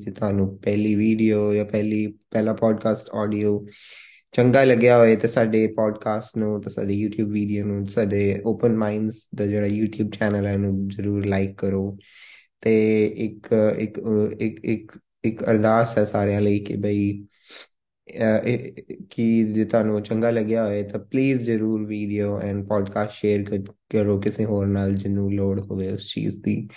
ਜੇ 0.00 0.10
ਤੁਹਾਨੂੰ 0.10 0.58
ਪਹਿਲੀ 0.58 0.94
ਵੀਡੀਓ 0.94 1.52
ਜਾਂ 1.54 1.64
ਪਹਿਲੀ, 1.64 2.06
ਪਹਿਲਾ 2.30 2.52
ਪੋਡਕਾਸਟ 2.54 3.10
ਆਡੀਓ 3.14 3.66
ਚੰਗਾ 4.32 4.64
ਲੱਗਿਆ 4.64 4.98
ਹੋਏ 4.98 5.16
ਤੇ 5.16 5.28
ਸਾਡੇ 5.28 5.66
ਪੋਡਕਾਸਟ 5.66 6.36
ਨੂੰ, 6.38 6.60
ਤੇ 6.62 6.70
ਸਾਡੇ 6.70 7.04
YouTube 7.04 7.30
ਵੀਡੀਓ 7.32 7.64
ਨੂੰ, 7.64 7.86
ਸਾਡੇ 7.86 8.40
ਓਪਨ 8.46 8.76
ਮਾਈਂਡਸ 8.76 9.28
ਦਾ 9.34 9.46
ਜਿਹੜਾ 9.46 9.66
YouTube 9.66 10.10
ਚੈਨਲ 10.10 10.46
ਹੈ 10.46 10.52
ਉਹਨੂੰ 10.54 10.88
ਜ਼ਰੂਰ 10.88 11.26
ਲਾਈਕ 11.26 11.56
ਕਰੋ। 11.56 11.98
ਤੇ 12.60 13.06
ਇੱਕ 13.06 13.48
ਇੱਕ 13.78 13.98
ਇੱਕ 14.40 14.64
ਇੱਕ 14.64 14.98
ਇੱਕ 15.24 15.44
ਅਰਦਾਸ 15.44 15.98
ਹੈ 15.98 16.04
ਸਾਰਿਆਂ 16.04 16.40
ਲਈ 16.40 16.58
ਕਿ 16.60 16.76
ਬਈ 16.76 17.26
ਕਿ 19.10 19.44
ਜੇ 19.44 19.64
ਤੁਹਾਨੂੰ 19.64 20.02
ਚੰਗਾ 20.02 20.30
ਲੱਗਿਆ 20.30 20.66
ਹੋਏ 20.66 20.82
ਤਾਂ 20.82 21.00
ਪਲੀਜ਼ 21.00 21.42
ਜ਼ਰੂਰ 21.42 21.84
ਵੀਡੀਓ 21.86 22.38
ਐਂਡ 22.40 22.66
ਪੋਡਕਾਸਟ 22.68 23.12
ਸ਼ੇਅਰ 23.12 23.62
ਕਰੋ 23.90 24.18
ਕਿਸੇ 24.20 24.44
ਹੋਰ 24.44 24.66
ਨਾਲ 24.66 24.94
ਜਿਹਨੂੰ 24.94 25.32
ਲੋੜ 25.34 25.60
ਹੋਵੇ 25.60 25.90
ਉਸ 25.90 26.12
ਚੀਜ਼ 26.14 26.40
ਦੀ। 26.42 26.68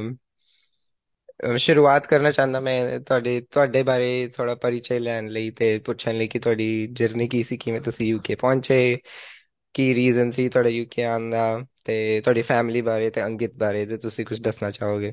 ਸ਼ੁਰੂਆਤ 1.57 2.07
ਕਰਨਾ 2.07 2.31
ਚਾਹੁੰਦਾ 2.31 2.61
ਮੈਂ 2.61 3.01
ਤੁਹਾਡੇ 3.01 3.41
ਤੁਹਾਡੇ 3.41 3.83
ਬਾਰੇ 3.83 4.31
ਥੋੜਾ 4.37 4.55
ਪਰਿਚੈ 4.55 4.99
ਲੈਣ 4.99 5.29
ਲਈ 5.29 5.51
ਤੇ 5.51 5.79
ਪੁੱਛਣ 5.79 6.15
ਲਈ 6.15 6.29
ਕਿ 6.29 6.39
ਤੁਹਾਡੀ 6.39 6.89
ਜਰਨੀ 6.93 7.29
ਕੀ 7.29 7.43
ਸੀ 7.43 7.57
ਕਿਵੇਂ 7.57 7.81
ਤੁਸੀਂ 7.81 8.07
ਯੂਕੇ 8.07 8.35
ਪਹੁੰਚੇ 8.35 8.99
ਕੀ 9.75 9.95
ਰੀਜ਼ਨ 9.95 10.31
ਸੀ 10.31 10.49
ਤੁਹਾਡੇ 10.49 10.71
ਯੂਕੇ 10.71 11.05
ਆਉਣ 11.05 11.31
ਦਾ 11.31 11.65
ਤੇ 11.85 12.21
ਤੁਹਾਡੀ 12.21 12.43
ਫੈਮਿਲੀ 12.43 12.81
ਬਾਰੇ 12.81 13.11
ਤੇ 13.11 13.25
ਅੰਕਿਤ 13.25 13.55
ਬਾਰੇ 13.55 13.87
ਤੇ 13.87 13.97
ਤੁਸੀਂ 13.97 14.27
ਕੁਝ 14.27 14.41
ਦੱਸਣਾ 14.41 14.71
ਚਾਹੋਗੇ 14.71 15.13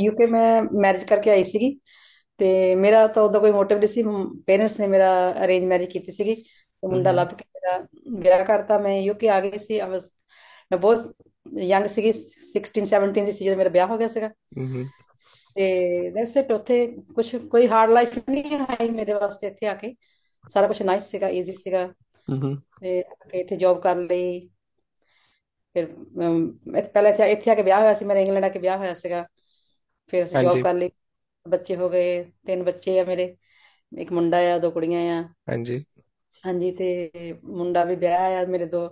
ਯੂਕੇ 0.00 0.26
ਮੈਂ 0.26 0.62
ਮੈਰਿਜ 0.80 1.04
ਕਰਕੇ 1.04 1.30
ਆਈ 1.30 1.42
ਸੀਗੀ 1.44 1.78
ਤੇ 2.40 2.74
ਮੇਰਾ 2.74 3.06
ਤਾਂ 3.06 3.22
ਉਹਦਾ 3.22 3.38
ਕੋਈ 3.38 3.50
ਮੋਟਿਵ 3.52 3.78
ਨਹੀਂ 3.78 3.88
ਸੀ 3.88 4.02
ਪੇਰੈਂਟਸ 4.46 4.78
ਨੇ 4.80 4.86
ਮੇਰਾ 4.86 5.10
ਅਰੇਂਜ 5.44 5.64
ਮੈਰਿਜ 5.64 5.88
ਕੀਤੀ 5.92 6.12
ਸੀਗੀ। 6.12 6.34
ਤੇ 6.34 6.88
ਮੁੰਡਾ 6.88 7.12
ਲੱਭ 7.12 7.28
ਕੇ 7.28 7.44
ਮੇਰਾ 7.54 7.78
ਵਿਆਹ 8.20 8.44
ਕਰਤਾ 8.44 8.78
ਮੈਂ 8.78 8.96
ਯੂਕੇ 9.00 9.28
ਆ 9.28 9.40
ਗਈ 9.40 9.58
ਸੀ। 9.58 9.78
ਆਵਸ 9.78 10.10
ਮੈਂ 10.72 10.78
ਬਹੁਤ 10.78 11.14
ਯੰਗ 11.62 11.86
ਸੀਗੀ 11.86 12.12
16 12.12 12.84
17 12.92 13.24
ਦੀ 13.24 13.32
ਸੀ 13.32 13.44
ਜਦੋਂ 13.44 13.56
ਮੇਰਾ 13.56 13.70
ਵਿਆਹ 13.70 13.86
ਹੋ 13.88 13.98
ਗਿਆ 13.98 14.08
ਸੀਗਾ। 14.08 14.30
ਤੇ 15.56 16.10
ਦੈਟਸ 16.10 16.36
ਇਟ 16.36 16.50
ਉੱਥੇ 16.52 16.86
ਕੁਝ 17.14 17.34
ਕੋਈ 17.50 17.66
ਹਾਰਡ 17.68 17.90
ਲਾਈਫ 17.90 18.18
ਨਹੀਂ 18.28 18.56
ਆਈ 18.70 18.88
ਮੇਰੇ 18.90 19.12
ਵਾਸਤੇ 19.14 19.46
ਇੱਥੇ 19.46 19.66
ਆ 19.66 19.74
ਕੇ। 19.74 19.94
ਸਾਰਾ 20.44 20.66
ਕੁਝ 20.68 20.82
ਨਾਈਸ 20.82 21.04
ਸੀਗਾ 21.10 21.28
ਈਜ਼ੀ 21.30 21.52
ਸੀਗਾ। 21.52 21.86
ਤੇ 22.80 23.02
ਇੱਥੇ 23.34 23.56
ਜੌਬ 23.56 23.80
ਕਰ 23.82 23.96
ਲਈ। 23.96 24.48
ਫਿਰ 25.76 25.86
ਪਹਿਲਾਂ 25.86 27.12
ਇੱਥੇ 27.26 27.50
ਆ 27.50 27.54
ਕੇ 27.54 27.62
ਵਿਆਹ 27.62 27.80
ਹੋਇਆ 27.80 27.94
ਸੀ 27.94 28.04
ਮੇਰਾ 28.04 28.20
ਇੰਗਲੈਂਡ 28.20 28.44
ਆ 28.44 28.48
ਕੇ 28.48 28.58
ਵਿਆਹ 28.58 28.78
ਹੋਇਆ 28.78 28.94
ਸੀਗਾ। 28.94 29.24
ਫਿਰ 30.08 30.24
ਅਸੀਂ 30.24 30.38
ਜੌਬ 30.38 30.62
ਕਰ 30.62 30.74
ਲਈ। 30.74 30.90
ਬੱਚੇ 31.46 31.76
ਹੋ 31.76 31.88
ਗਏ 31.88 32.22
ਤਿੰਨ 32.46 32.62
ਬੱਚੇ 32.62 32.98
ਆ 33.00 33.04
ਮੇਰੇ 33.04 33.34
ਇੱਕ 33.92 34.12
ਮੁੰਡਾ 34.12 34.38
ਆ 34.54 34.58
ਦੋ 34.58 34.70
ਕੁੜੀਆਂ 34.70 35.00
ਆ। 35.18 35.22
ਹਾਂਜੀ। 35.48 35.78
ਹਾਂਜੀ 36.44 36.70
ਤੇ 36.72 36.86
ਮੁੰਡਾ 37.44 37.84
ਵੀ 37.84 37.96
ਵਿਆਹ 37.96 38.34
ਆ 38.34 38.44
ਮੇਰੇ 38.46 38.66
ਦੋ 38.66 38.84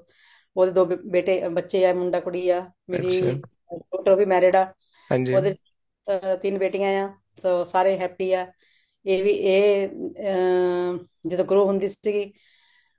ਉਹਦੇ 0.56 0.72
ਦੋ 0.72 0.84
ਬੇਟੇ 1.06 1.40
ਬੱਚੇ 1.48 1.84
ਆ 1.86 1.92
ਮੁੰਡਾ 1.94 2.20
ਕੁੜੀ 2.20 2.48
ਆ। 2.48 2.60
ਮੇਰੀ 2.90 3.20
ਡਾਕਟਰ 3.22 4.14
ਵੀ 4.16 4.24
ਮੈਰਿਡ 4.24 4.56
ਆ। 4.56 4.64
ਹਾਂਜੀ। 5.08 5.34
ਉਹਦੇ 5.34 5.54
ਤਿੰਨ 6.42 6.58
ਬੇਟੀਆਂ 6.58 6.88
ਆ 7.04 7.08
ਸੋ 7.38 7.62
ਸਾਰੇ 7.64 7.98
ਹੈਪੀ 7.98 8.32
ਆ। 8.32 8.46
ਇਹ 9.06 9.22
ਵੀ 9.24 9.30
ਇਹ 9.30 9.88
ਜਦੋਂ 11.28 11.44
ਗਰੋ 11.44 11.64
ਹੁੰਦੀ 11.66 11.88
ਸੀਗੀ 11.88 12.32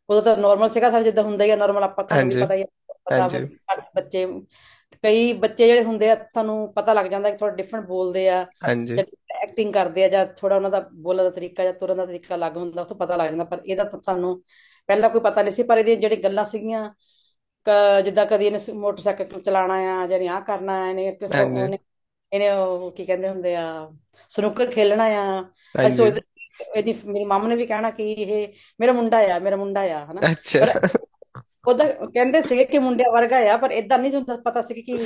ਉਦੋਂ 0.10 0.22
ਤਾਂ 0.22 0.36
ਨਾਰਮਲ 0.38 0.70
ਸੀਗਾ 0.70 0.90
ਸਰ 0.90 1.04
ਜਿੱਦਾਂ 1.04 1.24
ਹੁੰਦਾ 1.24 1.46
ਹੀ 1.46 1.50
ਆ 1.50 1.56
ਨਾਰਮਲ 1.56 1.84
ਆਪਾਂ 1.84 2.04
ਤੁਹਾਨੂੰ 2.04 2.28
ਵੀ 2.28 2.36
ਪਤਾ 2.36 2.56
ਹੀ 2.56 2.62
ਆ 2.62 3.76
ਬੱਚੇ 3.96 4.26
ਕਈ 5.04 5.32
ਬੱਚੇ 5.34 5.68
ਜਿਹੜੇ 5.68 5.84
ਹੁੰਦੇ 5.84 6.10
ਆ 6.10 6.16
ਤੁਹਾਨੂੰ 6.16 6.74
ਪਤਾ 6.74 6.94
ਲੱਗ 6.94 7.06
ਜਾਂਦਾ 7.06 7.30
ਕਿ 7.30 7.38
ਥੋੜਾ 7.38 7.56
ਡਿਫਰੈਂਟ 7.56 7.86
ਬੋਲਦੇ 7.86 8.28
ਆ 8.30 8.46
ਹਾਂਜੀ। 8.68 8.98
ਐਕਟਿੰਗ 9.44 9.74
ਕਰਦੇ 9.74 10.04
ਆ 10.04 10.08
ਜਾਂ 10.08 10.26
ਥੋੜਾ 10.26 10.56
ਉਹਨਾਂ 10.56 10.70
ਦਾ 10.70 10.80
ਬੋਲਣ 10.94 11.24
ਦਾ 11.24 11.30
ਤਰੀਕਾ 11.30 11.64
ਜਾਂ 11.64 11.74
ਤੁਰਨ 11.74 11.98
ਦਾ 11.98 12.06
ਤਰੀਕਾ 12.06 12.36
ਅਲੱਗ 12.36 12.58
ਹੁੰਦਾ 12.58 12.82
ਉਹ 12.82 12.88
ਤੋਂ 12.88 12.98
ਪਤਾ 12.98 13.16
ਲੱਗ 13.16 13.30
ਜਾਂਦਾ 13.30 13.44
ਪਰ 13.44 13.62
ਇਹਦਾ 13.66 13.84
ਤਾਂ 13.84 14.00
ਸਾਨੂੰ 14.02 14.42
ਪਹਿਲਾਂ 14.90 15.10
ਕੋਈ 15.10 15.22
ਪਤਾ 15.22 15.42
ਨਹੀਂ 15.42 15.52
ਸੀ 15.52 15.64
ਪਰ 15.64 15.78
ਇਹਦੀਆਂ 15.78 15.98
ਜਿਹੜੀ 15.98 16.24
ਗੱਲਾਂ 16.24 16.46
ਸੀਗੀਆਂ 16.46 16.90
ਜਿੱਦਾਂ 18.04 18.26
ਕਦੀ 18.26 18.46
ਇਹਨੇ 18.46 18.74
ਮੋਟਰਸਾਈਕਲ 18.74 19.40
ਚਲਾਉਣਾ 19.40 19.76
ਆ 19.94 20.08
ਜਾਂ 20.08 20.20
ਆ 20.36 20.40
ਕਰਨਾ 20.40 20.82
ਆ 20.84 20.90
ਇਹਨੇ 20.90 21.08
ਇਹਨੇ 22.32 22.50
ਉਹ 22.52 22.92
ਕੀ 22.92 23.06
ਕਹਿੰਦੇ 23.06 23.30
ਹੁੰਦੇ 23.30 23.56
ਆ 23.56 23.64
ਸਨੂਕਰ 24.30 24.70
ਖੇਲਣਾ 24.72 25.04
ਆ। 25.04 25.42
ਅਸੀਂ 25.88 26.06
ਇਹਦੀ 26.76 26.94
ਮੇਰੀ 27.06 27.26
ਮਮ 27.26 27.48
ਨੇ 27.48 27.56
ਵੀ 27.56 27.66
ਕਹਿਣਾ 27.66 27.90
ਕਿ 27.92 28.12
ਇਹ 28.12 28.48
ਮੇਰਾ 28.80 28.94
ਮੁੰਡਾ 28.94 29.18
ਆ 29.36 29.40
ਮੇਰਾ 29.40 29.56
ਮੁੰਡਾ 29.56 29.82
ਆ 29.94 30.06
ਹਨਾ। 30.06 30.32
ਅੱਛਾ। 30.32 30.66
ਉਹਦਾ 31.66 31.86
ਕਹਿੰਦੇ 32.06 32.42
ਸੀਗੇ 32.42 32.64
ਕਿ 32.66 32.80
ਮੁੰਡਿਆਂ 32.80 33.12
ਵਰਗਾ 33.12 33.38
ਆ 33.54 33.58
ਪਰ 33.58 33.72
ਇਦਾਂ 33.72 33.98
ਨਹੀਂ 34.00 34.12
ਹੁੰਦਾ 34.12 34.36
ਪਤਾ 34.46 34.62
ਸੀ 34.62 34.82
ਕਿ 34.82 34.98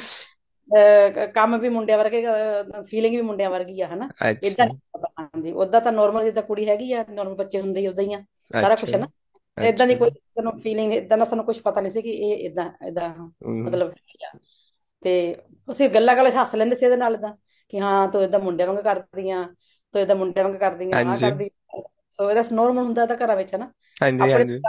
ਕੰਮ 1.34 1.58
ਵੀ 1.58 1.70
ਮੁੰਡਿਆਂ 1.70 1.98
ਵਰਗੇ 1.98 2.24
ਫੀਲਿੰਗ 2.88 3.16
ਵੀ 3.16 3.22
ਮੁੰਡਿਆਂ 3.22 3.50
ਵਰਗੀ 3.50 3.82
ਆ 3.82 3.88
ਹਨਾ? 3.88 4.10
ਇਦਾਂ 4.44 4.66
ਹਾਂਜੀ। 5.20 5.52
ਉਦਾਂ 5.54 5.82
ਤਾਂ 5.82 5.92
ਨਾਰਮਲ 5.92 6.24
ਜਿੱਦਾਂ 6.24 6.44
ਕੁੜੀ 6.44 6.68
ਹੈਗੀ 6.70 6.92
ਆ 6.94 7.04
ਨਾਰਮਲ 7.10 7.36
ਬੱਚੇ 7.36 7.62
ਹੁੰਦੇ 7.62 7.82
ਹੀ 7.82 7.88
ਉਦਾਂ 7.88 8.04
ਹੀ 8.04 8.14
ਆ 8.14 8.20
ਸਾਰਾ 8.52 8.76
ਕੁਝ 8.76 8.94
ਹੈ 8.94 9.00
ਨਾ 9.00 9.08
ਇਦਾਂ 9.58 9.88
ਦੀ 9.88 9.96
ਕੋਈ 9.96 10.10
ਸਾਨੂੰ 10.10 10.58
ਫੀਲਿੰਗ 10.60 10.94
ਇਦਾਂ 10.94 11.18
ਦਾ 11.18 11.26
ਸਾਨੂੰ 11.26 11.46
ਕੁਝ 11.46 11.60
ਪਤਾ 11.62 11.82
ਨਹੀਂ 11.82 11.92
ਸੀ 11.92 12.02
ਕਿ 12.02 12.10
ਇਹ 12.12 12.46
ਇਦਾਂ 12.48 12.70
ਇਦਾਂ 12.88 13.10
ਮਤਲਬ 13.60 13.94
ਤੇ 15.06 15.14
ਅਸੀਂ 15.68 15.90
ਗੱਲਾਂ 15.90 16.16
ਗੱਲਾਂ 16.16 16.32
ਹੱਸ 16.34 16.56
ਲੈਂਦੇ 16.56 16.76
ਸੀ 16.76 16.86
ਇਹਦੇ 16.86 16.98
ਨਾਲ 16.98 17.14
ਇਦਾਂ 17.16 17.34
ਕਿ 17.70 17.80
ਹਾਂ 17.80 18.08
ਤੂੰ 18.08 18.24
ਇਦਾਂ 18.24 18.40
ਮੁੰਡਿਆਂ 18.40 18.68
ਵਾਂਗ 18.68 18.84
ਕਰਦੀ 18.84 19.30
ਆ 19.30 19.44
ਤੂੰ 19.94 20.02
ਇਦਾਂ 20.02 20.16
ਮੁੰਡਿਆਂ 20.16 20.46
ਵਾਂਗ 20.46 20.56
ਕਰਦੀ 20.56 20.92
ਆ 20.92 20.98
ਆ 21.00 21.16
ਕਰਦੀ 21.20 21.50
ਸੋ 22.12 22.30
ਇਹਦਾ 22.30 22.44
ਨਾਰਮਲ 22.52 22.84
ਹੁੰਦਾ 22.84 23.06
ਤਾਂ 23.06 23.16
ਘਰਾਂ 23.18 23.36
ਵਿੱਚ 23.36 23.54
ਹੈ 23.54 23.60
ਨਾ 23.60 23.72
ਹਾਂਜੀ 23.96 24.32
ਹਾਂਜੀ। 24.34 24.60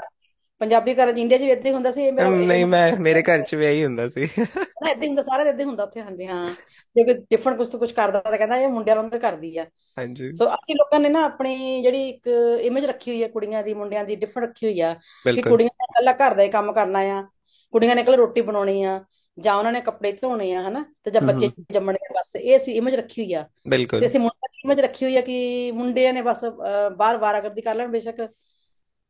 ਪੰਜਾਬੀ 0.60 0.94
ਘਰ 0.94 1.12
ਚ 1.12 1.18
ਇੰਡੀਆ 1.18 1.38
ਚ 1.38 1.42
ਵੀ 1.42 1.50
ਇਦਾਂ 1.50 1.70
ਹੀ 1.70 1.74
ਹੁੰਦਾ 1.74 1.90
ਸੀ 1.90 2.10
ਮੇਰਾ 2.10 2.28
ਨਹੀਂ 2.30 2.64
ਮੈਂ 2.66 2.96
ਮੇਰੇ 2.96 3.22
ਘਰ 3.22 3.42
ਚ 3.42 3.54
ਵੀ 3.54 3.66
ਇਹੀ 3.66 3.84
ਹੁੰਦਾ 3.84 4.08
ਸੀ। 4.08 4.28
ਨਾ 4.38 4.90
ਇਦਾਂ 4.90 5.08
ਹੁੰਦਾ 5.08 5.22
ਸਾਰੇ 5.22 5.48
ਇਦਾਂ 5.48 5.66
ਹੁੰਦਾ 5.66 5.84
ਉੱਥੇ 5.84 6.00
ਹਾਂਜੀ 6.00 6.26
ਹਾਂ। 6.26 6.48
ਜੇ 6.96 7.04
ਕੋਈ 7.04 7.14
ਡਿਫਰੈਂਟ 7.14 7.56
ਕੁਝ 7.58 7.68
ਤੋਂ 7.68 7.80
ਕੁਝ 7.80 7.90
ਕਰਦਾ 7.92 8.20
ਤਾਂ 8.20 8.38
ਕਹਿੰਦਾ 8.38 8.56
ਇਹ 8.56 8.68
ਮੁੰਡਿਆਂ 8.68 8.96
ਵਾਂਗ 8.96 9.10
ਕਰਦੀ 9.10 9.56
ਆ। 9.58 9.64
ਹਾਂਜੀ। 9.98 10.32
ਸੋ 10.34 10.46
ਅਸੀਂ 10.46 10.74
ਲੋਕਾਂ 10.74 11.00
ਨੇ 11.00 11.08
ਨਾ 11.08 11.24
ਆਪਣੀ 11.24 11.82
ਜਿਹੜੀ 11.82 12.08
ਇੱਕ 12.08 12.26
ਇਮੇਜ 12.60 12.84
ਰੱਖੀ 12.84 13.10
ਹੋਈ 13.10 13.22
ਹੈ 13.22 13.28
ਕੁੜੀਆਂ 13.28 13.62
ਦੀ 13.62 13.74
ਮੁੰਡਿਆਂ 13.74 14.04
ਦੀ 14.04 14.16
ਡਿਫਰੈਂਟ 14.16 14.48
ਰੱਖੀ 14.48 14.66
ਹੋਈ 14.66 14.80
ਆ 14.80 14.94
ਕਿ 15.34 15.42
ਕੁੜੀਆਂ 15.42 15.70
ਨੇ 15.80 15.84
ਇਕੱਲਾ 15.90 16.12
ਘਰ 16.12 16.34
ਦਾ 16.34 16.42
ਹੀ 16.42 16.48
ਕੰਮ 16.48 16.72
ਕਰਨਾ 16.72 16.98
ਆ 17.18 17.22
ਕੁੜੀਆਂ 17.72 17.94
ਨੇ 17.94 18.00
ਇਕੱਲਾ 18.02 18.16
ਰੋਟੀ 18.16 18.40
ਬਣਾਉਣੀ 18.40 18.82
ਆ 18.82 19.04
ਜਾਂ 19.38 19.54
ਉਹਨਾਂ 19.54 19.72
ਨੇ 19.72 19.80
ਕੱਪੜੇ 19.80 20.12
ਧੋਣੇ 20.12 20.54
ਆ 20.54 20.68
ਹਨਾ 20.68 20.84
ਤੇ 21.04 21.10
ਜਾਂ 21.10 21.22
ਬੱਚੇ 21.22 21.48
ਜੰਮਣੇ 21.72 21.98
ਆ 22.10 22.20
ਬਸ 22.20 22.36
ਇਹ 22.36 22.56
ਅਸੀਂ 22.56 22.74
ਇਮੇਜ 22.74 22.94
ਰੱਖੀ 22.94 23.22
ਹੋਈ 23.22 23.32
ਆ। 23.32 23.44
ਬਿਲਕੁਲ। 23.68 24.00
ਤੇ 24.00 24.06
ਅਸੀਂ 24.06 24.20
ਮੁੰਡਿਆਂ 24.20 24.48
ਦੀ 24.52 24.60
ਇਮੇਜ 24.64 24.80
ਰੱਖੀ 24.80 25.04
ਹੋਈ 25.04 25.16
ਆ 25.16 25.20
ਕਿ 25.20 25.70
ਮੁੰਡਿਆਂ 25.72 26.12
ਨੇ 26.12 26.22
ਬਸ 26.22 26.44
ਬਾਹਰ 26.96 27.16
ਵਾਰਾਗਰਦੀ 27.16 27.60
ਕਰ 27.60 27.74
ਲੈਣ 27.74 27.88
ਬੇਸ਼ੱਕ। 27.88 28.28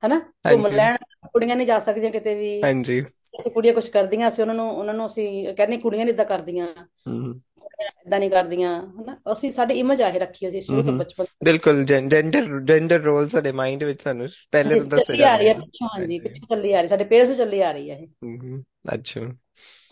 ਹਨਾ? 0.02 0.18
ਘੁੰਮ 0.46 0.66
ਲੈਣ 0.68 0.96
ਕੁੜੀਆਂ 1.32 1.56
ਨਹੀਂ 1.56 1.66
ਜਾ 1.66 1.78
ਸਕਦੀਆਂ 1.78 2.10
ਕਿਤੇ 2.12 2.34
ਵੀ। 2.34 2.60
ਹਾਂਜੀ। 2.62 3.00
ਅਸੀਂ 3.40 3.50
ਕੁੜੀਆਂ 3.50 3.74
ਕੁਝ 3.74 3.88
ਕਰਦੀਆਂ 3.88 4.28
ਅਸੀਂ 4.28 4.42
ਉਹਨਾਂ 4.44 4.54
ਨੂੰ 4.54 4.68
ਉਹਨਾਂ 4.70 4.94
ਨੂੰ 4.94 5.06
ਅਸੀਂ 5.06 5.54
ਕਹਿੰਦੇ 5.54 5.76
ਕੁੜੀਆਂ 5.76 6.04
ਨਹੀਂ 6.04 6.14
ਇਦਾਂ 6.14 6.24
ਕਰਦੀਆਂ। 6.24 6.66
ਇਦਾਂ 8.06 8.18
ਨਹੀਂ 8.20 8.30
ਕਰਦੀਆਂ 8.30 8.70
ਹਨਾ? 8.92 9.16
ਅਸੀਂ 9.32 9.50
ਸਾਡੀ 9.52 9.74
ਇਮੇਜ 9.74 10.02
ਆ 10.02 10.08
ਇਹ 10.08 10.18
ਰੱਖੀ 10.20 10.46
ਹੋਈ 10.46 10.60
ਸ਼ੁਰੂ 10.60 10.82
ਤੋਂ 10.82 10.92
ਬਚਪਨ 10.92 11.24
ਬਿਲਕੁਲ 11.44 11.84
ਜੈਂਡਰ 11.84 12.46
ਜੈਂਡਰ 12.64 13.00
ਰੋਲ 13.02 13.28
ਸਾਡੇ 13.28 13.52
ਮਾਈਂਡ 13.52 13.84
ਵਿੱਚ 13.84 14.02
ਸਾਨੂੰ 14.02 14.28
ਪਹਿਲੇ 14.52 14.78
ਤੋਂ 14.80 14.86
ਦੱਸਿਆ 14.86 15.16
ਜਾ 15.16 15.36
ਰਹੀ 15.36 15.48
ਹੈ 15.48 15.54
ਪਿੱਛੋਂ 15.54 15.88
ਹਾਂਜੀ 15.88 16.18
ਪਿੱਛੋਂ 16.18 16.46
ਚੱਲੀ 16.46 16.72
ਆ 16.72 16.80
ਰਹੀ 16.80 16.88
ਸਾਡੇ 16.88 17.04
ਪੇਰੈਂਟਸ 17.04 17.36
ਚੱਲੀ 17.36 17.60
ਆ 17.60 17.72
ਰਹੀ 17.72 17.90
ਹੈ 17.90 17.98
ਇਹ 17.98 18.58
ਅੱਛਾ। 18.94 19.20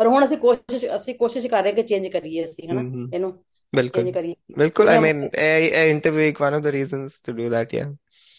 ਪਰ 0.01 0.07
ਹੁਣ 0.07 0.25
ਅਸੀਂ 0.25 0.37
ਕੋਸ਼ਿਸ਼ 0.39 0.85
ਅਸੀਂ 0.97 1.15
ਕੋਸ਼ਿਸ਼ 1.15 1.47
ਕਰ 1.47 1.63
ਰਹੇ 1.63 1.73
ਕਿ 1.73 1.83
ਚੇਂਜ 1.83 2.07
ਕਰੀਏ 2.09 2.45
ਅਸੀਂ 2.45 2.69
ਹਨਾ? 2.69 2.81
ਇਹਨੂੰ 3.15 3.33
ਬਿਲਕੁਲ। 3.73 4.03
ਚੇਂਜ 4.03 4.15
ਕਰੀਏ। 4.15 4.35
ਬਿਲਕੁਲ 4.59 4.89
ਆਈ 4.89 4.99
ਮੀਨ 4.99 5.23
ਇਹ 5.35 5.91
ਇੰਟਰਵਿਊ 5.91 6.29
ਇੱਕ 6.29 6.41
one 6.43 6.55
of 6.55 6.63
the 6.63 6.67
reasons 6.73 7.21
to 7.23 7.33
do 7.33 7.49
that 7.51 7.75
yeah 7.75 7.91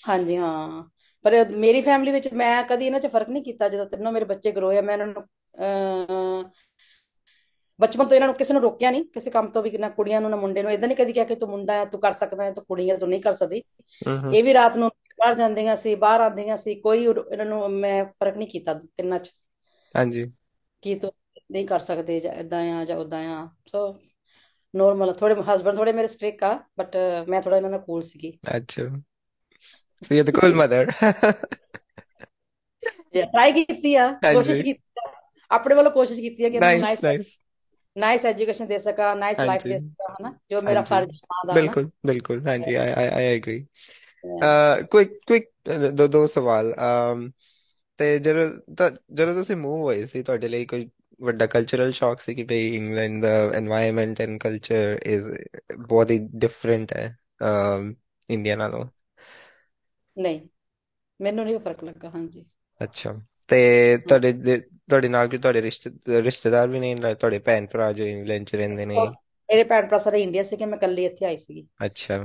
ਹਾਂਜੀ 0.07 0.37
ਹਾਂ। 0.37 0.83
ਪਰ 1.27 1.50
ਮੇਰੀ 1.50 1.81
ਫੈਮਿਲੀ 1.81 2.12
ਵਿੱਚ 2.12 2.33
ਮੈਂ 2.33 2.63
ਕਦੀ 2.63 2.85
ਇਹਨਾਂ 2.85 3.00
'ਚ 3.00 3.07
ਫ਼ਰਕ 3.07 3.29
ਨਹੀਂ 3.29 3.44
ਕੀਤਾ 3.44 3.69
ਜਦੋਂ 3.69 3.85
ਤਿੰਨੋਂ 3.85 4.12
ਮੇਰੇ 4.12 4.25
ਬੱਚੇ 4.25 4.51
ਗਰੋ 4.51 4.77
ਆ 4.77 4.81
ਮੈਂ 4.81 4.94
ਇਹਨਾਂ 4.94 5.07
ਨੂੰ 5.07 5.24
ਬਚਪਨ 7.79 8.06
ਤੋਂ 8.06 8.15
ਇਹਨਾਂ 8.15 8.27
ਨੂੰ 8.27 8.35
ਕਿਸੇ 8.35 8.53
ਨੂੰ 8.53 8.62
ਰੋਕਿਆ 8.62 8.91
ਨਹੀਂ 8.91 9.03
ਕਿਸੇ 9.06 9.31
ਕੰਮ 9.31 9.47
ਤੋਂ 9.47 9.63
ਵੀ 9.63 9.77
ਨਾ 9.77 9.89
ਕੁੜੀਆਂ 9.89 10.21
ਨੂੰ 10.21 10.29
ਨਾ 10.29 10.35
ਮੁੰਡੇ 10.35 10.63
ਨੂੰ 10.63 10.71
ਇਦਾਂ 10.71 10.88
ਨਹੀਂ 10.88 10.97
ਕਦੀ 10.97 11.13
ਕਿਹਾ 11.13 11.25
ਕਿ 11.25 11.35
ਤੂੰ 11.35 11.50
ਮੁੰਡਾ 11.50 11.74
ਹੈ 11.74 11.85
ਤੂੰ 11.85 12.00
ਕਰ 12.00 12.12
ਸਕਦਾ 12.12 12.44
ਹੈ 12.44 12.51
ਤੂੰ 12.51 12.63
ਕੁੜੀ 12.65 12.89
ਹੈ 12.89 12.97
ਤੂੰ 12.97 13.09
ਨਹੀਂ 13.09 13.21
ਕਰ 13.21 13.33
ਸਕਦੀ। 13.33 13.63
ਇਹ 14.33 14.44
ਵੀ 14.44 14.53
ਰਾਤ 14.53 14.77
ਨੂੰ 14.77 14.89
ਬਾਹਰ 15.19 15.33
ਜਾਂਦੀਆਂ 15.33 15.75
ਸੀ 15.75 15.95
ਬਾਹਰ 15.95 16.21
ਆਉਂਦੀਆਂ 16.21 16.57
ਸੀ 16.57 16.75
ਕੋਈ 16.75 17.03
ਇਹਨਾਂ 17.03 17.45
ਨੂੰ 17.45 17.69
ਮੈਂ 17.69 18.06
ਫ਼ਰਕ 18.06 18.38
ਨਹੀਂ 18.38 18.47
ਕੀਤਾ 18.47 18.73
ਤਿੰਨਾਂ 18.73 19.19
'ਚ। 19.19 19.31
ਹਾਂਜੀ। 19.95 20.23
ਕਿ 20.81 20.95
ਤੂੰ 20.95 21.12
ਨਹੀਂ 21.51 21.65
ਕਰ 21.68 21.80
ਸਕਦੇ 21.80 22.19
ਜਾਂ 22.19 22.33
ਇਦਾਂ 22.33 22.63
ਆ 22.80 22.85
ਜਾਂ 22.85 22.97
ਉਦਾਂ 22.97 23.25
ਆ। 23.35 23.47
ਸੋ 23.68 24.00
ਨੋਰਮਲ 24.75 25.13
ਥੋੜੇ 25.13 25.35
ਹਸਬੰਡ 25.56 25.77
ਥੋੜੇ 25.77 25.94
ਮੇਰੇ 25.94 26.07
ਸਟ੍ਰਿਕ 26.07 26.44
ਆ 26.44 26.59
ਬਟ 26.80 26.97
ਮੈਂ 27.27 27.41
ਥੋੜਾ 27.41 27.57
ਇਹਨਾਂ 27.57 27.69
ਨਾਲ 27.69 27.80
ਕੂਲ 27.80 28.01
ਸੀਗੀ। 28.01 28.38
ਅੱਛਾ। 28.57 28.83
ਸੀ 30.01 30.21
the 30.21 30.31
cool 30.31 30.55
mother. 30.55 30.83
Yeah 33.15 33.25
try 33.25 33.51
ਕੀਤੀ 33.51 33.95
ਆ 33.95 34.11
ਕੋਸ਼ਿਸ਼ 34.33 34.61
ਕੀਤੀ 34.61 35.01
ਆ 35.05 35.11
ਆਪਣੇ 35.51 35.75
ਵੱਲੋਂ 35.75 35.91
ਕੋਸ਼ਿਸ਼ 35.91 36.21
ਕੀਤੀ 36.21 36.44
ਆ 36.44 36.49
ਕਿ 36.49 36.59
ਨਾਈਸ 36.59 37.03
ਨਾਈਸ 37.03 37.39
ਨਾਈਸ 37.95 38.25
ਐਜੂਕੇਸ਼ਨ 38.25 38.67
ਦੇ 38.67 38.77
ਸਕਾਂ 38.77 39.15
ਨਾਈਸ 39.15 39.39
ਲਾਈਫ 39.39 39.63
ਦੇ 39.63 39.77
ਸਕਾਂ 39.79 40.15
ਹਨਾ 40.15 40.33
ਜੋ 40.51 40.61
ਮੇਰਾ 40.61 40.81
ਫਰਜ਼ 40.81 41.09
ਮਾਂ 41.09 41.47
ਦਾ 41.47 41.53
ਬਿਲਕੁਲ 41.53 41.89
ਬਿਲਕੁਲ 42.05 42.47
ਹਾਂਜੀ 42.47 42.75
I 42.75 42.91
I 42.91 43.07
I 43.07 43.25
agree 43.25 43.65
quick 44.91 45.19
quick 45.27 45.49
ਦੋ 45.94 46.07
ਦੋ 46.07 46.27
ਸਵਾਲ 46.27 46.73
ਤੇ 47.97 48.19
ਜਦੋਂ 48.19 48.49
ਜਦੋਂ 49.13 49.33
ਤੁਸੀਂ 49.35 49.55
ਮੂਵ 49.55 49.81
ਹੋਏ 49.81 50.05
ਸੀ 50.05 50.23
ਤੁਹਾਡੇ 50.23 50.47
ਲਈ 50.47 50.65
ਕੋਈ 50.65 50.89
ਵੱਡਾ 51.19 51.45
ਕਲਚਰਲ 51.45 51.91
ਸ਼ੌਕ 51.91 52.19
ਸੀ 52.19 52.35
ਕਿ 52.35 52.44
ਭਈ 52.44 52.75
ਇੰਗਲੈਂਡ 52.75 53.21
ਦਾ 53.21 53.51
এনवायरमेंट 53.51 54.21
ਐਂਡ 54.21 54.39
ਕਲਚਰ 54.39 54.99
ਇਜ਼ 55.05 55.27
ਬਹੁਤ 55.79 56.11
ਹੀ 56.11 56.19
ਡਿਫਰੈਂਟ 56.35 56.94
ਹੈ 56.94 57.17
ਇੰਡੀਆ 58.29 58.55
ਨਾਲੋਂ 58.55 58.85
ਨਹੀਂ 60.17 60.39
ਮੈਨੂੰ 61.19 61.45
ਨਹੀਂ 61.45 61.59
ਫ਼ਰਕ 61.59 61.83
ਲੱਗਾ 61.83 62.09
ਹਾਂਜੀ। 62.09 62.45
ਅੱਛਾ 62.81 63.13
ਤੇ 63.49 63.57
ਤੁਹਾਡੇ 63.99 64.31
ਦੇ- 64.33 64.59
ਤੁਹਾਡੇ 64.89 65.07
ਨਾਲ 65.09 65.27
ਕੋਈ 65.29 65.37
ਤੁਹਾਡੇ 65.39 65.61
ਰਿਸ਼ਤੇ 65.61 66.21
ਰਿਸ਼ਤੇਦਾਰ 66.21 66.67
ਵੀ 66.67 66.79
ਨਹੀਂ 66.79 66.95
ਨਾਲ 66.95 67.15
ਤੁਹਾਡੇ 67.15 67.39
ਭੈਣ 67.41 67.67
ਭਰਾ 67.67 67.91
ਜੋ 67.93 68.05
ਇੰਗਲੈਂਡ 68.05 68.45
ਚ 68.45 68.55
ਰਹਿੰਦੇ 68.55 68.85
ਨੇ? 68.85 68.95
ਸੋ, 68.95 69.05
ਮੇਰੇ 69.49 69.63
ਭੈਣ 69.65 69.87
ਭਰਾ 69.87 69.97
ਸਾਰੇ 69.99 70.21
ਇੰਡੀਆ 70.23 70.43
ਸੀਗੇ 70.43 70.65
ਮੈਂ 70.65 70.77
ਇਕੱਲੀ 70.77 71.05
ਇੱਥੇ 71.05 71.25
ਆਈ 71.25 71.37
ਸੀਗੀ। 71.37 71.67
ਅੱਛਾ। 71.85 72.19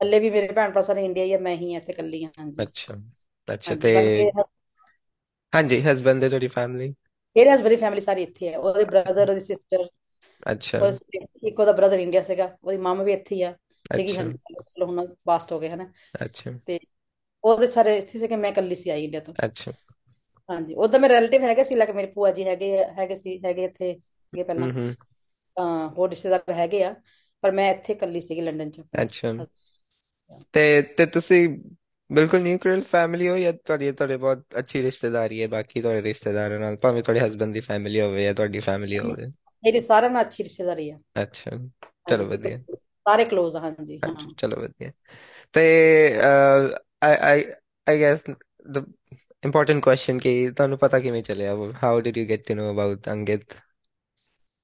ਹੱਲੇ 0.00 0.18
ਵੀ 0.20 0.30
ਮੇਰੇ 0.30 0.52
ਭੈਣ 0.52 0.70
ਭਰਾ 0.72 0.82
ਸਾਰੇ 0.82 1.04
ਇੰਡੀਆ 1.04 1.24
ਹੀ 1.24 1.32
ਆ 1.32 1.38
ਮੈਂ 1.40 1.54
ਹੀ 1.56 1.74
ਇੱਥੇ 1.76 1.92
ਇਕੱਲੀ 1.92 2.24
ਹਾਂ 2.24 2.30
ਹਾਂਜੀ। 2.38 2.62
ਅੱਛਾ 2.62 2.94
ਅੱਛਾ 3.48 3.70
ਹਾਂਜੀ 3.70 3.76
ਤੇ 3.76 3.92
ਬਾਕੀ 3.92 4.30
ਹਾਂਜੀ 5.52 5.80
ਹਸਬੰਡ 5.82 6.20
ਦੇ 6.20 6.28
ਤੁਹਾਡੀ 6.28 6.48
ਫੈਮਿਲੀ 6.50 6.94
ਮੇਰੇ 7.36 7.50
ਹਸਬੰਦ 7.50 7.68
ਦੀ 7.68 7.76
ਫੈਮਿਲੀ 7.76 8.00
ਸਾਰੀ 8.00 8.22
ਇੱਥੇ 8.22 8.48
ਹੈ 8.48 8.58
ਉਹਦੇ 8.58 8.84
ਬ੍ਰਦਰ 8.84 9.28
ਉਹਦੀ 9.30 9.40
ਸਿਸਟਰ 9.42 9.88
ਅੱਛਾ। 10.46 10.78
ਉਹ 10.80 10.90
ਇੱਕ 11.42 11.60
ਉਹਦਾ 11.60 11.72
ਬ੍ਰਦਰ 11.72 11.98
ਇੰਡੀਆ 11.98 12.22
ਸੀਗਾ 12.22 12.56
ਉਹਦੀ 12.64 12.76
ਮਮ 12.78 13.02
ਵੀ 13.02 13.12
ਇੱਥੇ 13.12 13.34
ਹੀ 13.34 13.42
ਆ 13.42 13.52
ਸੀਗੀ 13.90 14.16
ਅੱਛਾ। 14.16 14.16
ਹਾਂਜੀ 14.16 14.38
ਚਲੋ 14.64 14.86
ਹੁਣ 14.86 15.06
ਪਾਸਟ 15.24 15.52
ਹੋ 15.52 15.58
ਗਏ 15.60 15.70
ਹਨਾ। 15.70 15.90
ਅੱਛਾ। 16.24 16.50
ਤੇ 16.66 16.78
ਉਹਦੇ 17.44 17.66
ਸਾਰੇ 17.68 17.96
ਇੱਥੇ 17.98 18.18
ਸੀਗੇ 18.18 18.36
ਮੈਂ 18.36 18.50
ਇਕੱਲੀ 18.50 18.74
ਸੀ 18.76 18.90
ਆਈ 18.90 19.04
ਇੰਡੀਆ 19.04 19.20
ਤੋਂ। 19.22 19.34
ਅੱਛਾ। 19.44 19.72
ਹਾਂਜੀ 20.48 20.74
ਉਧਰ 20.76 20.98
ਮੇਰੇ 20.98 21.14
ਰਿਲੇਟਿਵ 21.14 21.42
ਹੈਗੇ 21.42 21.64
ਸੀ 21.64 21.74
ਲੱਗ 21.74 21.90
ਮੇਰੇ 21.90 22.06
ਭੂਆ 22.12 22.30
ਜੀ 22.32 22.44
ਹੈਗੇ 22.44 22.72
ਹੈਗੇ 22.98 23.16
ਸੀ 23.16 23.38
ਹੈਗੇ 23.44 23.64
ਇੱਥੇ 23.64 23.94
ਸੀਗੇ 24.00 24.42
ਪਹਿਲਾਂ। 24.44 24.68
ਹੂੰ 24.68 24.70
ਹੂੰ। 24.72 24.94
ਤਾਂ 25.56 25.88
ਹੋਰ 25.90 26.08
ਰਿਸ਼ਤੇਦਾਰ 26.10 26.52
ਹੈਗੇ 26.54 26.82
ਆ 26.84 26.94
ਪਰ 27.42 27.52
ਮੈਂ 27.52 27.70
ਇੱਥੇ 27.70 27.92
ਇਕੱਲੀ 27.92 28.20
ਸੀਗੀ 28.20 28.40
ਲੰਡਨ 28.42 28.70
'ਚ। 28.70 28.80
ਅੱਛਾ। 28.94 29.32
ਤੇ 30.54 30.80
ਤੇ 30.92 31.06
ਤੁਸੀਂ 31.08 31.48
ਬਿਲਕੁਲ 32.10 32.40
ਨਿਊਕਲੀਅਰ 32.42 32.80
ਫੈਮਿਲੀ 32.86 33.28
ਹੋ 33.28 33.36
ਜਾਂ 33.38 33.52
ਤੁਹਾਡੀ 33.54 33.90
ਤੁਹਾਡੇ 33.92 34.16
ਬਹੁਤ 34.18 34.58
ਅੱਛੀ 34.58 34.82
ਰਿਸ਼ਤੇਦਾਰੀ 34.82 35.40
ਹੈ 35.42 35.46
ਬਾਕੀ 35.48 35.80
ਤੁਹਾਡੇ 35.80 36.02
ਰਿਸ਼ਤੇਦਾਰਾਂ 36.02 36.58
ਨਾਲ 36.58 36.76
ਭਾਵੇਂ 36.78 37.02
ਤੁਹਾਡੇ 37.02 37.20
ਹਸਬੰਡ 37.20 37.54
ਦੀ 37.54 37.60
ਫੈਮਿਲੀ 37.62 38.00
ਹੋਵੇ 38.00 38.24
ਜਾਂ 38.24 38.34
ਤੁਹਾਡੀ 38.34 38.60
ਫੈਮਿਲੀ 38.60 38.98
ਹੋਵੇ। 39.00 39.30
ਮੇਰੀ 39.64 39.80
ਸਾਰਿਆਂ 39.82 40.10
ਨਾਲ 40.10 40.22
ਅੱਛੀ 40.22 40.44
ਰਿਸ਼ਤੇਦਾਰੀ 40.44 40.88
ਆ। 40.90 40.98
ਅੱਛਾ 41.22 41.50
ਚਲੋ 42.06 42.26
ਵਧੀਆ। 42.26 42.58
ਸਾਰੇ 43.06 43.24
ਕਲੋਜ਼ 43.24 43.56
ਆ 43.56 43.60
ਹਾਂਜੀ 43.60 43.98
ਹਾਂ। 44.00 44.14
ਚਲੋ 44.38 44.56
ਵਧੀਆ। 44.58 44.90
ਤੇ 45.54 45.62
I 47.02 47.16
I 47.22 47.44
I 47.86 48.00
guess 48.00 48.22
the 48.68 48.84
important 49.42 49.80
question 49.80 50.20
ਕਿ 50.20 50.30
ਤੁਹਾਨੂੰ 50.50 50.78
ਪਤਾ 50.78 50.98
ਕਿਵੇਂ 50.98 51.22
ਚੱਲਿਆ 51.22 51.54
how 51.82 52.00
did 52.00 52.16
you 52.16 52.26
get 52.28 52.46
to 52.46 52.54
know 52.54 52.70
about 52.70 53.08
Ankit 53.08 53.54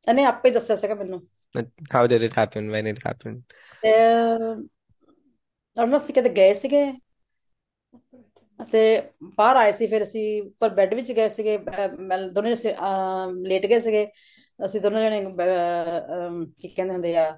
ਇਹਨੇ 0.06 0.24
ਆਪੇ 0.24 0.50
ਦੱਸਿਆ 0.50 0.76
ਸੀਗਾ 0.76 0.94
ਮੈਨੂੰ 0.94 1.22
how 1.94 2.06
did 2.06 2.22
it 2.22 2.38
happen 2.38 2.70
when 2.70 2.86
it 2.86 3.06
happen 3.06 3.40
ਤੇ 3.82 3.92
ਉਹਨਾਂ 5.76 5.96
ਅਸੀਂ 5.96 6.14
ਕਿਤੇ 6.14 6.28
ਗਏ 6.28 6.52
ਸੀਗੇ 6.54 6.84
ਤੇ 8.68 8.80
ਬਾਹਰ 9.38 9.56
ਆਏ 9.56 9.72
ਸੀ 9.72 9.86
ਫਿਰ 9.86 10.02
ਅਸੀਂ 10.02 10.42
ਉੱਪਰ 10.42 10.68
ਬੈੱਡ 10.74 10.94
ਵਿੱਚ 10.94 11.10
ਗਏ 11.12 11.28
ਸੀਗੇ 11.28 11.56
ਦੋਨੇ 12.32 12.54
ਲੇਟ 13.42 13.66
ਗਏ 13.66 13.78
ਸੀਗੇ 13.78 14.06
ਅਸੀਂ 14.58 14.80
ਦੋਨੋਂ 14.80 15.00
ਜਣੇ 15.00 15.20
ਕੀ 16.58 16.68
ਕਹਿੰਦੇ 16.68 16.92
ਹੁੰਦੇ 16.92 17.16
ਆ 17.16 17.30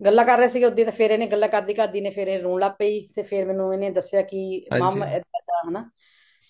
ਗੱਲਾਂ 0.00 0.24
ਕਰ 0.24 0.38
ਰਹੇ 0.38 0.48
ਸੀਗੇ 0.48 0.66
ਉਦੋਂ 0.66 0.84
ਤਾਂ 0.84 0.92
ਫਿਰ 0.92 1.10
ਇਹਨੇ 1.10 1.26
ਗੱਲਾਂ 1.26 1.48
ਕਰਦੀ 1.48 1.74
ਕਰਦੀ 1.74 2.00
ਨੇ 2.00 2.10
ਫਿਰ 2.10 2.28
ਇਹ 2.28 2.40
ਰੋਣ 2.40 2.60
ਲੱਗ 2.60 2.72
ਪਈ 2.78 3.00
ਤੇ 3.14 3.22
ਫਿਰ 3.22 3.46
ਮੈਨੂੰ 3.46 3.74
ਇਹਨੇ 3.74 3.90
ਦੱਸਿਆ 3.90 4.22
ਕਿ 4.22 4.66
ਮਮ 4.80 5.04
ਏਦਾਂ 5.04 5.40
ਦਾ 5.40 5.68
ਹਨਾ? 5.68 5.90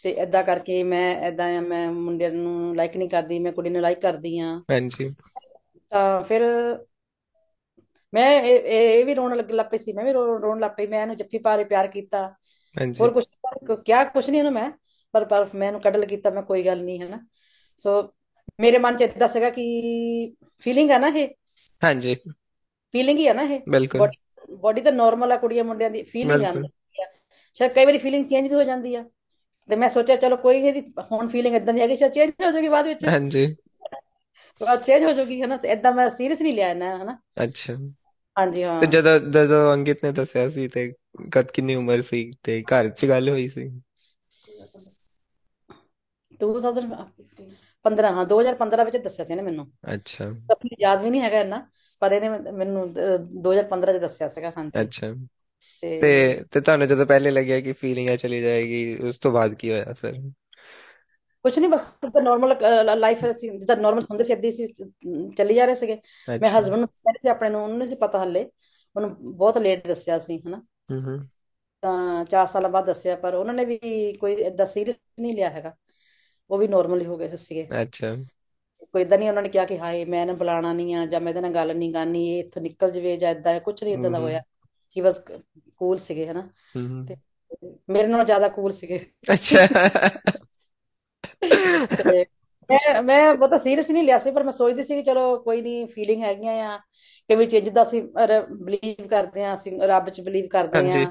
ਤੇ 0.02 0.10
ਏਦਾਂ 0.10 0.42
ਕਰਕੇ 0.44 0.82
ਮੈਂ 0.82 1.32
ਆ 1.40 1.60
ਮੈਂ 1.60 1.92
ਮੁੰਡੇ 1.92 2.30
ਨੂੰ 2.30 2.76
ਲਾਈਕ 2.76 2.96
ਨਹੀਂ 2.96 3.08
ਕਰਦੀ 3.08 3.38
ਮੈਂ 3.38 3.52
ਕੁੜੀ 3.52 3.70
ਨੂੰ 3.70 3.82
ਲਾਈਕ 3.82 4.00
ਕਰਦੀ 4.00 4.38
ਆ। 4.38 4.46
ਹਾਂਜੀ। 4.70 5.14
ਤਾਂ 5.90 6.24
ਫਿਰ 6.24 6.42
ਮੈਂ 8.12 8.42
ਇਹ 8.42 8.58
ਇਹ 8.58 9.04
ਵੀ 9.04 9.14
ਰੋਣ 9.14 9.36
ਲੱਗ 9.36 9.64
ਪਈ 9.70 9.78
ਸੀ 9.78 9.92
ਮੈਂ 9.92 10.04
ਵੀ 10.04 10.12
ਰੋਣ 10.12 10.60
ਲੱਗ 10.60 10.70
ਪਈ 10.70 10.86
ਮੈਂ 10.86 11.02
ਇਹਨੂੰ 11.02 11.16
ਜੱਫੀ 11.16 11.38
ਪਾ 11.38 11.56
ਕੇ 11.56 11.64
ਪਿਆਰ 11.64 11.86
ਕੀਤਾ। 11.86 12.34
ਹਾਂਜੀ। 12.76 13.00
ਹੋਰ 13.00 13.10
ਕੁਝ 13.10 13.24
ਕਿਹਾ 13.84 14.04
ਕੁਝ 14.04 14.30
ਨਹੀਂ 14.30 14.40
ਇਹਨੂੰ 14.40 14.52
ਮੈਂ 14.52 14.70
ਪਰ 15.12 15.24
ਪਰ 15.24 15.48
ਮੈਂ 15.54 15.66
ਇਹਨੂੰ 15.66 15.80
ਕੱਢਲ 15.80 16.04
ਕੀਤਾ 16.06 16.30
ਮੈਂ 16.30 16.42
ਕੋਈ 16.42 16.64
ਗੱਲ 16.66 16.84
ਨਹੀਂ 16.84 17.00
ਹੈ 17.00 17.08
ਨਾ 17.08 17.20
ਸੋ 17.76 18.10
ਮੇਰੇ 18.60 18.78
ਮਨ 18.78 18.96
ਚ 18.96 19.02
ਇਦਾਂ 19.02 19.28
ਸੀਗਾ 19.28 19.50
ਕਿ 19.50 19.64
ਫੀਲਿੰਗ 20.58 20.90
ਆ 20.90 20.98
ਨਾ 20.98 21.08
ਇਹ। 21.08 21.28
ਹਾਂਜੀ। 21.82 22.16
ਫੀਲਿੰਗ 22.94 23.18
ਹੀ 23.18 23.26
ਆ 23.26 23.32
ਨਾ 23.32 23.42
ਇਹ। 23.44 23.60
ਬਿਲਕੁਲ। 23.68 24.08
ਬੋਡੀ 24.58 24.80
ਤਾਂ 24.80 24.92
ਨਾਰਮਲ 24.92 25.32
ਆ 25.32 25.36
ਕੁੜੀਆਂ 25.38 25.64
ਮੁੰਡਿਆਂ 25.64 25.90
ਦੀ 25.90 26.02
ਫੀਲਿੰਗ 26.04 26.42
ਆਉਂਦੀ 26.42 26.66
ਆ। 26.98 27.06
ਸ਼ਾਇਦ 27.56 27.72
ਕਈ 27.72 27.84
ਵਾਰੀ 27.84 27.98
ਫੀਲਿੰਗ 27.98 28.26
ਚੇਂਜ 28.28 28.48
ਵੀ 28.48 28.54
ਹੋ 28.54 28.62
ਜਾਂਦੀ 28.64 28.94
ਆ। 28.94 29.04
ਤੇ 29.68 29.76
ਮੈਂ 29.76 29.88
ਸੋਚਿਆ 29.88 30.16
ਚਲੋ 30.16 30.36
ਕੋਈ 30.38 30.60
ਨਹੀਂ 30.60 30.72
ਇਹਦੀ 30.72 31.04
ਹੁਣ 31.12 31.28
ਫੀਲਿੰਗ 31.28 31.54
ਇਦਾਂ 31.56 31.74
ਦੀ 31.74 31.80
ਹੈਗੀ 31.80 31.96
ਸ਼ਾਇਦ 31.96 32.12
ਚੇਂਜ 32.12 32.30
ਹੋ 32.40 32.50
ਜਾਊਗੀ 32.50 32.68
ਬਾਅਦ 32.68 32.86
ਵਿੱਚ। 32.86 33.06
ਹਾਂਜੀ। 33.06 33.46
ਬਾਅਦ 34.60 34.82
ਚੇਂਜ 34.82 35.04
ਹੋ 35.04 35.12
ਜਾਊਗੀ 35.12 35.40
ਹੈ 35.42 35.46
ਨਾ 35.46 35.56
ਤੇ 35.56 35.68
ਇਦਾਂ 35.72 35.92
ਮੈਂ 35.92 36.08
ਸੀਰੀਅਸ 36.10 36.42
ਨਹੀਂ 36.42 36.54
ਲਿਆ 36.54 36.72
ਨਾ 36.74 37.18
ਅੱਛਾ। 37.38 37.74
ਹਾਂਜੀ 38.36 38.64
ਤੇ 38.76 38.86
ਹਾਂ 38.86 38.86
ਜਦੋਂ 38.88 39.18
ਜਦੋਂ 39.32 39.72
ਅੰਕਿਤ 39.74 40.04
ਨੇ 40.04 40.12
ਦੱਸਿਆ 40.12 40.48
ਸੀ 40.50 40.66
ਤੇ 40.68 40.86
ਕਦ 41.32 41.50
ਕਿੰਨੀ 41.50 41.74
ਉਮਰ 41.74 42.00
ਸੀ 42.02 42.30
ਤੇ 42.42 42.62
ਘਰ 42.64 42.88
'ਚ 42.90 43.06
ਗੱਲ 43.06 43.28
ਹੋਈ 43.28 43.48
ਸੀ? 43.48 43.70
2015 46.40 48.12
ਹਾਂ 48.12 48.24
2015 48.26 48.84
ਵਿੱਚ 48.84 48.96
ਦੱਸਿਆ 48.98 49.24
ਸੀ 49.24 49.32
ਇਹਨੇ 49.32 49.42
ਮੈਨੂੰ। 49.42 49.66
ਅੱਛਾ। 49.92 50.28
ਤਾਂ 50.50 50.56
ਯਾਦ 50.80 51.02
ਵੀ 51.02 51.10
ਨਹੀਂ 51.10 51.20
ਹੈਗਾ 51.22 51.40
ਇੰਨਾ। 51.40 51.66
ਪਰ 52.04 52.12
ਇਹਨੇ 52.12 52.28
ਮੈਨੂੰ 52.52 52.84
ਅਹ, 52.86 53.16
2015 53.42 53.92
ਚ 53.92 54.00
ਦੱਸਿਆ 54.00 54.28
ਸੀਗਾ 54.28 54.52
ਹਾਂਜੀ। 54.56 54.72
ਅੱਛਾ। 54.80 55.12
ਤੇ 55.82 56.10
ਤੇ 56.52 56.60
ਤੁਹਾਨੂੰ 56.60 56.86
ਜਦੋਂ 56.88 57.06
ਪਹਿਲੇ 57.06 57.30
ਲੱਗਿਆ 57.30 57.60
ਕਿ 57.60 57.72
ਫੀਲਿੰਗ 57.72 58.08
ਆ 58.10 58.16
ਚਲੀ 58.16 58.40
ਜਾਏਗੀ 58.42 58.96
ਉਸ 59.08 59.18
ਤੋਂ 59.18 59.32
ਬਾਅਦ 59.32 59.54
ਕੀ 59.54 59.70
ਹੋਇਆ 59.70 59.92
ਫਿਰ? 59.92 60.20
ਕੁਝ 61.44 61.58
ਨਹੀਂ 61.58 61.68
ਬਸ 61.70 61.86
ਤਾਂ 62.02 62.22
ਨਾਰਮਲ 62.22 62.54
ਲਾਈਫ 62.98 63.24
ਸੀ 63.36 63.48
ਜਿੱਦਾਂ 63.50 63.76
ਨਾਰਮਲ 63.76 64.02
ਹੁੰਦੇ 64.02 64.24
ਸੀ 64.24 64.34
ਹੀ 64.34 64.50
ਸੀ 64.52 64.66
ਚੱਲੀ 65.36 65.54
ਜਾ 65.54 65.64
ਰਹੇ 65.64 65.74
ਸੀਗੇ। 65.74 66.00
ਮੈਂ 66.40 66.50
ਹਸਬੰਡ 66.50 66.78
ਨੂੰ 66.80 66.86
ਦੱਸਿਆ 66.86 67.12
ਸੀ 67.18 67.28
ਆਪਣੇ 67.28 67.48
ਨੂੰ 67.50 67.62
ਉਹਨੂੰ 67.62 67.78
ਨਹੀਂ 67.78 67.88
ਸੀ 67.88 67.94
ਪਤਾ 67.96 68.22
ਹੱਲੇ। 68.22 68.48
ਉਹਨੂੰ 68.96 69.16
ਬਹੁਤ 69.36 69.58
ਲੇਟ 69.58 69.86
ਦੱਸਿਆ 69.86 70.18
ਸੀ 70.18 70.38
ਹਨਾ। 70.38 70.62
ਹੂੰ 70.90 71.00
ਹੂੰ। 71.02 71.18
ਤਾਂ 71.82 72.24
4 72.24 72.46
ਸਾਲਾਂ 72.46 72.70
ਬਾਅਦ 72.70 72.86
ਦੱਸਿਆ 72.86 73.16
ਪਰ 73.16 73.34
ਉਹਨਾਂ 73.34 73.54
ਨੇ 73.54 73.64
ਵੀ 73.64 73.78
ਕੋਈ 74.12 74.34
ਏਦਾਂ 74.42 74.66
ਸੀਰੀਅਸ 74.66 74.96
ਨਹੀਂ 75.20 75.34
ਲਿਆ 75.34 75.50
ਹੈਗਾ। 75.50 75.74
ਉਹ 76.50 76.58
ਵੀ 76.58 76.68
ਨਾਰਮਲ 76.68 77.00
ਹੀ 77.00 77.06
ਹੋ 77.06 77.16
ਗਏ 77.16 77.36
ਸੀਗੇ। 77.36 77.66
ਅੱਛਾ। 77.82 78.14
ਕੋਈ 78.94 79.02
ਏਦਾਂ 79.02 79.18
ਨਹੀਂ 79.18 79.28
ਉਹਨਾਂ 79.28 79.42
ਨੇ 79.42 79.48
ਕਿਹਾ 79.48 79.64
ਕਿ 79.64 79.78
ਹਾਏ 79.78 80.04
ਮੈਂ 80.04 80.20
ਇਹਨੂੰ 80.20 80.36
ਬੁਲਾਣਾ 80.36 80.72
ਨਹੀਂ 80.72 80.94
ਆ 80.94 81.04
ਜਾਂ 81.06 81.20
ਮੈਂ 81.20 81.28
ਇਹਦੇ 81.30 81.40
ਨਾਲ 81.40 81.54
ਗੱਲ 81.54 81.76
ਨਹੀਂ 81.76 81.92
ਕਰਨੀ 81.92 82.26
ਇਹ 82.28 82.38
ਇੱਥੋਂ 82.40 82.62
ਨਿਕਲ 82.62 82.90
ਜਵੇ 82.90 83.16
ਜਾਂ 83.16 83.30
ਏਦਾਂ 83.30 83.60
ਕੁਝ 83.60 83.82
ਨਹੀਂ 83.84 83.96
ਹੂੰ 83.96 84.12
ਦਾ 84.12 84.18
ਹੋਇਆ। 84.18 84.42
ਹੀ 84.96 85.00
ਵਾਸ 85.00 85.20
ਕੂਲ 85.78 85.96
ਸੀਗੇ 85.98 86.26
ਹਨਾ। 86.26 86.48
ਤੇ 87.08 87.16
ਮੇਰੇ 87.88 88.06
ਨਾਲੋਂ 88.06 88.24
ਜ਼ਿਆਦਾ 88.24 88.48
ਕੂਲ 88.48 88.72
ਸੀਗੇ। 88.72 88.98
ਅੱਛਾ। 89.34 89.66
ਮੈਂ 92.70 93.02
ਮੈਂ 93.02 93.34
ਬਹੁਤਾ 93.34 93.56
ਸੀਰੀਅਸ 93.56 93.90
ਨਹੀਂ 93.90 94.02
ਲਿਆ 94.04 94.18
ਸੀ 94.18 94.30
ਪਰ 94.30 94.42
ਮੈਂ 94.42 94.52
ਸੋਚਦੀ 94.52 94.82
ਸੀ 94.82 94.94
ਕਿ 94.94 95.02
ਚਲੋ 95.02 95.36
ਕੋਈ 95.38 95.62
ਨਹੀਂ 95.62 95.86
ਫੀਲਿੰਗ 95.86 96.22
ਹੈਗੀਆਂ 96.22 96.52
ਆ 96.68 96.78
ਕਿ 97.28 97.34
ਵੀ 97.36 97.46
ਜਿੱਦਾਂ 97.46 97.82
ਅਸੀਂ 97.82 98.02
ਬਲੀਵ 98.02 99.06
ਕਰਦੇ 99.08 99.44
ਆ 99.44 99.54
ਅਸੀਂ 99.54 99.72
ਰੱਬ 99.80 100.08
'ਚ 100.08 100.20
ਬਲੀਵ 100.20 100.46
ਕਰਦੇ 100.46 100.78
ਹਾਂਜੀ। 100.78 101.04
ਆ 101.04 101.10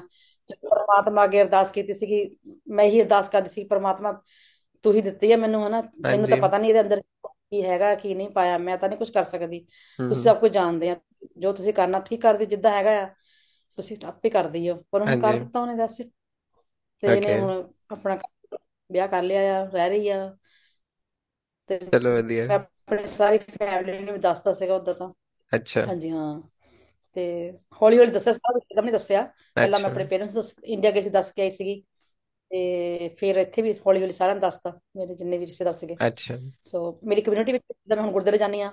ਪਰਮਾਤਮਾ 0.70 1.24
ਅੱਗੇ 1.24 1.42
ਅਰਦਾਸ 1.42 1.70
ਕੀਤੀ 1.70 1.92
ਸੀ 1.92 2.06
ਕਿ 2.06 2.30
ਮੈਂ 2.68 2.84
ਹੀ 2.84 3.00
ਅਰਦਾਸ 3.02 3.28
ਕਰਦੀ 3.28 3.48
ਸੀ 3.48 3.64
ਪਰਮਾਤਮਾ 3.64 4.12
ਤੂੰ 4.84 4.94
ਹੀ 4.94 5.00
ਦਿੱਤੀ 5.00 5.30
ਹੈ 5.32 5.36
ਮੈਨੂੰ 5.36 5.66
ਹਨਾ। 5.66 5.82
ਮੈਨੂੰ 6.02 6.26
ਤਾਂ 6.28 6.36
ਪਤਾ 6.38 6.58
ਨਹੀਂ 6.58 6.70
ਇਹਦੇ 6.70 6.80
ਅੰਦਰ 6.80 7.00
ਕੀ 7.52 7.62
ਹੈਗਾ 7.64 7.94
ਕੀ 7.94 8.14
ਨਹੀਂ 8.14 8.28
ਪਾਇਆ 8.30 8.58
ਮੈਂ 8.58 8.76
ਤਾਂ 8.78 8.88
ਨਹੀਂ 8.88 8.98
ਕੁਝ 8.98 9.10
ਕਰ 9.10 9.24
ਸਕਦੀ। 9.24 9.58
ਤੁਸੀਂ 10.00 10.22
ਸਭ 10.22 10.38
ਕੁਝ 10.40 10.50
ਜਾਣਦੇ 10.52 10.90
ਆ 10.90 10.96
ਜੋ 11.38 11.52
ਤੁਸੀਂ 11.52 11.72
ਕਰਨਾ 11.74 12.00
ਠੀਕ 12.02 12.20
ਕਰਦੇ 12.22 12.46
ਜਿੱਦਾਂ 12.46 12.70
ਹੈਗਾ 12.72 13.00
ਆ। 13.02 13.06
ਤੁਸੀਂ 13.78 13.96
ਆਪੇ 14.06 14.30
ਕਰਦੀ 14.30 14.68
ਹੋ 14.68 14.76
ਪਰ 14.90 15.02
ਹੁਣ 15.02 15.16
ਕਰ 15.16 15.32
ਹਾਂਜੀ। 15.32 15.38
ਦਿੱਤਾ 15.38 15.60
ਉਹਨੇ 15.60 15.74
ਦੱਸ। 15.76 16.00
ਤੇ 17.02 17.08
ਇਹਨੇ 17.08 17.32
ਓਕੇ 17.32 17.34
ਹੁਣ 17.34 17.50
ਆਪਣਾ 17.92 18.18
ਵਿਆਹ 18.90 19.08
ਕਰ 19.08 19.22
ਲਿਆ 19.22 19.40
ਆ 19.54 19.64
ਰਹਿ 19.66 19.88
ਰਹੀ 19.90 20.08
ਆ। 20.10 20.18
ਤੇ 21.68 21.78
ਚਲੋ 21.92 22.12
ਵਧੀਆ। 22.12 22.48
ਮੈਂ 22.48 22.56
ਆਪਣੀ 22.56 23.04
ਸਾਰੀ 23.08 23.38
ਫੈਮਿਲੀ 23.40 23.98
ਨੂੰ 23.98 24.12
ਵੀ 24.14 24.18
ਦੱਸਦਾ 24.20 24.52
ਸੀਗਾ 24.52 24.74
ਉਦੋਂ 24.76 24.94
ਤਾਂ। 24.94 25.12
ਅੱਛਾ। 25.52 25.86
ਹਾਂਜੀ 25.88 26.10
ਹਾਂ। 26.10 26.40
ਤੇ 27.16 27.24
ਹੌਲੀ 27.82 27.98
ਹੌਲੀ 27.98 28.10
ਦੱਸਿਆ 28.10 28.32
ਸਾਰਾ 28.32 28.58
ਕੁਝ 28.58 28.78
ਨਹੀਂ 28.80 28.92
ਦੱਸਿਆ। 28.92 29.22
ਪਹਿਲਾਂ 29.56 29.80
ਮੈਂ 29.80 29.88
ਅੱਛਾ। 29.88 29.90
ਆਪਣੇ 29.90 30.04
ਪੇਰੈਂਟਸ 30.06 30.54
ਇੰਡੀਆ 30.64 30.90
ਗਏ 30.90 31.00
ਸੀ 31.00 31.10
ਦੱਸ 31.10 31.32
ਕੇ 31.32 31.42
ਆਈ 31.42 31.50
ਸੀਗੀ। 31.50 31.82
ਤੇ 32.54 33.08
ਫਿਰ 33.18 33.36
ਇੱਥੇ 33.36 33.62
ਵੀ 33.62 33.72
ਹੌਲੀ 33.86 34.00
ਹੌਲੀ 34.00 34.12
ਸਾਰਿਆਂ 34.12 34.34
ਨੂੰ 34.34 34.40
ਦੱਸਤਾ 34.42 34.70
ਮੇਰੇ 34.96 35.14
ਜਿੰਨੇ 35.14 35.38
ਵੀ 35.38 35.46
ਰਿਸ਼ਤੇਦਾਰ 35.46 35.72
ਸੀਗੇ। 35.72 35.96
ਅੱਛਾ। 36.06 36.38
ਸੋ 36.64 37.00
ਮੇਰੀ 37.04 37.20
ਕਮਿਊਨਿਟੀ 37.22 37.52
ਵਿੱਚ 37.52 37.64
ਜਿੱਦਾਂ 37.70 37.96
ਮੈਂ 37.96 38.04
ਹੁਣ 38.04 38.12
ਗੁਰਦੁਆਰੇ 38.12 38.38
ਜਾਂਦੀ 38.38 38.60
ਆ 38.60 38.72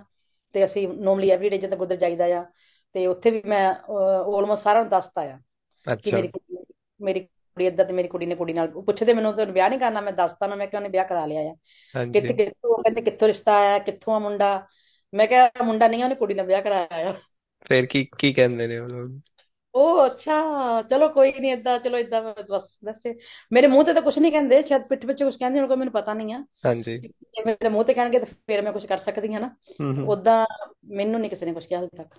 ਤੇ 0.54 0.66
ਅਸੀਂ 0.66 0.88
ਨੋਰਮਲੀ 0.88 1.30
ਐਵਰੀਡੇ 1.30 1.58
ਜਦੋਂ 1.58 1.78
ਗੁਰਦੁਆਰੇ 1.78 2.00
ਜਾਈਦਾ 2.00 2.26
ਆ 2.40 2.46
ਤੇ 2.94 3.08
ਉੱਥੇ 3.08 3.32
ਵੀ 3.32 3.42
ਮੈਂ 3.46 3.74
ਆਲਮੋਸਟ 4.38 4.64
ਸਾਰਿਆਂ 4.64 4.84
ਨੂੰ 4.84 4.90
ਦੱਸਤਾ 4.92 5.22
ਆ 5.22 5.38
ਕਿ 5.86 5.94
ਅੱਛਾ। 5.94 6.18
ਮੇਰੀ 6.18 6.30
ਮੇਰੀ 7.02 7.20
ਕੁੜੀ 7.20 7.66
ਏਦਾਂ 7.66 7.86
ਤੇ 7.86 7.94
ਮੇਰੀ 7.94 8.08
ਕੁੜੀ 8.08 8.26
ਨੇ 8.26 8.36
ਕੁੜੀ 8.36 8.54
ਨਾਲ 8.54 8.68
ਪੁੱਛਦੇ 8.68 9.14
ਮੈਨੂੰ 9.14 9.34
ਤੈਨੂੰ 9.34 9.54
ਵਿਆਹ 9.54 9.70
ਨਹੀਂ 9.70 9.80
ਕਰਨਾ? 9.80 10.02
ਮੈਂ 10.02 10.14
ਦੱਸਤਾ 10.14 10.48
ਨਾ 10.48 10.56
ਮੈਂ 10.56 10.68
ਕਿ 10.68 10.78
ਉਹਨੇ 10.78 10.90
ਵਿਆਹ 10.90 11.06
ਕਰਾ 11.06 11.26
ਲਿਆ 11.26 11.42
ਆ। 11.42 12.06
ਕਿੱਥੇ 12.06 12.34
ਕਿੱਥੋਂ 12.34 12.84
ਕਹਿੰਦੇ 12.84 13.02
ਕਿੱਥੋਂ 13.02 13.28
ਰਿਸ਼ਤਾ 13.28 13.54
ਆਇਆ 13.54 13.80
ਕਿੱਥੋਂ 13.80 14.14
ਆ 14.14 14.20
ਮੁੰਡਾ? 14.20 14.68
ਮੈਂ 15.14 15.28
ਕਿਹਾ 15.28 15.50
ਮੁੰਡਾ 15.64 15.88
ਨਹੀਂ 15.88 16.02
ਆ 16.02 16.06
ਉਹਨੇ 16.06 16.16
ਕੁੜੀ 16.16 16.34
ਨਾਲ 16.34 16.46
ਵਿਆਹ 16.46 16.62
ਕਰਾਇਆ 16.62 17.10
ਆ। 17.10 17.14
ਫਿਰ 17.66 17.86
ਕੀ 17.86 18.08
ਕੀ 18.18 18.34
ਕਹਿੰਦੇ 18.34 18.68
ਨੇ 18.68 18.78
ਉਹ 18.78 18.90
ਲੋਕ? 18.90 19.12
ਉਹ 19.75 20.07
ਅੱਛਾ 20.07 20.35
ਚਲੋ 20.83 21.09
ਕੋਈ 21.09 21.33
ਨਹੀਂ 21.33 21.51
ਏਦਾਂ 21.53 21.79
ਚਲੋ 21.79 21.99
ਏਦਾਂ 21.99 22.23
ਬਸ 22.51 22.79
ਵੈਸੇ 22.85 23.15
ਮੇਰੇ 23.53 23.67
ਮੂੰਹ 23.67 23.85
ਤੇ 23.85 23.95
ਤਾਂ 23.95 24.03
ਕੁਝ 24.03 24.19
ਨਹੀਂ 24.19 24.33
ਕਹਿੰਦੇ 24.33 24.61
ਸ਼ਾਇਦ 24.63 24.83
ਪਿੱਠ 24.89 25.07
ਪਿੱਛੇ 25.07 25.25
ਕੁਝ 25.25 25.37
ਕਹਿੰਦੇ 25.37 25.61
ਹੋਣਗੇ 25.61 25.77
ਮੈਨੂੰ 25.77 25.93
ਪਤਾ 25.93 26.15
ਨਹੀਂ 26.15 26.35
ਆ 26.35 26.39
ਹਾਂਜੀ 26.65 26.97
ਜੇ 27.03 27.43
ਮੇਰੇ 27.47 27.69
ਮੂੰਹ 27.69 27.85
ਤੇ 27.85 27.95
ਕਹਿਣਗੇ 27.95 28.19
ਤਾਂ 28.19 28.27
ਫਿਰ 28.47 28.63
ਮੈਂ 28.63 28.73
ਕੁਝ 28.73 28.87
ਕਰ 28.87 28.99
ਸਕਦੀ 28.99 29.33
ਹਾਂ 29.35 29.41
ਨਾ 29.41 29.51
ਹੂੰ 29.81 29.95
ਹੂੰ 29.97 30.09
ਉਦਾਂ 30.09 30.45
ਮੈਨੂੰ 30.91 31.21
ਨਹੀਂ 31.21 31.31
ਕਿਸੇ 31.31 31.47
ਨੇ 31.47 31.53
ਕੁਝ 31.53 31.67
ਕਿਹਾ 31.67 31.81
ਹਾਲੇ 31.81 31.97
ਤੱਕ 31.97 32.19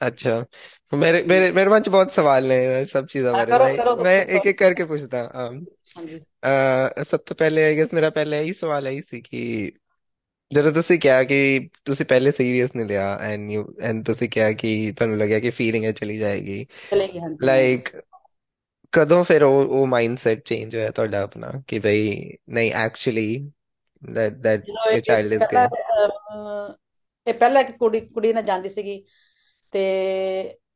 अच्छा 0.00 0.30
मेरे 0.92 1.22
मेरे 1.24 1.50
मेरे 1.52 1.70
मन 1.70 1.80
च 1.80 1.88
बहुत 1.88 2.12
सवाल 2.12 2.44
ने 2.46 2.56
सब 2.86 3.06
चीज़ों 3.06 3.34
हाँ 3.34 3.36
बारे 3.36 3.52
करो 3.52 3.68
मैं 3.70 3.72
करो 3.72 3.94
मैं 3.98 4.12
ਦੱਸੋ 4.16 4.22
एक 4.28 4.46
एक 4.46 4.58
करके 4.58 4.84
पूछता 4.84 5.20
अम, 5.24 5.58
ਹਾਂਜੀ 5.96 6.20
अ, 6.42 7.02
सब 7.04 7.24
तो 7.28 7.34
पहले 7.36 7.64
आई 7.64 7.74
गेस 7.76 7.94
मेरा 7.94 8.10
पहले 8.12 8.38
यही 8.38 8.52
सवाल 8.54 8.86
यही 8.88 9.02
सी 9.02 9.20
कि 9.22 9.72
ਜਦੋਂ 10.51 10.71
ਤੁਸੀਂ 10.71 10.99
ਕਿਹਾ 10.99 11.23
ਕਿ 11.23 11.69
ਤੁਸੀਂ 11.85 12.05
ਪਹਿਲੇ 12.05 12.31
ਸੀਰੀਅਸ 12.31 12.69
ਨਹੀਂ 12.75 12.85
ਲਿਆ 12.85 13.17
ਐਂਡ 13.21 13.51
ਯੂ 13.51 13.75
ਐਂਡ 13.81 14.05
ਤੁਸੀਂ 14.05 14.29
ਕਿਹਾ 14.29 14.51
ਕਿ 14.51 14.93
ਤੁਹਾਨੂੰ 14.97 15.17
ਲੱਗਿਆ 15.17 15.39
ਕਿ 15.39 15.49
ਫੀਲਿੰਗ 15.49 15.85
ਹੈ 15.85 15.91
ਚਲੀ 15.91 16.17
ਜਾਏਗੀ 16.17 16.65
ਚਲੇਗੀ 16.91 17.19
ਹਾਂਜੀ। 17.19 17.35
ਹਾਂ 17.41 17.45
ਲਾਈਕ 17.45 17.89
ਕਦੋਂ 18.91 19.23
ਫਿਰ 19.23 19.43
ਉਹ 19.43 19.65
ਉਹ 19.65 19.87
ਮਾਈਂਡਸੈਟ 19.87 20.41
ਚੇਂਜ 20.45 20.75
ਹੋਇਆ 20.75 20.91
ਤੁਹਾਡਾ 20.91 21.21
ਆਪਣਾ 21.21 21.51
ਕਿ 21.67 21.79
ਭਈ 21.79 22.31
ਨਹੀਂ 22.49 22.71
ਐਕਚੁਅਲੀ 22.73 23.51
that 24.03 24.31
that 24.31 24.61
ਜਦੋਂ 24.61 24.85
your 24.85 24.91
ਇਹ 24.91 25.01
child 25.01 25.33
is 25.33 25.39
ਪਹਿਲਾਂ 25.39 25.67
gay 25.67 26.07
ਅਹ, 26.07 26.73
ਇਹ 27.27 27.33
ਪਹਿਲਾਂ 27.33 27.61
ਇੱਕ 27.61 27.71
ਕੁੜੀ 27.71 27.99
ਕੁੜੀ 27.99 28.33
ਨਾਲ 28.33 28.43
ਜਾਂਦੀ 28.43 28.69
ਸੀਗੀ 28.69 29.05
ਤੇ 29.71 29.81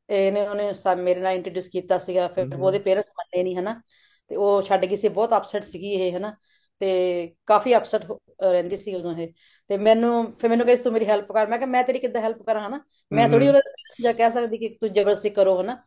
ਇਹਨੇ 0.10 0.48
ਉਹਨੇ 0.48 0.74
ਸਾ 0.74 0.96
ਮੇਰੇ 0.96 1.20
ਨਾਲ 1.20 1.36
ਇੰਟਰੋਡਿਊਸ 1.36 1.68
ਕੀਤਾ 1.68 1.98
ਸੀਗਾ 1.98 2.28
ਫਿਰ 2.28 2.56
ਉਹਦੇ 2.56 2.80
ਪੇਰੈਂਟਸ 2.80 3.12
ਮੰਨੇ 3.12 3.44
ਨਹੀਂ 3.44 3.56
ਹਨਾ? 3.58 3.82
ਤੇ 4.28 4.36
ਉਹ 4.36 4.62
ਛੱਡ 4.62 4.86
ਗਈ 4.86 4.96
ਸੀ 4.96 5.08
ਬਹੁਤ 5.08 5.34
ਅਪਸੈਟ 5.38 5.64
ਸੀਗੀ 5.64 5.92
ਇਹ 5.92 6.18
ਹਨਾ? 6.18 6.36
ਤੇ 6.84 7.36
ਕਾਫੀ 7.46 7.76
ਅਪਸੈਟ 7.78 8.06
ਰਹਿੰਦੀ 8.44 8.76
ਸੀ 8.76 8.94
ਉਦੋਂ 8.96 9.16
ਇਹ। 9.18 9.28
ਤੇ 9.70 9.78
ਮੈਨੂੰ 9.78 10.32
ਫਿਰ 10.32 10.50
ਮੈਨੂੰ 10.50 10.66
ਕਹੀ 10.66 10.76
ਸੀ 10.76 10.84
ਤੂੰ 10.84 10.94
ਮੇਰੀ 10.94 11.06
ਹੈਲਪ 11.06 11.32
ਕਰ। 11.32 11.48
ਮੈਂ 11.48 11.58
ਕਿਹਾ 11.58 11.70
ਮੈਂ 11.70 11.84
ਤੇਰੀ 11.84 12.00
ਕਿੱਦਾਂ 12.00 12.22
ਹੈਲਪ 12.22 12.42
ਕਰਾਂ 12.44 12.68
ਹਨਾ? 12.68 12.80
ਮੈਂ 13.12 13.30
ਥੋੜੀ 13.30 13.48
ਉਹਦਾ 13.48 13.60
ਜਾਂ 14.02 14.14
ਕਹਿ 14.14 14.32
ਸਕਦੀ 14.32 14.58
ਕਿ 14.58 14.70
ਤੂੰ 14.70 14.94
ਜ਼ਬਰਦਸਤੀ 14.94 15.30
ਕਰੋ 15.30 15.62
ਹਨਾ। 15.62 15.78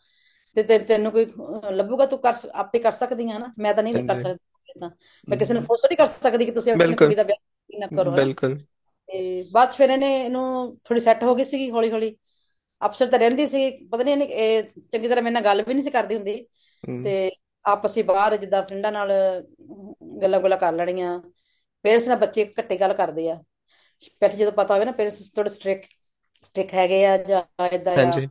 ਤੇ 0.57 0.79
ਤੈਨੂੰ 0.79 1.13
ਕੋਈ 1.13 1.27
ਲੱਭੂਗਾ 1.73 2.07
ਤੂੰ 2.07 2.19
ਕਰ 2.19 2.33
ਸ- 2.33 2.47
ਆਪੇ 2.55 2.79
ਕਰ 2.79 2.93
ਸਕਦੀ 2.93 3.29
ਹੈ 3.31 3.37
ਹਨਾ। 3.37 3.53
ਮੈਂ 3.59 3.75
ਤਾਂ 3.75 3.83
ਨਹੀਂ 3.83 4.05
ਕਰ 4.05 4.15
ਸਕਦੀ 4.15 4.79
ਤਾਂ 4.81 4.91
ਮੈਂ 5.29 5.39
ਕਿਸੇ 5.39 5.55
ਨੂੰ 5.55 5.63
ਫੋਰਸ 5.63 5.85
ਨਹੀਂ 5.85 5.97
ਕਰ 5.97 6.07
ਸਕਦੀ 6.07 6.45
ਕਿ 6.45 6.51
ਤੁਸੀਂ 6.51 6.73
ਆਪਣੀ 6.73 6.95
ਕੁੜੀ 6.95 7.15
ਦਾ 7.15 7.23
ਵਿਆਹ 7.23 7.79
ਨਾ 7.79 7.87
ਕਰੋ 7.87 8.11
ਬਿਲਕੁਲ। 8.11 8.59
ਤੇ 9.09 9.45
ਬਾਅਦ 9.53 9.73
ਫਿਰ 9.73 9.91
ਇਹਨੇ 9.91 10.25
ਇਹਨੂੰ 10.25 10.77
ਥੋੜੀ 10.85 11.01
ਸੈੱਟ 11.01 11.23
ਹੋ 11.25 11.35
ਗਈ 11.35 11.45
ਸੀਗੀ 11.45 11.71
ਹੌਲੀ 11.71 11.91
ਹੌਲੀ 11.91 12.17
ਅਫਸਰ 12.87 13.07
ਤਾਂ 13.07 13.19
ਰਹਿੰਦੀ 13.19 13.47
ਸੀ 13.47 13.71
ਪਤਾ 13.71 14.03
ਨਹੀਂ 14.03 14.15
ਇਹਨੇ 14.15 14.25
ਇਹ 14.25 14.63
ਚੰਗੀ 14.93 15.09
ਤਰ੍ਹਾਂ 15.09 15.23
ਮੇਰੇ 15.23 15.33
ਨਾਲ 15.33 15.45
ਗੱਲ 15.45 15.63
ਵੀ 15.63 15.75
ਨਹੀਂ 15.75 15.85
ਸੀ 15.85 15.91
ਕਰਦੀ 15.91 16.15
ਹੁੰਦੀ। 16.15 16.47
ਤੇ 17.05 17.31
ਆਪਸ 17.65 17.97
ਵਿੱਚ 17.97 18.07
ਬਾਹਰ 18.07 18.37
ਜਿੱਦਾਂ 18.37 18.63
ਫਰੈਂਡਾਂ 18.63 18.93
ਨਾਲ 18.93 19.11
ਗੱਲਾਂ 20.17 20.41
ਗੁੱਲਾਂ 20.41 20.59
ਕਰ 20.59 20.73
ਲੈਣੀਆਂ। 20.73 21.19
ਪੇਰੈਂਟਸ 21.85 22.09
ਨਾਲ 22.09 22.17
ਬੱਚੇ 22.19 22.45
ਘੱਟੇ 22.59 22.77
ਗੱਲ 22.77 22.93
ਕਰਦੇ 22.95 23.29
ਆ। 23.31 23.39
ਸਪੈਸ਼ਲੀ 24.03 24.39
ਜਦੋਂ 24.39 24.53
ਪਤਾ 24.53 24.75
ਹੋਵੇ 24.75 24.85
ਨਾ 24.85 24.93
ਪੇਰੈਂਟਸ 24.93 25.31
ਥੋੜੇ 25.33 25.51
ਸਟ੍ਰਿਕ 25.51 25.85
ਸਟ੍ਰਿਕ 26.43 26.75
ਹੈਗੇ 26.75 27.05
ਆ 27.07 27.17
ਜਾਂ 27.19 27.43
ਏਦਾਂ 27.73 27.93
ਆ। 27.93 27.97
ਹਾਂਜੀ। 27.97 28.27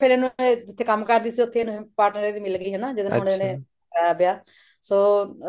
ਫਿਰ 0.00 0.10
ਇਹਨੂੰ 0.10 0.30
ਇਹ 0.40 0.56
ਜਿੱਥੇ 0.56 0.84
ਕੰਮ 0.84 1.04
ਕਰਦੀ 1.04 1.30
ਸੀ 1.30 1.42
ਉੱਥੇ 1.42 1.60
ਇਹਨੂੰ 1.60 1.88
ਪਾਰਟਨਰ 1.96 2.24
ਇਹਦੀ 2.24 2.40
ਮਿਲ 2.40 2.56
ਗਈ 2.58 2.72
ਹੈ 2.72 2.78
ਨਾ 2.78 2.92
ਜਦੋਂ 2.92 3.10
ਹੁਣ 3.10 3.28
ਇਹਨੇ 3.28 3.54
ਕਰਾਇਆ 3.92 4.12
ਵਿਆਹ। 4.12 4.36
ਸੋ 4.82 4.98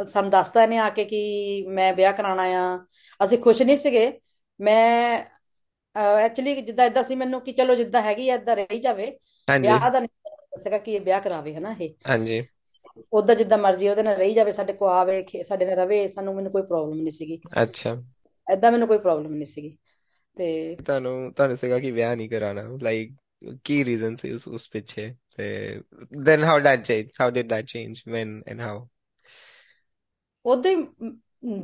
ਸਾਨੂੰ 0.06 0.30
ਦੱਸਦਾ 0.32 0.64
ਇਹਨੇ 0.64 0.78
ਆ 0.78 0.90
ਕੇ 0.90 1.06
ਕਿ 1.06 1.66
ਮੈਂ 1.70 1.92
ਵਿਆਹ 1.94 2.14
ਕਰਾਉਣਾ 2.14 2.44
ਆ। 2.62 2.78
ਅਸੀਂ 3.20 3.38
ਖੁਸ਼ 3.38 3.62
ਨਹੀਂ 3.62 3.76
ਸੀਗੇ। 3.76 4.12
ਮੈਂ 4.60 5.24
ਐਕਚੁਅਲੀ 5.96 6.62
ਜਿੱਦਾਂ 6.62 6.86
ਇਦਾਂ 6.86 7.04
ਸੀ 7.04 7.16
ਮੈਨੂੰ 7.16 7.42
ਕਿ 7.42 7.52
ਚਲੋ 7.52 7.76
ਜਿੱਦਾਂ 7.76 8.02
ਹੈਗੀ 8.02 8.30
ਆ 8.30 8.36
ਇਦਾਂ 8.36 8.56
ਰਹੀ 8.56 8.80
ਜਾਵੇ। 8.80 9.06
ਵਿਆਹ 9.48 9.90
ਦਾ 9.92 10.00
ਨਹੀਂ 10.00 10.32
ਦੱਸੇਗਾ 10.52 10.78
ਕਿ 10.78 10.94
ਇਹ 10.94 11.02
ਵਿਆਹ 11.02 11.22
ਕਰਾਵੇ 11.22 11.56
ਹਨਾ 11.56 11.76
ਇਹ। 11.82 11.94
ਹਾਂਜੀ। 12.10 12.42
ਉਦਾਂ 13.14 13.36
ਜਿੱਦਾਂ 13.36 13.58
ਮਰਜ਼ੀ 13.58 13.90
ਉਹਦੇ 13.90 14.04
ਨਾਲ 14.04 14.16
ਰਹੀ 14.16 14.34
ਜਾਵੇ 14.34 14.52
ਸਾਡੇ 14.52 14.74
ਕੋਲ 14.74 14.90
ਆਵੇ 14.90 15.26
ਸਾਡੇ 15.44 15.66
ਨਾਲ 15.66 15.76
ਰਵੇ 15.76 16.08
ਸਾਨੂੰ 16.08 16.36
ਮੈਨੂੰ 16.36 16.52
ਕੋਈ 16.52 16.62
ਪ੍ਰੋਬਲਮ 16.62 16.98
ਨਹੀਂ 16.98 17.12
ਸੀਗੀ। 17.12 17.42
ਅੱਛਾ। 17.62 18.04
ਏਦਾਂ 18.54 18.72
ਮੈਨੂੰ 18.72 18.88
ਕੋਈ 18.88 18.98
ਪ੍ਰੋਬਲਮ 18.98 19.34
ਨਹੀਂ 19.34 19.46
ਸੀਗੀ। 19.46 19.78
ਤੇ 20.38 20.76
ਤੁਹਾਨੂੰ 20.86 21.34
ਤੁਹਾਨੂੰ 21.34 21.58
ਸੀਗਾ 21.58 21.80
ਕਿ 21.80 21.92
ਵਿਆਹ 21.92 22.16
ਨਹੀਂ 22.16 22.30
ਕਰਾਣਾ 22.30 22.78
ਲਾਈਕ 22.82 23.12
ਕੀ 23.64 23.86
ਰੀਜ਼ਨ 23.86 24.16
ਸੀ 24.16 24.32
ਉਸ 24.32 24.48
ਉਸ 24.48 24.70
ਪਿੱਛੇ? 24.70 25.16
ਤੇ 25.38 25.80
then 26.28 26.40
how 26.40 26.60
that 26.64 26.82
changed? 26.82 27.12
How 27.22 27.30
did 27.34 27.46
that 27.50 27.64
change 27.64 28.14
when 28.14 28.54
and 28.54 28.68
how? 28.68 28.88
ਉਦਾਂ 30.46 30.72
ਹੀ 30.72 30.78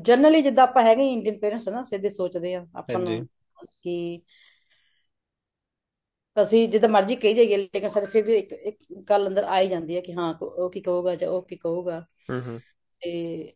ਜਨਰਲੀ 0.02 0.42
ਜਿੱਦਾਂ 0.42 0.64
ਆਪਾਂ 0.64 0.84
ਹੈਗੇ 0.84 1.14
ਇੰਡੀਅਨ 1.14 1.38
ਪੇਰੈਂਟਸ 1.38 1.70
ਨਾ 1.70 1.84
ਸਿੱਧੇ 1.84 2.10
ਸੋਚਦੇ 2.10 2.54
ਆ 2.54 2.68
ਆਪਾਂ 2.76 3.00
ਨੂੰ 3.00 3.28
ਕਿ 3.82 4.22
ਅਸੀਂ 6.38 6.68
ਜਿੱਦਾਂ 6.70 6.90
ਮਰਜ਼ੀ 6.90 7.16
ਕਹੀ 7.16 7.34
ਜਾਈਏ 7.34 7.58
ਲੇਕਿਨ 7.58 7.90
ਸਾਡੇ 7.90 8.06
ਫਿਰ 8.06 8.24
ਵੀ 8.24 8.36
ਇੱਕ 8.36 8.52
ਇੱਕ 8.54 8.84
ਗੱਲ 9.10 9.28
ਅੰਦਰ 9.28 9.44
ਆ 9.44 9.60
ਹੀ 9.60 9.68
ਜਾਂਦੀ 9.68 9.96
ਹੈ 9.96 10.02
ਕਿ 10.02 10.14
ਹਾਂ 10.14 10.34
ਉਹ 10.42 10.70
ਕੀ 10.70 10.82
ਕਹੂਗਾ 10.82 11.16
ਜਾਂ 11.16 11.30
ਉਹ 11.30 11.42
ਕੀ 11.42 11.56
ਕਹੂਗਾ। 11.56 12.06
ਹਮ 12.32 12.60
ਤੇ 13.02 13.56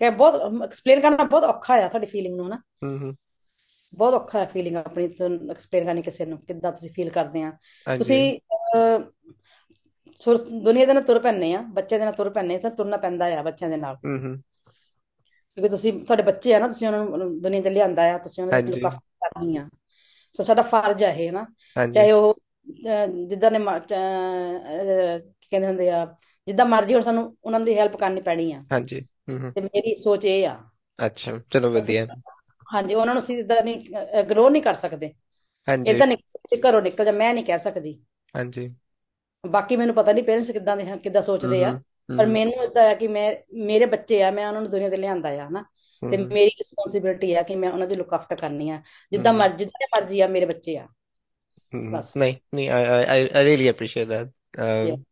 ਕਿ 0.00 0.10
ਬਹੁਤ 0.10 0.62
ਐਕਸਪਲੇਨ 0.62 1.00
ਕਰਨਾ 1.00 1.24
ਬਹੁਤ 1.24 1.44
ਔਖਾ 1.44 1.74
ਆ 1.74 1.88
ਤੁਹਾਡੀ 1.88 2.06
ਫੀਲਿੰਗ 2.06 2.36
ਨੂੰ 2.36 2.48
ਨਾ 2.48 2.60
ਹਮ, 2.84 3.14
ਬਹੁਤ 3.92 4.14
ਔਖਾ 4.14 4.38
ਹੈ 4.38 4.44
ਫੀਲਿੰਗ 4.46 4.76
ਆਪਣੀ 4.76 5.04
ਐਕਸਪਲੇਨ 5.50 5.84
ਕਰਨੀ 5.84 6.02
ਕਿਸੇ 6.02 6.26
ਨੂੰ 6.26 6.38
ਕਿੱਦਾਂ 6.38 6.72
ਤੁਸੀਂ 6.72 6.90
ਫੀਲ 6.90 7.10
ਕਰਦੇ 7.10 7.42
ਆ। 7.42 7.52
ਤੁਸੀਂ 7.98 8.38
ਦੁਨੀਆ 10.62 10.86
ਦੇ 10.86 10.92
ਨਾਲ 10.92 11.02
ਤੁਰ 11.02 11.18
ਪੈਂਦੇ 11.18 11.52
ਆ 11.54 11.62
ਬੱਚੇ 11.72 11.98
ਦੇ 11.98 12.04
ਨਾਲ 12.04 12.12
ਤੁਰ 12.12 12.30
ਪੈਂਦੇ 12.30 12.58
ਤਾਂ 12.58 12.70
ਤੁਰਨਾ 12.70 12.96
ਪੈਂਦਾ 12.96 13.24
ਆ 13.38 13.42
ਬੱਚਿਆਂ 13.42 13.70
ਦੇ 13.70 13.76
ਨਾਲ। 13.76 13.96
ਹਮ 14.06 14.16
ਹਮ 14.18 14.40
ਕਿਉਂਕਿ 15.58 15.68
ਤੁਸੀਂ 15.68 15.92
ਤੁਹਾਡੇ 15.92 16.22
ਬੱਚੇ 16.22 16.54
ਆ 16.54 16.58
ਨਾ 16.58 16.66
ਤੁਸੀਂ 16.68 16.86
ਉਹਨਾਂ 16.88 17.04
ਨੂੰ 17.18 17.40
ਦੁਨੀਆ 17.40 17.60
'ਚ 17.60 17.68
ਲਿਆਂਦਾ 17.68 18.02
ਆ 18.14 18.18
ਤੁਸੀਂ 18.18 18.42
ਉਹਨਾਂ 18.44 18.56
ਹਾਂਜੀ। 18.56 18.84
ਆਫਟਰ 18.84 18.98
ਕਰਨੀ 19.20 19.56
ਆ 19.56 19.68
ਸੋ 20.34 20.42
ਸਾਡਾ 20.42 20.62
ਫਰਜ਼ 20.62 21.02
ਹੈ 21.04 21.12
ਇਹ 21.16 21.32
ਨਾ। 21.32 21.46
ਚਾਹੇ 21.92 22.12
ਉਹ 22.12 22.34
ਜਿੱਦਾਂ 23.28 23.50
ਨੇ 23.50 23.58
ਕੀ 23.58 25.48
ਕਹਿੰਦੇ 25.50 25.66
ਹੁੰਦੇ 25.66 25.88
ਆ 25.90 26.04
ਜਿੱਦਾਂ 26.46 26.66
ਮਰਜ਼ੀ 26.66 26.94
ਹੁਣ 26.94 27.02
ਸਾਨੂੰ 27.02 27.36
ਉਹਨਾਂ 27.44 27.60
ਦੀ 27.60 27.78
ਹੈਲਪ 27.78 27.96
ਕਰਨੀ 27.96 28.20
ਪੈਣੀ 28.20 28.52
ਆ। 28.52 28.62
ਹਾਂਜੀ 28.72 29.00
ਤੇ 29.54 29.60
ਮੇਰੀ 29.60 29.94
ਸੋਚ 29.96 30.24
ਇਹ 30.24 30.46
ਆ। 30.46 30.56
ਅੱਛਾ 30.98 31.38
ਚਲੋ 31.50 31.70
ਵਧੀਆ। 31.72 32.06
ਹਾਂਜੀ 32.66 32.94
ਉਹਨਾਂ 32.94 33.14
ਨੂੰ 33.14 33.22
ਅਸੀਂ 33.22 33.38
ਇਦਾਂ 33.38 33.62
ਨਹੀਂ 33.64 34.24
ਗਰੋ 34.30 34.48
ਨਹੀਂ 34.48 34.62
ਕਰ 34.62 34.74
ਸਕਦੇ। 34.74 35.12
ਹਾਂਜੀ। 35.68 35.90
ਇਦਾਂ 35.90 36.06
ਨਹੀਂ 36.06 36.58
ਘਰੋਂ 36.62 36.80
ਨਿਕਲ 36.82 37.04
ਜਾ 37.04 37.12
ਮੈਂ 37.12 37.32
ਨਹੀਂ 37.34 37.44
ਕਹਿ 37.44 37.58
ਸਕਦੀ। 37.58 37.98
ਹਾਂਜੀ। 38.34 38.68
ਬਾਕੀ 39.44 39.76
ਮੈਨੂੰ 39.76 39.94
ਪਤਾ 39.94 40.12
ਨਹੀਂ 40.12 40.24
ਪੇਰੈਂਟਸ 40.24 40.50
ਕਿੱਦਾਂ 40.50 40.76
ਦੇ 40.76 40.84
ਕਿੱਦਾਂ 40.98 41.22
ਸੋਚਦੇ 41.22 41.62
ਆ। 41.64 41.72
ਪਰ 42.16 42.26
ਮੈਨੂੰ 42.26 42.64
ਇਦਾਂ 42.64 42.88
ਆ 42.90 42.94
ਕਿ 42.94 43.08
ਮੈਂ 43.08 43.30
ਮੇਰੇ 43.64 43.86
ਬੱਚੇ 43.86 44.22
ਆ 44.22 44.30
ਮੈਂ 44.30 44.46
ਉਹਨਾਂ 44.48 44.60
ਨੂੰ 44.62 44.70
ਦੁਨੀਆ 44.70 44.90
ਤੇ 44.90 44.96
ਲਿਆਂਦਾ 44.96 45.28
ਆ 45.42 45.48
ਹਨਾ। 45.48 45.64
ਤੇ 46.10 46.16
ਮੇਰੀ 46.16 46.50
ਰਿਸਪੌਂਸਿਬਿਲਟੀ 46.50 47.34
ਆ 47.34 47.42
ਕਿ 47.42 47.56
ਮੈਂ 47.56 47.72
ਉਹਨਾਂ 47.72 47.86
ਦੀ 47.86 47.94
ਲੁੱਕ 47.94 48.14
ਆਫਟਰ 48.14 48.36
ਕਰਨੀ 48.36 48.70
ਆ। 48.70 48.82
ਜਿੱਦਾਂ 49.12 49.32
ਮਰਜ਼ੀ 49.32 49.56
ਜਿੱਦਾਂ 49.56 50.00
ਮਰਜ਼ੀ 50.00 50.20
ਆ 50.20 50.26
ਮੇਰੇ 50.26 50.46
ਬੱਚੇ 50.46 50.76
ਆ। 50.76 50.84
ਬਸ। 51.90 52.16
ਨਹੀਂ 52.16 52.36
ਨਹੀਂ 52.54 52.70
appreciate 53.70 54.10
that. 54.12 54.26
Yeah. 54.26 54.94
um, 54.94 55.02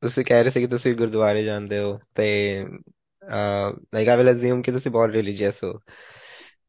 ਤੁਸੀਂ 0.00 0.24
ਕਹਿ 0.24 0.42
ਰਹੇ 0.42 0.50
ਸੀ 0.50 0.60
ਕਿ 0.60 0.66
ਤੁਸੀਂ 0.66 0.94
ਗੁਰਦੁਆਰੇ 0.94 1.44
ਜਾਂਦੇ 1.44 1.78
ਹੋ 1.78 1.98
ਤੇ 2.14 2.64
ਲਾਈਕ 3.94 4.08
ਆਈ 4.08 4.16
ਵਿਲ 4.16 4.30
ਅਜ਼ਿਊਮ 4.30 4.62
ਕਿ 4.62 4.72
ਤੁਸੀਂ 4.72 4.90
ਬਹੁਤ 4.90 5.10
ਰਿਲੀਜੀਅਸ 5.10 5.64
ਹੋ। 5.64 5.80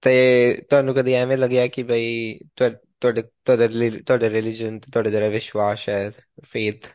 ਤੇ 0.01 0.53
ਤੁਹਾਨੂੰ 0.69 0.95
ਕਦੀ 0.95 1.13
ਐਵੇਂ 1.13 1.37
ਲੱਗਿਆ 1.37 1.67
ਕਿ 1.67 1.83
ਬਈ 1.83 2.39
ਤੁਹਾ- 2.55 2.87
ਤੁਹਾਡੇ 3.01 3.21
ਤੁਹਾਡਾ 3.21 3.67
ਰਿਲੀ- 3.67 4.03
ਤੁਹਾਡਾ 4.05 4.29
ਰਿਲੀਜਨ 4.29 4.79
ਤੇ 4.79 4.91
ਤੁਹਾਡਾ 4.91 5.09
ਜਿਹੜਾ 5.09 5.29
ਵਿਸ਼ਵਾਸ 5.29 5.89
ਹੈ 5.89 6.11
ਫੇਥ 6.43 6.85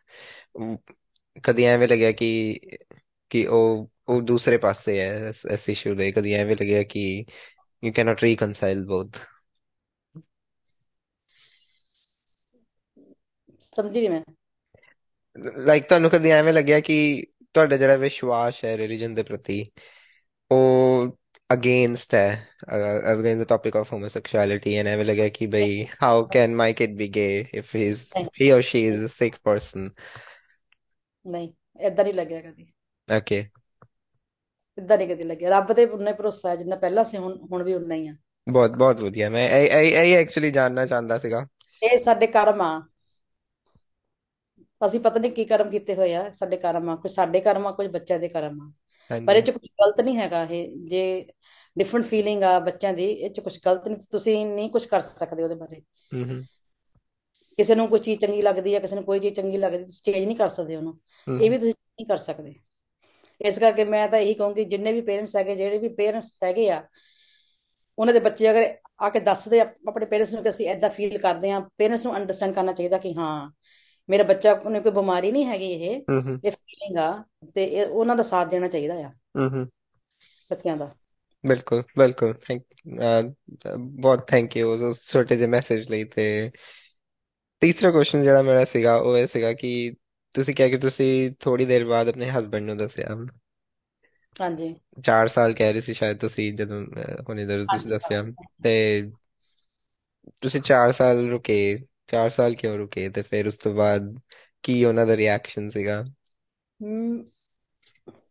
ਕਦੀ 1.42 1.64
ਐਵੇਂ 1.64 1.88
ਲੱਗਿਆ 1.88 2.12
ਕਿ 2.12 2.60
ਕਿ 3.30 3.46
ਉਹ 3.46 3.90
ਉਹ 4.08 4.22
ਦੂਸਰੇ 4.22 4.56
ਪਾਸੇ 4.56 5.00
ਹੈ 5.00 5.28
ਇਸ 5.28 5.46
ਇਸ 5.46 5.68
ਇਸ਼ੂ 5.68 5.94
ਦੇ 5.94 6.12
ਕਦੀ 6.12 6.32
ਐਵੇਂ 6.32 6.56
ਲੱਗਿਆ 6.56 6.82
ਕਿ 6.82 7.24
ਯੂ 7.84 7.92
ਕੈਨੋਟ 7.92 8.22
ਰੀਕਨਸਾਈਲ 8.22 8.84
ਬੋਥ 8.84 9.16
ਸਮਝੀ 13.60 14.00
ਨਹੀਂ 14.00 14.10
ਮੈਂ। 14.10 14.22
ਲਾਈਕ 15.66 15.84
ਤੁਹਾਨੂੰ 15.88 16.10
ਕਦੀ 16.10 16.30
ਐਵੇਂ 16.30 16.52
ਲੱਗਿਆ 16.52 16.80
ਕਿ 16.80 17.26
ਤੁਹਾਡਾ 17.54 17.76
ਜਿਹੜਾ 17.76 17.96
ਵਿਸ਼ਵਾਸ 17.96 18.64
ਹੈ 18.64 18.76
ਰਿਲੀਜਨ 18.76 19.14
ਦੇ 19.14 19.22
ਪ੍ਰਤੀ 19.22 19.66
ਉਹ 20.50 21.18
ਅਗੇਂਸਟ 21.52 22.14
ਹੈ 22.14 22.48
against 23.12 23.40
the 23.40 23.44
topic 23.44 23.76
of 23.76 23.92
homosexuality 23.92 24.74
and 24.74 24.88
ਐਵੇਂ 24.88 25.04
ਲੱਗਿਆ 25.04 25.28
ਕਿ 25.28 25.46
ਬਈ 25.46 25.86
how 26.02 26.24
can 26.24 26.54
my 26.54 26.72
kid 26.72 26.96
be 26.96 27.08
gay 27.08 27.46
if 27.54 27.74
he 27.76 27.86
is 27.86 28.12
he 28.40 28.50
or 28.52 28.62
she 28.62 28.84
is 28.84 29.02
a 29.04 29.08
sick 29.08 29.42
person? 29.42 29.90
ਨਹੀਂ 31.24 31.52
ਏਦਾਂ 31.80 32.04
ਨਹੀਂ 32.04 32.14
ਲੱਗਿਆ 32.14 32.40
ਕਦੀ। 32.42 32.72
Okay 33.08 33.42
ਏਦਾਂ 34.78 34.96
ਨਹੀਂ 34.98 35.08
ਕਦੀ 35.08 35.22
ਲੱਗਿਆ। 35.24 35.50
ਰੱਬ 35.50 35.72
ਤੇ 35.72 35.84
ਉਨਾ 35.86 36.10
ਹੀ 36.10 36.16
ਭਰੋਸਾ 36.16 36.50
ਹੈ 36.50 36.56
ਜਿੰਨਾ 36.56 36.76
ਪਹਿਲਾਂ 36.76 37.04
ਸੀ 37.04 37.16
ਹੁਣ 37.18 37.36
ਹੁਣ 37.52 37.62
ਵੀ 37.62 37.74
ਉਨਾ 37.74 37.94
ਹੀ 37.94 38.06
ਆ। 38.08 38.14
ਬਹੁਤ 38.46 38.76
ਬਹੁਤ 38.76 39.00
ਵਧੀਆ। 39.00 39.28
ਮੈਂ 39.30 39.48
ਇਹ 39.50 39.66
ਇਹ 39.70 39.96
ਇਹ 40.04 40.16
ਐਕਚੁਅਲੀ 40.16 40.50
ਜਾਨਣਾ 40.50 40.86
ਚਾਹੁੰਦਾ 40.86 41.18
ਸੀਗਾ। 41.18 41.44
ਇਹ 41.82 41.98
ਸਾਡੇ 41.98 42.26
ਕਰਮ 42.28 42.60
ਆ। 42.62 42.70
ਅਸੀਂ 44.80 45.00
ਪਤਾ 45.00 45.20
ਨਹੀਂ 45.20 45.30
ਕੀ 45.32 45.44
ਕਰਮ 45.44 45.70
ਕੀਤੇ 45.70 45.94
ਹੋਏ 45.94 46.14
ਆ 46.14 46.30
ਸਾਡੇ 46.30 46.56
ਕਰਮ 46.56 46.88
ਆ। 46.90 46.96
ਕੁਝ 46.96 47.10
ਸਾਡੇ 47.12 47.40
ਕਰਮ 47.40 47.66
ਆ 47.66 47.70
ਕੁਝ 47.72 47.86
ਬੱਚਿਆਂ 47.86 48.18
ਦੇ 48.18 48.28
ਕਰਮ 48.28 48.60
ਆ। 48.60 48.70
ਪਰ 49.26 49.36
ਹਾਂਜੀ 49.36 49.36
ਇਹ 49.36 49.42
ਚ 49.42 49.50
ਕੁਝ 49.50 49.68
ਗਲਤ 49.80 50.00
ਨਹੀਂ 50.00 50.16
ਹੈਗਾ 50.16 50.42
ਇਹ। 50.44 50.76
ਜੇ 50.88 51.02
ਡਿਫਰੈਂਟ 51.76 52.04
ਫੀਲਿੰਗ 52.06 52.42
ਆ 52.42 52.58
ਬੱਚਿਆਂ 52.60 52.92
ਦੀ 52.92 53.04
ਇਹ 53.04 53.30
ਚ 53.30 53.40
ਕੁਝ 53.40 53.58
ਗਲਤ 53.66 53.88
ਨਹੀਂ। 53.88 53.98
ਤੁਸੀਂ 54.10 54.44
ਨਹੀਂ 54.46 54.70
ਕੁਝ 54.70 54.84
ਕਰ 54.86 55.00
ਸਕਦੇ 55.00 55.42
ਉਹਦੇ 55.42 55.54
ਬਾਰੇ। 55.54 55.82
ਹਮ 56.12 56.24
ਹਮ 56.24 56.42
ਕਿਸੇ 57.58 57.74
ਨੂੰ 57.74 57.88
ਕੋਈ 57.88 57.98
ਚੀਜ਼ 57.98 58.20
ਚੰਗੀ 58.20 58.42
ਲੱਗਦੀ 58.42 58.74
ਹੈ 58.74 58.78
ਕਿਸੇ 58.80 58.96
ਨੂੰ 58.96 59.04
ਕੋਈ 59.04 59.20
ਚੀਜ਼ 59.20 59.34
ਚੰਗੀ 59.34 59.58
ਲੱਗਦੀ 59.58 59.84
ਤੁਸੀਂ 59.84 60.12
ਚੇਂਜ 60.12 60.24
ਨਹੀਂ 60.26 60.36
ਕਰ 60.36 60.48
ਸਕਦੇ 60.48 60.76
ਉਹਨੂੰ। 60.76 60.98
ਇਹ 61.26 61.50
ਵੀ 61.50 61.56
ਤੁਸੀਂ 61.56 61.72
ਨਹੀਂ 61.72 62.06
ਕਰ 62.06 62.16
ਸਕਦੇ। 62.16 62.54
ਇਸ 63.40 63.58
ਕਰਕੇ 63.58 63.84
ਮੈਂ 63.84 64.06
ਤਾਂ 64.08 64.18
ਇਹੀ 64.18 64.34
ਕਹੂੰਗੀ 64.34 64.64
ਜਿੰਨੇ 64.64 64.92
ਵੀ 64.92 65.00
ਪੇਰੈਂਟਸ 65.00 65.36
ਹੈਗੇ 65.36 65.56
ਜਿਹੜੇ 65.56 65.78
ਵੀ 65.78 65.88
ਪੇਰੈਂਟਸ 65.88 66.42
ਹੈਗੇ 66.44 66.70
ਆ 66.70 66.82
ਉਹਨਾਂ 67.98 68.14
ਦੇ 68.14 68.20
ਬੱਚੇ 68.20 68.50
ਅਗਰ 68.50 68.64
ਆ 69.00 69.08
ਕੇ 69.08 69.20
ਦੱਸਦੇ 69.20 69.60
ਆਪਣੇ 69.60 70.06
ਪੇਰੈਂਟਸ 70.06 70.32
ਨੂੰ 70.34 70.42
ਕਿ 70.42 70.48
ਅਸੀਂ 70.48 70.68
ਐਦਾਂ 70.68 70.90
ਫੀਲ 70.90 71.18
ਕਰਦੇ 71.18 71.50
ਆ 71.50 71.60
ਪੇਰੈਂਟਸ 71.78 72.04
ਨੂੰ 72.06 72.16
ਅੰਡਰਸਟੈਂਡ 72.16 72.54
ਕਰਨਾ 72.54 72.72
ਚਾਹੀਦਾ 72.72 72.98
ਕਿ 72.98 73.14
ਹਾਂ 73.14 73.50
ਮੇਰਾ 74.08 74.24
ਬੱਚਾ 74.24 74.54
ਨੂੰ 74.70 74.82
ਕੋਈ 74.82 74.92
ਬਿਮਾਰੀ 74.92 75.32
ਨਹੀਂ 75.32 75.44
ਹੈਗੀ 75.46 75.70
ਇਹ 75.72 76.00
ਇਹ 76.44 76.50
ਫੀਲਿੰਗ 76.50 76.96
ਆ 76.96 77.10
ਤੇ 77.54 77.84
ਉਹਨਾਂ 77.84 78.16
ਦਾ 78.16 78.22
ਸਾਥ 78.22 78.48
ਦੇਣਾ 78.48 78.68
ਚਾਹੀਦਾ 78.68 78.94
ਆ। 79.06 79.10
ਹਮ 79.38 79.64
ਬੱਚਿਆਂ 80.50 80.76
ਦਾ। 80.76 80.94
ਬਿਲਕੁਲ 81.44 81.82
ਬਿਲਕੁਲ। 81.98 82.32
ਥੈਂਕ 82.46 82.62
ਬਹੁਤ 83.78 84.26
ਥੈਂਕ 84.28 84.56
ਯੂ 84.56 84.72
ਉਸ 84.88 85.06
ਛੋਟੇ 85.12 85.36
ਜਿਹੇ 85.36 85.46
ਮੈਸੇਜ 85.48 85.88
ਲਈ 85.90 86.04
ਤੇ 86.04 86.26
ਤੀਸਰਾ 87.64 87.90
ਕੁਐਸਚਨ 87.90 88.22
ਜਿਹੜਾ 88.22 88.42
ਮੇਰਾ 88.42 88.64
ਸੀਗਾ 88.64 88.96
ਉਹ 88.96 89.16
ਇਹ 89.18 89.26
ਸੀਗਾ 89.26 89.52
ਕਿ 89.52 89.94
ਤੁਸੀਂ 90.34 90.54
ਕਿਹਾ 90.54 90.68
ਕਿ 90.68 90.78
ਤੁਸੀਂ 90.78 91.30
ਥੋੜੀ 91.40 91.64
ਦੇਰ 91.64 91.84
ਬਾਅਦ 91.84 92.08
ਆਪਣੇ 92.08 92.30
ਹਸਬੰਡ 92.30 92.66
ਨੂੰ 92.66 92.76
ਦੱਸਿਆ। 92.76 93.16
ਹਾਂਜੀ। 94.36 94.74
ਚਾਰ 95.04 95.28
ਸਾਲ 95.28 95.52
ਕਹਿ 95.52 95.72
ਰਹੇ 95.72 95.80
ਸੀ 95.80 95.94
ਸ਼ਾਇਦ 95.94 96.18
ਤੁਸੀਂ 96.18 96.52
ਜਦੋਂ 96.54 96.80
ਅਹ, 96.86 97.22
ਹੁਣੇ 97.28 97.44
ਜਦੋਂ 97.44 97.66
ਤੁਸੀਂ 97.66 97.90
ਹਾਂਜੀ 97.90 97.90
ਦੱਸਿਆ। 97.90 98.22
ਤੇ 98.62 98.74
ਤੁਸੀਂ 100.42 100.60
ਚਾਰ 100.60 100.92
ਸਾਲ 100.92 101.28
ਰੁਕੇ 101.28 101.56
ਚਾਰ 102.06 102.30
ਸਾਲ 102.30 102.54
ਕਿਉਂ 102.54 102.76
ਰੁਕੇ? 102.78 103.08
ਤੇ 103.08 103.22
ਫਿਰ 103.22 103.46
ਉਸ 103.46 103.56
ਤੋਂ 103.56 103.74
ਬਾਅਦ 103.74 104.14
ਕੀ 104.62 104.84
ਉਹਨਾਂ 104.84 105.06
ਦਾ 105.06 105.16
ਰਿਐਕਸ਼ਨ 105.16 105.68
ਸੀਗਾ? 105.70 106.04
ਹਮ, 106.80 107.24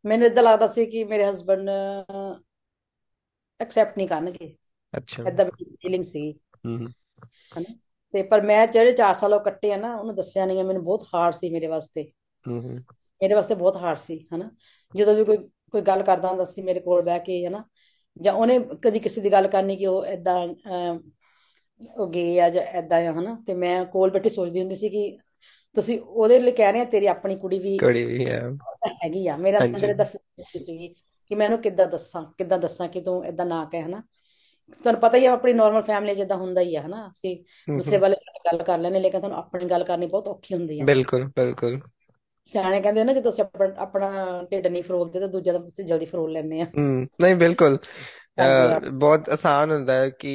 ਮੈਨੂੰ 0.05 0.27
ਇਦਾਂ 0.27 0.43
ਲੱਗਦਾ 0.43 0.67
ਸੀ 0.67 0.85
ਕਿ 0.85 1.03
ਮੇਰੇ 1.03 1.29
ਹਸਬੰਡ 1.29 1.69
ਐਕਸੈਪਟ 3.59 3.97
ਨਹੀਂ 3.97 4.07
ਕਰਨਗੇ। 4.07 4.55
ਅੱਛਾ। 4.93 5.23
ਏਦਾਂ 5.27 5.45
ਮੇਰੀ 5.45 5.75
ਫੀਲਿੰਗ 5.75 6.03
ਸੀ। 6.03 6.31
ਹੂੰ 6.65 6.89
ਹਨਾ? 7.57 7.73
ਤੇ 8.13 8.24
ਪਰ 8.24 8.41
ਮੈਂ 8.41 8.67
ਜਿਹੜੇ 8.67 8.91
4 8.91 9.13
ਸਾਲ 9.13 9.34
ਉਹ 9.34 9.39
ਕੱਟੇ 9.39 9.74
ਆ 9.74 9.77
ਨਾ 9.77 9.96
ਉਹਨੂੰ 9.96 10.15
ਦੱਸਿਆ 10.15 10.46
ਨਹੀਂ 10.46 10.63
ਮੈਨੂੰ 10.63 10.84
ਬਹੁਤ 10.84 11.08
ਹਾਰਡ 11.13 11.34
ਸੀ 11.34 11.50
ਮੇਰੇ 11.50 11.67
ਵਾਸਤੇ। 11.67 12.12
ਮੇਰੇ 13.22 13.34
ਵਾਸਤੇ 13.34 13.55
ਬਹੁਤ 13.55 13.77
ਹਾਰਡ 13.77 13.98
ਸੀ 13.98 14.27
ਹਨਾ। 14.36 14.51
ਜਦੋਂ 14.96 15.15
ਵੀ 15.15 15.24
ਕੋਈ 15.25 15.38
ਕੋਈ 15.72 15.82
ਗੱਲ 15.82 16.03
ਕਰਦਾ 16.03 16.29
ਹੁੰਦਾ 16.29 16.43
ਸੀ 16.43 16.62
ਮੇਰੇ 16.62 16.79
ਕੋਲ 16.79 17.01
ਬਹਿ 17.01 17.20
ਕੇ 17.20 17.48
ਹਨਾ। 17.48 17.63
ਜਾਂ 18.22 18.34
ਉਹਨੇ 18.34 18.60
ਕਦੀ 18.60 19.00
ਕਿਸੇ 19.00 19.22
ਦੀ 19.22 19.32
ਗੱਲ 19.32 19.48
ਕਰਨੀ 19.48 19.75
ਕਿ 19.75 19.86
ਉਹ 19.88 20.05
ਅਹ, 20.05 20.98
ਉਹ 21.98 22.08
ਗਏ 22.08 22.39
ਆ 22.39 22.50
ਜਾਂ 22.50 22.63
ਏਦਾਂ 22.77 23.08
ਆ 23.08 23.12
ਹਨਾ। 23.12 23.43
ਤੇ 23.48 23.53
ਮੈਂ 23.53 23.86
ਕੋਲ 23.86 24.10
ਬੈਠੀ 24.12 24.29
ਸੋਚਦੀ 24.29 24.60
ਹੁੰਦੀ 24.60 24.75
ਸੀ 24.75 24.89
ਕਿ 24.89 25.17
ਤੁਸੀਂ 25.75 26.00
ਉਹਦੇ 26.00 26.39
ਲਈ 26.39 26.51
ਕਹਿ 26.51 26.72
ਰਹੇ 26.72 26.82
ਆ 26.82 26.86
ਤੇਰੀ 26.86 27.05
ਆਪਣੀ 27.08 27.36
ਕੁੜੀ 27.36 27.60
ਵੀ 27.60 27.77
ਕੜੀ 27.77 28.05
ਵੀ 28.05 28.25
ਹੈ। 28.25 28.41
ਹੈਗੀ 29.03 29.27
ਆ। 29.27 29.38
ਮੇਰਾ 29.38 29.60
ਅੰਦਰ 29.65 30.03
ਫੀਲਿੰਗ 30.03 30.62
ਸੀਗੀ 30.62 30.88
ਕਿ 31.27 31.36
ਮੈਂ 31.36 31.46
ਉਹਨੂੰ 31.48 31.60
ਕਿੱਦਾਂ 31.62 31.86
ਦੱਸਾਂ 31.88 32.24
ਕਿੱਦਾਂ 32.38 32.58
ਦੱਸਾਂ 32.58 32.88
ਕਿ 32.88 33.01
ਤੂੰ 33.01 33.25
ਏਦਾਂ 33.25 33.46
ਨਾ 33.46 33.65
ਕਹਿ 33.65 33.82
ਹਨਾ। 33.82 34.03
ਤੁਹਾਨੂੰ 34.74 35.00
ਪਤਾ 35.01 35.17
ਹੀ 35.17 35.25
ਆ 35.25 35.32
ਆਪਣੀ 35.34 35.53
ਨਾਰਮਲ 35.53 35.82
ਫੈਮਿਲੀ 35.84 36.15
ਜਿੱਦਾਂ 36.15 36.38
ਹੁੰਦਾ 36.38 36.62
ਹੀ 36.62 36.75
ਆ 36.75 36.82
ਹਨਾ? 36.82 37.08
ਅਸੀਂ 37.08 37.36
ਹੂੰ 37.67 37.77
ਦੂਸਰੇ 37.77 37.98
ਹੂੰ। 37.98 38.00
ਵਾਲੇ 38.00 38.15
ਨਾਲ 38.22 38.39
ਗੱਲ 38.48 38.63
ਕਰ 38.63 38.77
ਲੈਂਦੇ 38.79 39.00
ਲੇਕਿਨ 39.00 39.20
ਤੁਹਾਨੂੰ 39.20 39.38
ਆਪਣੀ 39.38 39.65
ਗੱਲ 39.65 39.84
ਕਰਨੀ 39.84 40.05
ਬਹੁਤ 40.08 40.27
ਔਖੀ 40.27 40.53
ਹੁੰਦੀ 40.55 40.79
ਆ। 40.79 40.86
ਬਿਲਕੁਲ 40.86 41.25
ਬਿਲਕੁਲ। 41.36 41.79
ਸਿਆਣੇ 42.46 42.82
ਕਹਿੰਦੇ 42.82 43.03
ਨਾ 43.03 43.13
ਜਦੋਂ 43.13 43.32
ਅਸੀਂ 43.32 43.43
ਆਪਣਾ 43.77 44.10
ਢਿੱਡ 44.51 44.67
ਨਹੀਂ 44.67 44.84
ਫਰੋਲਦੇ 44.84 45.20
ਤਾਂ 45.20 45.27
ਦੂਜਾ 45.27 45.53
ਤਾਂ 45.53 45.67
ਅਸੀਂ 45.70 45.86
ਜਲਦੀ 45.86 46.05
ਫਰੋਲ 46.05 46.32
ਲੈਂਦੇ 46.32 46.62
ਆ। 46.62 46.65
ਹੂੰ 46.77 47.08
ਨਹੀਂ 47.22 47.36
ਬਿਲਕੁਲ। 47.36 47.77
ਹਾਂ। 48.39 48.79
ਬਹੁਤ 48.91 49.29
ਆਸਾਨ 49.29 49.72
ਹੁੰਦਾ 49.72 49.93
ਹੈ 49.96 50.10
ਕਿ 50.12 50.32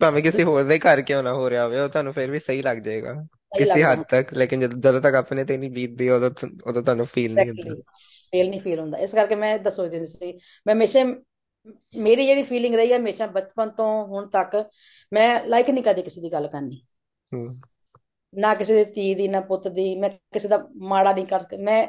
ਭਾਵੇਂ 0.00 0.22
ਕਿਸੇ 0.22 0.44
ਹੋਰ 0.44 0.62
ਦੇ 0.62 0.78
ਘਰ 0.78 1.02
ਕਿਉਂ 1.02 1.22
ਨਾ 1.22 1.32
ਹੋ 1.34 1.48
ਰਿਹਾ 1.50 1.64
ਹੋਵੇ 1.64 1.80
ਉਹ 1.80 1.88
ਤੁਹਾਨੂੰ 1.88 2.12
ਫਿਰ 2.12 2.30
ਵੀ 2.30 2.38
ਸਹੀ 2.40 2.62
ਲੱਗ 2.62 2.78
ਜਾਏਗਾ। 2.78 3.14
ਕਿਸੇ 3.58 3.82
ਹੱਦ 3.82 4.02
ਤੱਕ 4.10 4.32
ਲੇਕਿਨ 4.34 4.60
ਜਦੋਂ 4.60 4.78
ਜਦੋਂ 4.80 5.00
ਤੱਕ 5.00 5.14
ਆਪਣੇ 5.16 5.44
ਤੇ 5.44 5.56
ਨਹੀਂ 5.58 5.70
ਬੀਤਦੀ 5.70 6.08
ਉਦੋਂ 6.10 6.30
ਉਦੋਂ 6.66 6.82
ਤੁਹਾਨੂੰ 6.82 7.06
ਫੀਲ 7.06 7.34
ਨਹੀਂ 7.34 7.48
ਹੁੰਦਾ। 7.50 7.74
ਫੀਲ 8.32 8.48
ਨਹੀਂ 8.50 8.60
ਫੀਲ 8.60 8.80
ਹੁੰਦਾ। 8.80 8.98
ਇਸ 8.98 9.14
ਕਰਕੇ 9.14 9.34
ਮੈਂ 9.34 9.56
ਸੋਚਦੀ 9.70 9.96
ਹੁੰਦੀ 9.96 10.06
ਸੀ 10.08 10.32
ਮੈਂ 10.66 10.74
ਹਮੇਸ਼ਾ 10.74 11.04
ਮੇਰੀ 11.96 12.26
ਜਿਹੜੀ 12.26 12.42
ਫੀਲਿੰਗ 12.42 12.74
ਰਹੀ 12.74 12.92
ਹੈ 12.92 12.98
ਹਮੇਸ਼ਾ 12.98 13.26
ਬਚਪਨ 13.26 13.70
ਤੋਂ 13.70 14.06
ਹੁਣ 14.06 14.26
ਤੱਕ 14.26 14.64
ਮੈਂ 15.12 15.44
ਲਾਈਕ 15.44 15.70
ਨਹੀਂ 15.70 15.84
ਕਦੇ 15.84 16.02
ਕਿਸੇ 16.02 16.20
ਦੀ 16.20 16.32
ਗੱਲ 16.32 16.48
ਕਰਨੀ। 16.48 16.82
ਹੂੰ। 17.34 17.60
ਨਾ 18.34 18.54
ਕਿਸੇ 18.54 18.84
ਦੀ 18.84 18.92
ਧੀ 18.92 19.14
ਦੀ 19.14 19.28
ਨਾ 19.28 19.40
ਪੁੱਤ 19.40 19.68
ਦੀ 19.68 19.96
ਮੈਂ 19.96 20.10
ਕਿਸੇ 20.10 20.48
ਦਾ 20.48 20.68
ਮਾੜਾ 20.76 21.12
ਨਹੀਂ 21.12 21.26
ਕਰ 21.26 21.40
ਮੈਂ 21.58 21.88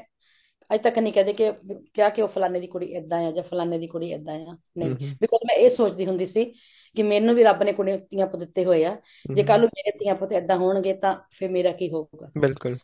ਅਜੇ 0.73 0.77
ਤੱਕ 0.77 0.99
ਨਹੀਂ 0.99 1.13
ਕਹਦੇ 1.13 1.33
ਕਿ 1.33 1.51
ਕਿਹਾ 1.93 2.09
ਕਿ 2.09 2.21
ਉਹ 2.21 2.27
ਫਲਾਣੇ 2.27 2.59
ਦੀ 2.59 2.67
ਕੁੜੀ 2.67 2.93
ਏਦਾਂ 2.93 3.27
ਆ 3.27 3.31
ਜਾਂ 3.31 3.43
ਫਲਾਣੇ 3.43 3.77
ਦੀ 3.77 3.87
ਕੁੜੀ 3.87 4.11
ਏਦਾਂ 4.11 4.35
ਆ। 4.35 4.57
ਨਹੀਂ 4.77 4.89
ਬਿਕੋਜ਼ 4.89 5.43
ਮੈਂ 5.45 5.55
ਇਹ 5.55 5.69
ਸੋਚਦੀ 5.69 6.05
ਹੁੰਦੀ 6.05 6.25
ਸੀ 6.25 6.45
ਕਿ 6.95 7.03
ਮੈਨੂੰ 7.03 7.35
ਵੀ 7.35 7.43
ਰੱਬ 7.43 7.63
ਨੇ 7.63 7.73
ਕੁੜੀਆਂ 7.73 7.97
ਧੀਆਂ 7.97 8.27
ਪੁੱਤ 8.27 8.43
ਦਿੱਤੇ 8.43 8.65
ਹੋਏ 8.65 8.85
ਆ। 8.85 8.97
ਜੇ 9.33 9.43
ਕੱਲ 9.43 9.59
ਨੂੰ 9.59 9.69
ਮੇਰੇ 9.77 9.91
ਧੀਆਂ 9.91 10.15
ਪੁੱਤ 10.15 10.33
ਏਦਾਂ 10.33 10.57
ਹੋਣਗੇ 10.57 10.93
ਤਾਂ 10.93 11.15
ਫਿਰ 11.31 11.51
ਮੇਰਾ 11.51 11.71
ਕੀ 11.71 11.89
ਹੋਊਗਾ? 11.89 12.31
ਬਿਲਕੁਲ 12.37 12.77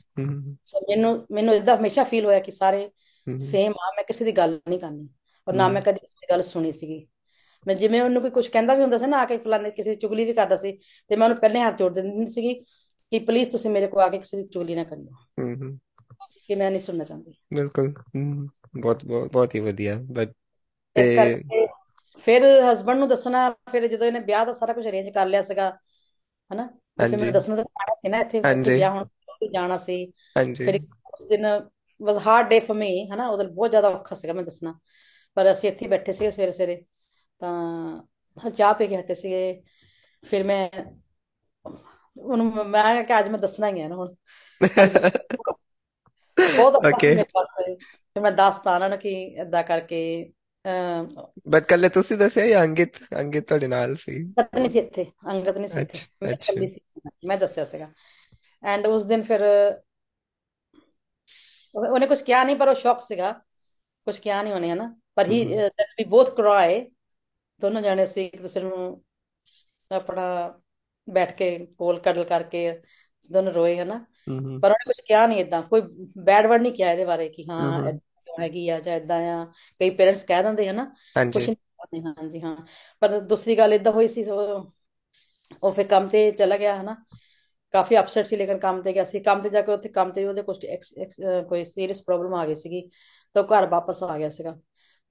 ਸੋ 0.64 0.80
ਮੈਨੂੰ 0.80 1.28
ਮੈਨੂੰ 1.32 1.56
ਏਦਾਂ 1.56 1.78
ਹਮੇਸ਼ਾ 1.78 2.04
ਫੀਲ 2.04 2.26
ਹੋਇਆ 2.26 2.40
ਕਿ 2.40 2.52
ਸਾਰੇ 2.52 2.92
ਸੇਮ 3.38 3.72
ਆ 3.72 3.94
ਮੈਂ 3.96 4.04
ਕਿਸੇ 4.04 4.26
ਦੀ 4.26 4.32
ਗੱਲ 4.32 4.60
ਨਹੀਂ 4.70 4.80
ਕਰਨੀ। 4.80 5.10
ਔਰ 5.48 5.54
ਨਾ 5.54 5.68
ਮੈਂ 5.68 5.82
ਕਦੀ 5.82 6.00
ਦੀ 6.02 6.28
ਗੱਲ 6.30 6.42
ਸੁਣੀ 6.42 6.72
ਸੀਗੀ। 6.72 7.08
ਮੈਂ 7.68 7.76
ਜਿਵੇਂ 7.76 8.02
ਉਹਨੂੰ 8.02 8.22
ਕੋਈ 8.22 8.32
ਕੁਝ 8.32 8.48
ਕਹਿੰਦਾ 8.48 8.76
ਵੀ 8.76 8.82
ਹੁੰਦਾ 8.82 8.98
ਸੀ 8.98 9.06
ਨਾ 9.06 9.18
ਆ 9.18 9.26
ਕੇ 9.26 9.38
ਫਲਾਣੇ 9.38 9.72
ਕਿਸੇ 9.72 9.90
ਦੀ 9.90 9.96
ਚੁਗਲੀ 9.96 10.26
ਵੀ 10.26 10.34
ਕਰਦਾ 10.34 10.56
ਸੀ 10.56 10.72
ਤੇ 11.08 11.16
ਮੈਂ 11.16 11.28
ਉਹਨੂੰ 11.28 11.42
ਪਹਿਲੇ 11.42 11.62
ਹੱਥ 11.62 11.78
ਜੋੜ 11.78 11.94
ਦਿੰਦੀ 11.94 12.26
ਸੀਗੀ 12.26 12.54
ਕਿ 13.12 13.20
ਪਲੀਜ਼ 13.20 13.50
ਤੁਸੀਂ 13.52 13.72
ਮੇਰੇ 13.72 13.88
ਕੋਲ 13.88 14.02
ਆ 14.02 14.08
ਕੇ 14.10 14.18
ਕਿਸੇ 14.18 14.38
ਦੀ 14.38 14.48
ਚੁਗਲੀ 14.48 14.76
ਨਾ 14.76 14.84
ਕਰਿਓ। 14.84 15.06
ਹੂੰ 15.42 15.56
ਹੂੰ। 15.56 15.80
ਕਿ 16.48 16.56
ਮੈਂ 16.56 16.72
ਨਹੀਂ 16.72 16.82
ਸੁਣਨਾ 16.82 17.04
ਚਾਹੁੰਦੀ। 17.04 17.34
ਬਿਲਕੁਲ 17.56 17.94
ਬਹੁਤ 18.82 19.06
ਬਹੁਤ 19.06 19.32
ਬਹੁਤ 19.32 19.56
ਹੀ 19.56 19.60
ਵਧੀਆ 19.60 19.96
ਬਟ 20.12 20.34
ਇਸ 20.96 21.08
ਤੇ 21.08 21.16
ਕਰਕੇ 21.16 21.66
ਫਿਰ 22.20 22.44
ਹਸਬੰਡ 22.72 23.00
ਨੂੰ 23.00 23.08
ਦੱਸਣਾ 23.08 23.50
ਫਿਰ 23.72 23.88
ਜਦੋਂ 23.88 24.08
ਇਹਨੇ 24.08 24.20
ਵਿਆਹ 24.20 24.46
ਦਾ 24.46 24.54
ਸਾਰਾ 24.54 24.74
ਕੁਝ 24.74 24.88
ਅਰੇਂਜ 24.88 25.10
ਕਰ 25.10 25.26
ਲਿਆ 25.26 25.42
ਸੀਗਾ 25.42 25.70
ਹਨਾ? 26.52 26.68
ਫਿਰ 27.00 27.18
ਮੈਨੂੰ 27.18 27.34
ਦੱਸਣਾ 27.34 27.56
ਤਾਂ 27.56 27.64
ਪੈਣਾ 27.66 27.94
ਸੀ 27.94 28.10
ਨਾ 28.10 28.20
ਇੱਥੇ 28.20 28.42
ਵਿਆਹ 28.76 28.92
ਹੁਣ 28.92 29.06
ਜਾਣਾ 29.54 29.78
ਸੀ। 29.78 30.06
ਫਿਰ 30.56 30.80
ਉਸ 31.14 31.26
ਦਿਨ 31.28 31.46
ਵਾਸ 32.02 32.18
ਹਾਰਡ 32.28 32.50
ਡੇ 32.50 32.60
ਫॉर 32.60 32.76
ਮੀ 32.78 33.10
ਹਨਾ? 33.10 33.28
ਉਹਦਾ 33.28 33.44
ਬਹੁਤ 33.44 33.70
ਜ਼ਿਆਦਾ 33.70 33.88
ਔਖਾ 33.90 34.16
ਸੀਗਾ 34.16 34.34
ਮੈਂ 34.34 34.44
ਦੱਸਣਾ। 34.44 34.74
ਪਰ 35.36 35.52
ਅਸੀਂ 35.52 35.70
ਇੱਥੇ 35.70 35.88
ਬੈਠੇ 35.88 36.12
ਸੀਗੇ 36.12 36.32
ਸਵੇਰੇ 36.32 36.52
ਸਵੇਰੇ। 36.52 36.86
ਤਾਂ 37.40 38.50
ਚਾਹ 38.50 38.74
ਪੀ 38.74 38.88
ਕੇ 38.88 38.98
ਹਟੇ 38.98 39.14
ਸੀਗੇ। 39.14 39.64
ਫਿਰ 40.26 40.44
ਮੈਂ 40.44 40.70
ਉਹਨੂੰ 42.18 42.70
ਮੈਂ 42.70 43.04
ਕਿ 43.04 43.20
ਅੱਜ 43.20 43.30
ਮੈਂ 43.30 43.40
ਦੱਸਣਾ 43.40 43.68
ਹੀ 43.68 43.82
ਹੈ 43.82 43.88
ਨਾ 43.88 43.96
ਹੁਣ। 43.96 44.14
ਬਹੁਤ 46.58 46.74
ਸੀ 46.74 46.88
ਓਕੇ 46.88 47.24
ਫਿਰ 47.76 48.22
ਮੈਂ 48.22 48.32
ਦੱਸਤਾ 48.32 48.76
ਉਹਨਾਂ 48.76 48.90
ਨੂੰ 48.90 48.98
ਕਿ 48.98 49.36
ਏਦਾਂ 49.42 49.64
ਕਰਕੇ 49.64 50.32
ਬਟ 51.48 51.64
ਕੱਲੇ 51.64 51.90
ਤੁਸੀਂ 51.90 52.18
ਦੱਸਿਆ 52.18 52.48
ਜਾਂ 52.48 52.64
ਅੰਕਿਤ 52.64 52.92
ਅੰਕਿਤ 52.96 53.48
ਤੁਹਾਡੇ 53.48 53.68
ਨਾਲ 53.68 53.96
ਸੀ? 53.96 54.34
ਅੰਗਦ 54.40 54.58
ਨਹੀਂ 54.58 54.70
ਸੀ 54.70 54.80
ਇੱਥੇ। 54.80 55.06
ਅੰਗਦ 55.32 55.58
ਨਹੀਂ 55.58 55.68
ਸੀ 55.68 55.80
ਇੱਥੇ। 55.80 56.00
ਮੈਂ 56.24 56.34
ਇਕੱਲੀ 56.34 56.68
ਸੀ। 56.68 56.80
ਮੈਂ 57.26 57.38
ਦੱਸਿਆ 57.38 57.66
ਸੀਗਾ। 57.66 57.92
ਐਂਡ 58.64 58.88
ਉਸ 58.88 59.06
ਦਿਨ 59.06 59.24
ਫਿਰ 59.24 59.42
ਉਹ- 61.76 61.92
ਉਹਨੇ 61.92 62.08
ਕੁਝ 62.08 62.22
ਕਿਹਾ 62.22 62.44
ਨਹੀਂ 62.44 62.56
ਪਰ 62.56 62.68
ਉਹ 62.68 62.76
ਸ਼ੌਕ 62.76 63.02
ਸੀਗਾ। 63.02 63.32
ਕੁਝ 64.06 64.20
ਕਿਹਾ 64.20 64.44
ਨਹੀਂ 64.44 64.54
ਉਹਨੇ 64.54 64.72
ਹਨਾ? 64.72 65.00
ਪਰ 65.18 65.28
ਹੂੰ 65.28 65.38
ਹੂੰ। 65.40 65.60
ਵੀ 65.98 66.04
ਬੋਥ 66.06 66.30
ਕਰਾਏ 66.38 66.80
ਦੋਨੋਂ 67.62 67.82
ਜਾਣੇ 67.82 68.06
ਸੀ 68.06 68.26
ਇੱਕ 68.26 68.42
ਦੂਸਰੇ 68.42 68.64
ਨੂੰ 68.64 69.04
ਆਪਣਾ 69.92 70.24
ਬੈਠ 71.08 71.32
ਕੇ 71.38 71.58
ਕੋਲ 71.78 72.00
ਕਡਲ 72.00 72.24
ਕਰਕੇ 72.26 72.70
ਦੋਨੋਂ 73.32 73.54
ਰੋਏ 73.54 73.78
ਹਨਾ। 73.80 74.06
ਪਰ 74.62 74.72
ਉਹਨੇ 74.72 74.86
ਕੁਝ 74.86 75.00
ਕਿਹਾ 75.08 75.26
ਨਹੀਂ 75.28 75.40
ਇਦਾਂ 75.40 75.62
ਕੋਈ 75.64 75.82
ਬੈਡ 76.20 76.48
ਵਰਡ 76.48 76.62
ਨਹੀਂ 76.62 76.74
ਕਿਹਾ 76.74 76.92
ਇਹਦੇ 76.92 77.06
ਬਾਰੇ 77.06 77.28
ਕਿ 77.30 77.44
ਹੂੰ 77.46 78.00
ਕਿਉਂ 78.28 78.42
ਹੈਗੀ 78.42 78.68
ਆ 78.70 78.80
ਜਾਂ 78.80 78.96
ਇਦਾਂ 78.98 79.20
ਆ। 79.34 79.46
ਕਈ 79.80 79.90
ਪੇਰੈਂਟਸ 79.90 80.24
ਕਹਿ 80.24 80.44
ਦਿੰਦੇ 80.44 80.68
ਹਨਾ। 80.70 80.86
ਕੁਝ 81.32 81.48
ਨਹੀਂ 81.48 82.02
ਹਾਂਜੀ 82.04 82.42
ਹਾਂ। 82.42 82.56
ਪਰ 83.02 83.20
ਦੂਸਰੀ 83.22 83.58
ਗੱਲ 83.58 83.74
ਇਦਾਂ 83.74 83.92
ਹੋਈ 83.92 84.08
ਸੀ 84.08 84.24
ਉਹ 85.62 85.72
ਫਿਰ 85.74 85.88
ਕੰਮ 85.88 86.08
ਤੇ 86.10 86.30
ਚਲਾ 86.32 86.58
ਗਿਆ 86.58 86.76
ਹਨਾ। 86.82 86.96
ਕਾਫੀ 87.74 87.98
ਅਪਸੈਟ 88.00 88.26
ਸੀ 88.26 88.36
ਲੇਕਿਨ 88.36 88.58
ਕੰਮ 88.60 88.82
ਤੇ 88.82 88.94
ਗਿਆ 88.94 89.04
ਸੀ। 89.04 89.20
ਕੰਮ 89.22 89.42
ਤੇ 89.42 89.50
ਜਾ 89.50 89.62
ਕੇ 89.62 89.72
ਉੱਥੇ 89.72 89.90
ਕੰਮ 89.90 90.12
ਤੇ 90.14 90.26
ਉਹਦੇ 90.26 90.42
ਕੁਝ 90.44 90.58
ਕੋਈ 91.50 91.64
ਸੀਰੀਅਸ 91.66 92.02
ਪ੍ਰੋਬਲਮ 92.04 92.34
ਆ 92.34 92.46
ਗਈ 92.46 92.56
ਸੀਗੀ। 92.56 92.88
ਤਾਂ 93.36 93.44
ਘਰ 93.46 93.68
ਵਾਪਸ 93.70 94.04
ਆ 94.04 94.18
ਗਿਆ 94.18 94.30
ਸੀਗਾ। 94.30 94.58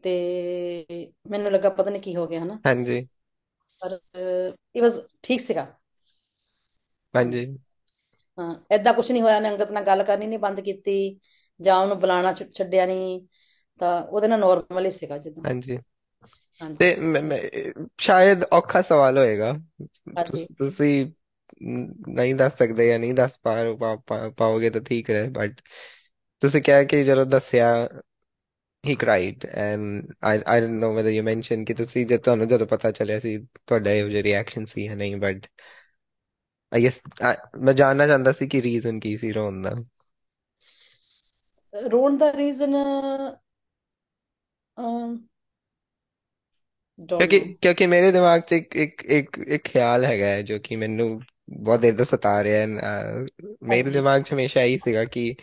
ਤੇ 0.04 1.12
ਮੈਨੂੰ 1.30 1.52
ਲੱਗਾ 1.52 1.70
ਪਤਾ 1.70 1.90
ਨਹੀਂ 1.90 2.02
ਕੀ 2.02 2.16
ਹੋ 2.16 2.26
ਗਿਆ 2.26 2.40
ਹਨਾ। 2.40 2.58
ਹਾਂਜੀ। 2.66 3.06
ਪਰ 3.82 3.92
ਇਟ 4.74 4.82
ਵਾਸ 4.82 5.00
ਠੀਕ 5.22 5.40
ਸੀਗਾ। 5.40 5.66
ਹਾਂਜੀ। 7.14 7.44
ਹਾਂ 8.38 8.54
ਏਦਾਂ 8.72 8.92
ਕੁਝ 8.94 9.10
ਨਹੀਂ 9.12 9.22
ਹੋਇਆ 9.22 9.38
ਨੇ 9.40 9.48
ਅੰਗਤ 9.50 9.70
ਨਾਲ 9.72 9.84
ਗੱਲ 9.84 10.02
ਕਰਨੀ 10.04 10.26
ਨਹੀਂ 10.26 10.38
ਬੰਦ 10.38 10.60
ਕੀਤੀ 10.60 10.94
ਜਾਂ 11.60 11.76
ਉਹਨੂੰ 11.78 11.98
ਬੁਲਾਣਾ 12.00 12.32
ਛ- 12.32 12.50
ਛੱਡਿਆ 12.52 12.86
ਨਹੀਂ 12.86 13.20
ਤਾਂ 13.80 14.00
ਉਹਦੇ 14.02 14.28
ਨਾਲ 14.28 14.40
ਨਾਰਮਲ 14.40 14.86
ਹੀ 14.86 14.90
ਸੀਗਾ 14.90 15.18
ਜਿੱਦਾਂ। 15.18 15.44
ਹਾਂਜੀ। 15.46 15.78
ਹਾਂਜੀ। 16.60 16.78
ਤੇ 16.78 16.94
ਮੈਂ, 16.96 17.22
ਮੈਂ, 17.22 17.38
ਸ਼ਾਇਦ 17.98 18.44
ਔਖਾ 18.52 18.82
ਸਵਾਲ 18.82 19.18
ਹੋਏਗਾ। 19.18 19.52
ਹਾਂਜੀ। 20.16 20.38
ਤੁਸ, 20.38 20.46
ਤੁਸੀਂ 20.58 21.06
ਨ- 21.64 21.94
ਨਹੀਂ 22.08 22.34
ਦੱਸ 22.34 22.56
ਸਕਦੇ 22.58 22.86
ਜਾਂ 22.88 22.98
ਨਹੀਂ 22.98 23.14
ਦੱਸ 23.14 23.38
ਪਾ, 23.42 23.54
ਪਾ, 23.74 23.94
ਪਾ- 24.06 24.30
ਪਾਓਗੇ 24.36 24.70
ਤਾਂ 24.70 24.80
ਠੀਕ 24.82 25.10
ਹੈ 25.10 25.28
ਬਟ 25.30 25.60
ਤੁਸੀਂ 26.42 26.62
ਕਿਹਾ 26.62 26.82
ਕਿ 26.84 27.02
ਜਦੋਂ 27.04 27.24
ਦੱਸਿਆ 27.26 27.66
he 28.84 28.96
cried 28.96 29.44
and 29.54 30.14
I 30.22 30.34
I 30.46 30.60
don't 30.60 30.80
know 30.80 30.92
whether 30.94 31.10
you 31.10 31.22
mentioned 31.22 31.66
ਕਿ 31.66 31.74
ਤੁਸੀਂ 31.74 32.06
ਜਦ 32.06 32.20
ਤੁਹਾਨੂੰ 32.20 32.48
ਜਦੋਂ 32.48 32.66
ਪਤਾ 32.66 32.90
ਚੱਲਿਆ 32.90 33.20
ਸੀ 33.20 33.38
ਤੁਹਾਡਾ 33.66 33.90
ਇਹ 33.90 34.08
ਜਿਹਾ 34.10 34.22
ਰਿਐਕਸ਼ਨ 34.22 34.66
ਸੀ 34.66 34.84
ਜਾਂ 34.84 34.96
ਨਹੀਂ 34.96 35.16
ਬਟ 35.16 35.46
guess 36.72 36.98
I, 37.24 37.34
ਮੈਂ 37.58 37.74
ਜਾਣਨਾ 37.74 38.06
ਚਾਹੁੰਦਾ 38.06 38.32
ਸੀ 38.32 38.48
ਕਿ 38.48 38.62
ਰੀਜ਼ਨ 38.62 39.00
ਕੀ 39.00 39.16
ਸੀ 39.16 39.32
ਰੋਣ 39.32 39.62
ਦਾ 39.62 39.74
ਰੋਣ 41.88 42.16
ਦਾ 42.16 42.32
ਰੀਜ਼ਨ 42.32 42.74
ਕਿਉਂਕਿ 47.08 47.40
ਕਿਉਂਕਿ 47.60 47.86
ਮੇਰੇ 47.86 48.12
ਦਿਮਾਗ 48.12 48.40
'ਚ 48.40 48.52
ਇੱਕ 48.52 48.76
ਇੱਕ 48.76 49.04
ਇੱਕ 49.04 49.38
ਇੱਕ 49.38 49.64
ਖਿਆਲ 49.64 50.04
ਹੈਗਾ 50.04 50.42
ਜੋ 50.42 50.58
ਕਿ 50.58 50.76
ਮੈਨੂੰ 50.76 51.20
ਬਹੁਤ 51.50 51.80
ਦੇਰ 51.80 51.96
ਤੋਂ 51.96 52.04
ਸਤਾ 52.04 52.44
ਰਿਹਾ 52.44 52.60
ਹੈ 52.60 52.66
ਮੇਰੇ 53.62 53.90
ਦਿਮਾਗ 53.90 54.22
'ਚ 54.22 54.32
ਹਮੇਸ਼ਾ 54.32 54.62
ਇਹੀ 54.62 54.78
ਸੀਗਾ 54.78 55.04
ਕਿ 55.04 55.36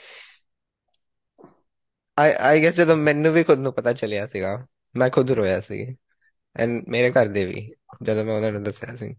ਆਈ 2.22 2.32
ਆਈ 2.40 2.62
ਗੈਸ 2.64 2.76
ਜਦੋਂ 2.76 2.96
ਮੈਨੂੰ 2.98 3.32
ਵੀ 3.34 3.44
ਖੁਦ 3.44 3.60
ਨੂੰ 3.60 3.74
ਪਤਾ 3.74 3.94
ਚੱਲਿਆ 3.94 4.26
ਸੀਗਾ 4.28 4.56
ਮੈਂ 4.96 5.10
ਖੁਦ 5.10 5.32
ਰੋਇਆ 5.34 5.60
ਸੀ। 5.62 5.84
ਐਂਡ 6.56 6.90
ਮੇਰੇ 6.90 7.12
ਘਰ 7.12 7.28
ਦੇ 7.30 7.46
ਵੀ 7.46 7.70
ਜਦੋਂ 8.04 8.24
ਮੈਂ 8.26 8.36
ਉਹਨਾਂ 8.36 8.52
ਨੂੰ 8.52 8.64
ਦੱਸਿਆ 8.64 8.96
ਸੀ। 8.96 9.14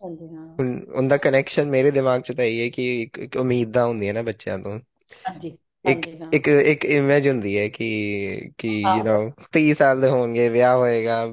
ਹਾਂਜੀ 0.00 0.28
ਹਾਂ। 0.28 0.46
ਹੁਣ 0.60 0.68
ਉਹਦਾ 0.86 1.16
ਕਨੈਕਸ਼ਨ 1.18 1.70
ਮੇਰੇ 1.70 1.90
ਦਿਮਾਗ 1.90 2.20
'ਚ 2.22 2.32
ਤਾਂ 2.32 2.44
ਇਹ 2.44 2.62
ਹੈ 2.62 2.68
ਕਿ 2.70 3.02
ਇੱਕ, 3.02 3.18
ਇੱਕ 3.18 3.36
ਉਮੀਦਾਂ 3.36 3.86
ਹੁੰਦੀਆਂ 3.86 4.14
ਨਾ 4.14 4.22
ਬੱਚਿਆਂ 4.22 4.58
ਤੋਂ। 4.58 4.78
ਹਾਂਜੀ 5.24 5.50
ਇੱਕ 5.84 6.06
ਹਾਂਜੀ 6.06 6.18
ਹਾਂ। 6.18 6.32
ਇੱਕ 6.34 6.48
ਇੱਕ 6.48 6.84
ਇਮੇਜ 6.86 7.28
ਹੁੰਦੀ 7.28 7.56
ਹੈ 7.58 7.68
ਕਿ 7.70 8.50
ਕਿ 8.58 8.68
ਯੂ 8.84 9.02
ਹਾਂ। 9.02 9.04
نو 9.04 9.18
30 9.52 9.72
ਸਾਲ 9.74 10.00
ਦੇ 10.00 10.08
ਹੋਣਗੇ 10.10 10.48
ਵਿਆਹ 10.48 10.76
ਹੋਏਗਾ 10.76 11.24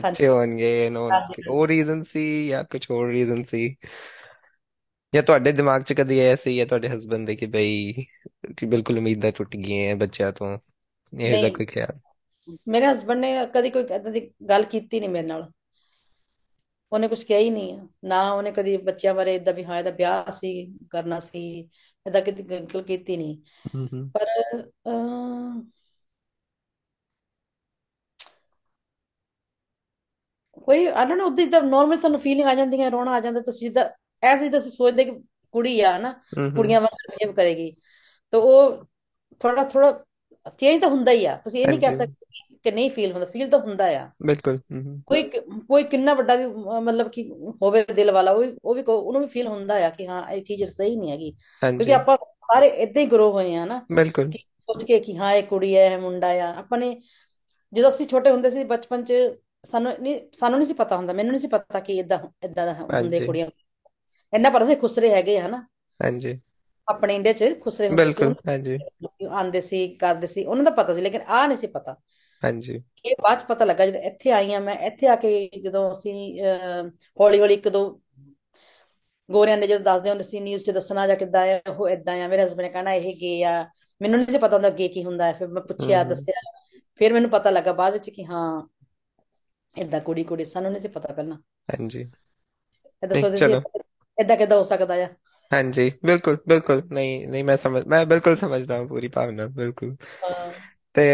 ਹਾਂਜੀ। 0.00 0.22
ਬੱਚੇ 0.22 0.28
ਹੋਣਗੇ 0.28 0.88
ਨੋ 0.90 1.10
ਹਾਂਜੀ। 1.10 1.42
ਉਹ 1.48 1.66
ਰੀਜ਼ਨ 1.66 2.02
ਸੀ 2.04 2.24
ਜਾਂ 2.48 2.62
ਕੁਝ 2.64 2.80
ਹੋਰ 2.90 3.08
ਰੀਜ਼ਨ 3.10 3.42
ਸੀ। 3.44 3.74
ਜਾਂ 5.14 5.22
ਤੁਹਾਡੇ 5.22 5.52
ਦਿਮਾਗ 5.52 5.82
'ਚ 5.82 5.92
ਕਦੀ 5.92 6.18
ਐ 6.20 6.34
ਸੀ 6.34 6.56
ਜਾਂ 6.56 6.66
ਤੁਹਾਡੇ 6.66 6.88
ਹਸਬੰਡ 6.88 7.26
ਦੇ 7.26 7.36
ਕਿ 7.36 7.46
ਬਈ 7.46 7.92
ਕਿ 8.56 8.66
ਬਿਲਕੁਲ 8.66 8.98
ਉਮੀਦਾਂ 8.98 9.32
ਟੁੱਟ 9.32 9.56
ਗਈਆਂ 9.56 9.96
ਬੱਚਿਆਂ 9.96 10.32
ਤੋਂ? 10.32 10.58
ਇਹ 11.12 11.30
ਜਿਹਾ 11.30 11.40
ਨਹੀਂ। 11.42 11.52
ਕੋਈ 11.52 11.66
ਖਿਆਲ? 11.66 11.98
ਮੇਰੇ 12.68 12.86
ਹਸਬੰਡ 12.86 13.20
ਨੇ 13.20 13.46
ਕਦੀ 13.54 13.70
ਕੋਈ 13.70 13.82
ਏਦਾਂ 13.82 14.12
ਦੀ 14.12 14.30
ਗੱਲ 14.48 14.62
ਕੀਤੀ 14.62 15.00
ਨਹੀਂ 15.00 15.10
ਮੇਰੇ 15.10 15.26
ਨਾਲ। 15.26 15.52
ਉਹਨੇ 16.92 17.08
ਕੁਝ 17.08 17.24
ਕਿਹਾ 17.24 17.38
ਹੀ 17.38 17.50
ਨਹੀਂ 17.50 17.78
ਆ। 17.78 17.86
ਨਾ 18.04 18.32
ਉਹਨੇ 18.32 18.52
ਕਦੀ 18.52 18.76
ਬੱਚਿਆਂ 18.76 19.14
ਬਾਰੇ 19.14 19.34
ਇਦਾਂ 19.34 19.54
ਵੀ 19.54 19.64
ਹਾਂ 19.64 19.78
ਇਹਦਾ 19.78 19.90
ਵਿਆਹ 19.90 20.32
ਸੀ 20.32 20.78
ਕਰਨਾ 20.90 21.18
ਸੀ 21.20 21.68
ਇਦਾਂ 22.06 22.22
ਕਿਤੇ 22.22 22.42
ਗੱਲ 22.42 22.82
ਕੀਤੀ 22.82 23.16
ਨਹੀਂ। 23.16 23.36
ਹੂੰ 23.74 23.88
ਹੂੰ। 23.92 24.10
ਪਰ 24.10 24.26
ਅਹ, 24.86 25.62
ਕੋਈ 30.62 30.86
ਆ 30.86 31.04
ਨਾ 31.04 31.24
ਉਦਾਂ 31.24 31.44
ਇਦਾਂ 31.44 31.62
ਨਾਰਮਲ 31.62 31.96
ਤੁਹਾਨੂੰ 31.96 32.20
ਫੀਲਿੰਗ 32.20 32.48
ਆ 32.48 32.54
ਜਾਂਦੀਆਂ 32.54 32.90
ਰੋਣਾ 32.90 33.10
ਆ 33.12 33.20
ਜਾਂਦਾ 33.20 33.40
ਤੁਸੀਂ 33.40 33.66
ਜਿੱਦਾਂ 33.66 33.90
ਐਸੇ 34.22 34.48
ਤੁਸੀਂ 34.48 34.70
ਸੋਚਦੇ 34.70 35.04
ਕਿ 35.04 35.20
ਕੁੜੀ 35.52 35.80
ਆ 35.80 35.98
ਨਾ 35.98 36.12
ਹੂੰ 36.12 36.44
ਹੂੰ। 36.48 36.56
ਕੁੜੀਆਂ 36.56 36.80
ਵਾਂਗ 36.80 37.10
ਬਿਹੇਵ 37.10 37.34
ਕਰੇਗੀ। 37.34 37.76
ਤਾਂ 38.30 38.40
ਉਹ 38.40 38.84
ਥੋੜਾ 39.40 39.64
ਥੋੜਾ 39.64 40.04
ਚੇਂਜ 40.58 40.80
ਤਾਂ 40.80 40.88
ਹੁੰਦਾ 40.88 41.12
ਹੀ 41.12 41.26
ਆ। 41.26 41.36
ਤੁਸੀਂ 41.36 41.60
ਇਹ 41.62 41.68
ਨਹੀਂ 41.68 41.80
ਕਹਿ 41.80 41.96
ਸਕਦੇ 41.96 42.14
ਕਿ 42.64 42.70
ਨਹੀਂ 42.70 42.90
ਫੀਲ 42.90 43.12
ਹੁੰਦਾ। 43.12 43.26
ਫੀਲ 43.26 43.48
ਤਾਂ 43.48 43.58
ਹੁੰਦਾ 43.58 43.86
ਆ। 43.86 44.10
ਬਿਲਕੁਲ 44.26 44.58
ਕੋਈ 45.06 45.22
ਕੋਈ 45.68 45.82
ਕਿੰਨਾ 45.82 46.14
ਵੱਡਾ 46.14 46.34
ਵੀ 46.34 46.46
ਮਤਲਬ 46.82 47.08
ਕਿ 47.08 47.32
ਹੋਵੇ 47.62 47.84
ਦਿਲ 47.94 48.10
ਵਾਲਾ 48.10 48.32
ਉਹ 48.32 48.40
ਵੀ 48.42 48.56
ਉਹ 48.64 48.74
ਵੀ 48.74 48.82
ਉਹਨੂੰ 48.88 49.20
ਵੀ 49.20 49.26
ਫੀਲ 49.26 49.46
ਹੁੰਦਾ 49.46 49.86
ਆ 49.86 49.90
ਕਿ 49.90 50.06
ਹਾਂ 50.06 50.30
ਇਹ 50.30 50.42
ਚੀਜ਼ 50.42 50.64
ਸਹੀ 50.64 50.96
ਨਹੀਂ 50.96 51.10
ਹੈਗੀ। 51.10 51.30
ਕਿਉਂਕਿ 51.60 51.94
ਆਪਾਂ 51.94 52.16
ਸਾਰੇ 52.40 52.66
ਇਦਾਂ 52.66 53.02
ਹੀ 53.02 53.06
ਗਰੋ 53.06 53.32
ਹੋਏ 53.32 53.54
ਆ 53.54 53.64
ਨਾ 53.64 53.86
ਬਿਲਕੁਲ। 53.92 54.30
ਸੋਚ 54.30 54.84
ਕੇ 54.84 55.00
ਕਿ 55.00 55.16
ਹਾਂ 55.16 55.32
ਇਹ 55.32 55.42
ਕੁੜੀ 55.42 55.76
ਹੈ 55.76 55.86
ਇਹ 55.86 55.98
ਮੁੰਡਾ 55.98 56.28
ਆ। 56.28 56.54
ਆਪਾਂ 56.58 56.78
ਨੇ 56.78 57.00
ਜਦੋਂ 57.72 57.90
ਅਸੀਂ 57.90 58.06
ਛੋਟੇ 58.06 58.30
ਹੁੰਦੇ 58.30 58.50
ਸੀ 58.50 58.64
ਬਚਪਨ 58.64 59.04
'ਚ 59.04 59.12
ਸਾਨੂੰ 59.62 59.92
ਨਹੀਂ 60.00 60.20
ਸਾਨੂੰ 60.32 60.58
ਨਹੀਂ 60.58 60.66
ਸੀ 60.66 60.74
ਪਤਾ 60.74 60.96
ਹੁੰਦਾ 60.96 61.12
ਮੈਨੂੰ 61.12 61.32
ਨਹੀਂ 61.32 61.40
ਸੀ 61.40 61.48
ਪਤਾ 61.48 61.80
ਕਿ 61.80 61.98
ਇਦਾਂ 61.98 62.18
ਇਦਾਂ 62.44 62.74
ਹੁੰਦੇ 62.74 63.20
ਕੁੜੀਆਂ। 63.20 63.46
ਇੰਨਾ 64.32 64.50
ਪਤਾ 64.50 64.64
ਸੀ 64.64 64.74
ਖੁਸਰੇ 64.76 65.10
ਹੈਗੇ 65.10 65.38
ਆ 65.38 65.46
ਨਾ 65.48 65.66
ਹਾਂਜੀ। 66.00 66.40
ਆਪਣੇ 66.88 67.14
ਇੰਡੀਆ 67.16 67.32
'ਚ 67.32 67.44
ਖੁਸਰੇ 67.60 67.88
ਹੁੰਦੇ 67.88 68.10
ਸੀ 68.10 68.22
ਬਿਲਕੁਲ 68.22 68.34
ਹਾਂਜੀ। 68.48 68.78
ਆਂਦੇ 69.32 69.60
ਸੀ 69.60 69.86
ਕਰਦੇ 69.96 70.26
ਸੀ 70.26 70.44
ਉਹਨਾਂ 70.44 70.64
ਦਾ 70.64 70.70
ਪਤਾ 70.72 70.94
ਸੀ 70.94 71.00
ਲੇਕਿਨ 71.00 71.20
ਆ 71.28 71.46
ਨਹੀਂ 71.46 71.56
ਸੀ 71.56 71.66
ਪਤਾ। 71.68 71.96
ਹਾਂਜੀ। 72.42 72.82
ਇਹ 73.04 73.14
ਬਾਅਦ 73.22 73.38
'ਚ 73.38 73.44
ਪਤਾ 73.44 73.64
ਲੱਗਾ 73.64 73.86
ਜਦੋਂ 73.86 74.00
ਇੱਥੇ 74.02 74.30
ਆਈ 74.32 74.52
ਆ 74.54 74.58
ਮੈਂ 74.60 74.74
ਇੱਥੇ 74.86 75.06
ਆ 75.08 75.16
ਕੇ 75.16 75.48
ਜਦੋਂ 75.62 75.90
ਅਸੀਂ 75.92 76.14
ਹੌਲੀ 77.20 77.40
ਹੌਲੀ 77.40 77.54
ਇੱਕ 77.54 77.68
ਦੋ 77.68 77.84
ਗੋਰਿਆਂ 79.28 79.56
ਨੇ 79.56 79.66
ਜਦੋਂ 79.66 79.80
ਦੱਸਦੇ 79.80 80.10
ਹੁੰਦੇ 80.10 80.24
ਸੀ 80.24 80.40
ਨਿਊਜ਼ 80.40 80.64
'ਚ 80.64 80.70
ਦੱਸਣਾ 80.70 81.06
ਜਾਂ 81.06 81.16
ਕਿੱਦਾਂ 81.16 81.46
ਆ 81.48 81.60
ਉਹ 81.70 81.88
ਇਦਾਂ 81.88 82.14
ਆ 82.24 82.28
ਮੇਰੇ 82.28 82.44
ਹਸਬੰਡ 82.44 82.62
ਨੇ 82.62 82.68
ਕਹਿਣਾ 82.68 82.92
ਇਹ 82.94 83.16
ਗੇ 83.16 83.42
ਆ। 83.44 83.52
ਮੈਨੂੰ 84.00 84.18
ਨਹੀਂ 84.18 84.32
ਸੀ 84.32 84.38
ਪਤਾ 84.38 84.56
ਹੁੰਦਾ 84.56 84.70
ਗੇ 84.70 84.88
ਕੀ 84.88 85.04
ਹੁੰਦਾ 85.04 85.26
ਹੈ 85.26 85.32
ਫਿਰ 85.32 85.48
ਮੈਂ 85.48 85.62
ਪੁੱਛਿਆ 85.62 86.02
ਦੱਸਿਆ। 86.04 86.40
ਫਿਰ 87.00 87.12
ਮੈਨੂੰ 87.12 87.30
ਪਤਾ 87.30 87.50
ਲੱਗਾ 87.50 87.72
ਬਾਅਦ 87.72 87.92
ਵਿੱਚ 87.92 88.10
ਕਿ 88.10 88.24
ਹਾਂ 88.24 88.62
ਇਦਾਂ 89.72 90.00
ਕੁੜੀ 90.00 90.24
ਕੁੜੀ 90.24 90.44
ਸਾਨੂੰ 90.44 90.70
ਨਹੀਂ 90.72 90.80
ਸੀ 90.80 90.88
ਪਤਾ 90.88 91.12
ਪਹਿਲਾਂ। 91.14 91.36
ਹਾਂਜੀ। 91.68 92.10
ਇਦਾਂ 93.02 93.08
ਨਹੀਂ 93.10 93.22
ਸੋਚਦੇ 93.22 93.36
ਸੀ 93.38 93.40
ਚਲੋ 93.40 93.60
ਇਦਾਂ 94.18 94.36
ਕਿੱਦਾਂ 94.36 94.56
ਹੋ 94.58 94.62
ਸਕਦਾ 94.64 94.94
ਆ? 95.04 95.08
ਹਾਂਜੀ 95.50 95.90
ਬਿਲਕੁਲ 96.04 96.36
ਬਿਲਕੁਲ। 96.48 96.82
ਨਹੀਂ 96.88 97.26
ਨਹੀਂ 97.28 97.42
ਮੈਂ 97.44 97.56
ਸਮਝ 97.58 97.82
ਮੈਂ 97.86 98.04
ਬਿਲਕੁਲ 98.06 98.36
ਸਮਝਦਾ 98.36 98.76
ਹਾਂ 98.76 98.86
ਪੂਰੀ 98.86 99.08
ਭਾਵਨਾ 99.10 99.46
ਬਿਲਕੁਲ। 99.52 99.96
ਤੇ 100.94 101.06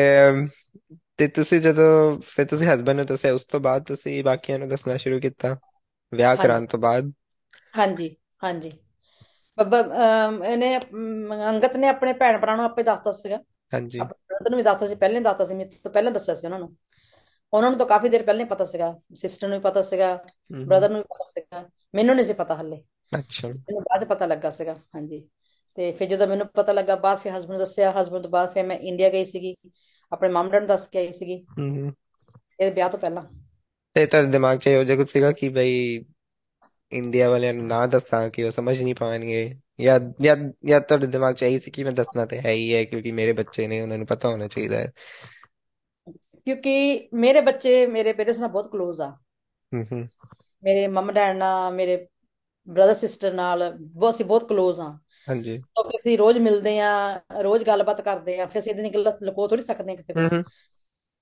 ਤੇ 1.18 1.26
ਤੁਸੀਂ 1.30 1.60
ਜਦੋਂ 1.60 1.88
ਫਿਰ 2.26 2.46
ਤੁਸੀਂ 2.46 2.66
ਹਸਬੰਡ 2.68 2.96
ਨੂੰ 2.96 3.06
ਦੱਸਿਆ 3.06 3.32
ਉਸ 3.34 3.44
ਤੋਂ 3.46 3.60
ਬਾਅਦ 3.60 3.84
ਤੁਸੀਂ 3.86 4.22
ਬਾਕੀਆਂ 4.24 4.58
ਨੂੰ 4.58 4.68
ਦੱਸਣਾ 4.68 4.96
ਸ਼ੁਰੂ 4.96 5.20
ਕੀਤਾ? 5.20 5.56
ਵਿਆਹ 6.12 6.36
ਕਰਾਉਣ 6.36 6.66
ਤੋਂ 6.66 6.78
ਬਾਅਦ? 6.80 7.12
ਹਾਂਜੀ 7.74 8.08
ਹਾਂਜੀ। 8.42 8.70
ਬੱਬਾ 9.58 9.78
ਇਹਨੇ 10.44 10.76
ਅੰਗਤ 11.48 11.76
ਨੇ 11.76 11.88
ਆਪਣੇ 11.88 12.12
ਭੈਣ 12.14 12.38
ਭਰਾ 12.40 12.56
ਨੂੰ 12.56 12.64
ਆਪੇ 12.64 12.82
ਦੱਸਤਾ 12.82 13.12
ਸੀਗਾ। 13.12 13.38
ਹਾਂਜੀ। 13.72 14.00
ਆਪਣੇ 14.02 14.50
ਨੂੰ 14.50 14.56
ਵੀ 14.56 14.62
ਦੱਸਤਾ 14.62 14.86
ਸੀ 14.86 14.94
ਪਹਿਲਾਂ 14.96 15.20
ਦੱਸਤਾ 15.20 15.44
ਸੀ 15.44 15.54
ਮੇਰੇ 15.54 15.70
ਤੋਂ 15.84 15.90
ਪਹਿਲਾਂ 15.92 16.12
ਦੱਸਿਆ 16.12 16.34
ਸੀ 16.34 16.46
ਉਹਨਾਂ 16.46 16.58
ਨੂੰ। 16.58 16.74
ਉਹਨਾਂ 17.52 17.70
ਨੂੰ 17.70 17.78
ਤਾਂ 17.78 17.86
ਕਾਫੀ 17.86 18.08
ਦੇਰ 18.08 18.22
ਪਹਿਲਾਂ 18.22 18.44
ਹੀ 18.44 18.48
ਪਤਾ 18.48 18.64
ਸੀਗਾ 18.64 19.00
ਸਿਸਟਰ 19.14 19.48
ਨੂੰ 19.48 19.58
ਵੀ 19.58 19.62
ਪਤਾ 19.62 19.82
ਸੀਗਾ 19.82 20.24
ਬ੍ਰਦਰ 20.66 20.90
ਨੂੰ 20.90 20.98
ਵੀ 20.98 21.04
ਪਤਾ 21.04 21.24
ਸੀਗਾ 21.28 21.70
ਮੈਨੂੰ 21.94 22.16
ਨਹੀਂ 22.16 22.26
ਸੀ 22.26 22.32
ਪਤਾ 22.32 22.54
ਹੱਲੇ। 22.54 22.84
ਅੱਛਾ। 23.18 23.48
ਮੈਨੂੰ 23.48 23.82
ਬਾਅਦ 23.82 24.04
ਪਤਾ 24.04 24.26
ਲੱਗਾ 24.26 24.50
ਸੀਗਾ 24.50 24.74
ਹਾਂਜੀ। 24.94 25.28
ਤੇ 25.74 25.92
ਫਿਰ 25.92 26.08
ਜਦੋਂ 26.08 26.26
ਮੈਨੂੰ 26.26 26.46
ਪਤਾ 26.46 26.72
ਲੱਗਾ 26.72 26.96
ਬਾਅਦ 26.96 27.18
ਫਿਰ 27.18 27.32
ਹਸਬੰਡ 27.32 27.50
ਨੂੰ 27.50 27.58
ਦੱਸਿਆ 27.58 27.92
ਹਸਬੰਡ 28.00 28.22
ਤੋਂ 28.22 28.30
ਬਾਅਦ 28.30 28.52
ਫਿਰ 28.52 28.66
ਮੈਂ 28.66 28.78
ਇੰਡੀਆ 28.78 29.08
ਗਈ 29.08 29.24
ਸੀਗੀ 29.24 29.56
ਆਪਣੇ 30.12 30.28
ਮਮ 30.28 30.50
ਡੈਡ 30.50 30.60
ਨੂੰ 30.60 30.68
ਦੱਸ 30.68 30.88
ਕੇ 30.88 30.98
ਆਈ 30.98 31.12
ਸੀਗੀ। 31.12 31.46
ਹਮ 31.58 31.92
ਇਹ 32.60 32.72
ਵਿਆਹ 32.72 32.88
ਤੋਂ 32.88 32.98
ਪਹਿਲਾਂ। 32.98 33.22
ਤੇ 33.94 34.06
ਤੁਹਾਡੇ 34.06 34.28
ਦਿਮਾਗ 34.28 34.58
'ਚ 34.58 34.66
ਇਹੋ 34.66 34.84
ਜਿਹਾ 34.84 34.96
ਕੁਝ 34.96 35.10
ਸੀਗਾ 35.10 35.32
ਕਿ 35.32 35.48
ਬਈ 35.48 36.04
ਇੰਡੀਆ 36.92 37.30
ਵਾਲਿਆਂ 37.30 37.54
ਨੂੰ 37.54 37.66
ਨਾ 37.66 37.86
ਦੱਸਾਂ 37.86 38.30
ਕਿ 38.30 38.44
ਉਹ 38.44 38.50
ਸਮਝ 38.50 38.82
ਨਹੀਂ 38.82 38.94
ਪਾਉਣਗੇ? 38.94 39.54
ਜਾਂ 39.80 40.00
ਜਾਂ 40.20 40.36
ਜਾਂ 40.64 40.80
ਤੁਹਾਡੇ 40.80 41.06
ਦਿਮਾਗ 41.06 41.34
'ਚ 41.34 41.42
ਇਹੀ 41.42 41.60
ਸੀ 41.60 41.70
ਕਿ 41.70 41.84
ਮੈਂ 41.84 41.92
ਦੱਸਣਾ 41.92 42.26
ਤੇ 42.26 42.40
ਹੈ 42.40 42.50
ਹੀ 42.50 42.74
ਹੈ 42.74 42.84
ਕਿਉਂਕਿ 42.84 43.10
ਮੇਰੇ 43.10 43.32
ਬੱਚੇ 43.32 43.66
ਨੇ 43.66 43.80
ਉਹਨਾਂ 43.80 43.98
ਨੂੰ 43.98 44.06
ਪਤਾ 44.06 44.28
ਹੋਣਾ 44.28 44.46
ਚਾਹੀਦਾ 44.46 44.76
ਹੈ। 44.78 44.92
ਕਿਉਂਕਿ 46.48 47.08
ਮੇਰੇ 47.14 47.40
ਬੱਚੇ 47.40 47.86
ਮੇਰੇ 47.86 48.12
ਪੇਰੈਂਟਸ 48.12 48.38
ਨਾਲ 48.40 48.48
ਬਹੁਤ 48.48 48.70
ਕਲੋਜ਼ 48.72 49.00
ਆ। 49.00 49.10
ਹੂੰ 49.72 49.84
ਹੂੰ। 49.92 50.08
ਮੇਰੇ 50.62 50.86
ਮਮ 50.86 51.12
ਡੈਡ 51.12 51.36
ਨਾਲ 51.36 51.72
ਮੇਰੇ 51.72 51.96
ਬ੍ਰਦਰ 52.68 52.94
ਸਿਸਟਰ 52.94 53.32
ਨਾਲ 53.32 53.62
ਬਹੁਤ 53.80 54.14
ਅਸੀਂ 54.14 54.24
ਬਹੁਤ 54.24 54.48
ਕਲੋਜ਼ 54.48 54.80
ਆ। 54.80 54.88
ਹਾਂਜੀ। 55.28 55.58
ਤਾਂ 55.58 55.84
ਅਸੀਂ 55.98 56.16
ਰੋਜ਼ 56.18 56.38
ਮਿਲਦੇ 56.38 56.78
ਆ 56.80 57.20
ਰੋਜ਼ 57.42 57.64
ਗੱਲਬਾਤ 57.64 58.00
ਕਰਦੇ 58.00 58.38
ਆ 58.40 58.46
ਫਿਰ 58.46 58.60
ਅਸੀਂ 58.60 58.72
ਇਹਦੇ 58.72 58.82
ਨਿਕਲ 58.82 59.12
ਲਕੋ 59.22 59.48
ਥੋੜੀ 59.48 59.62
ਸਕਦੇ 59.62 59.92
ਆ 59.92 59.96
ਕਿਸੇ 59.96 60.12
ਕੋਲ 60.12 60.42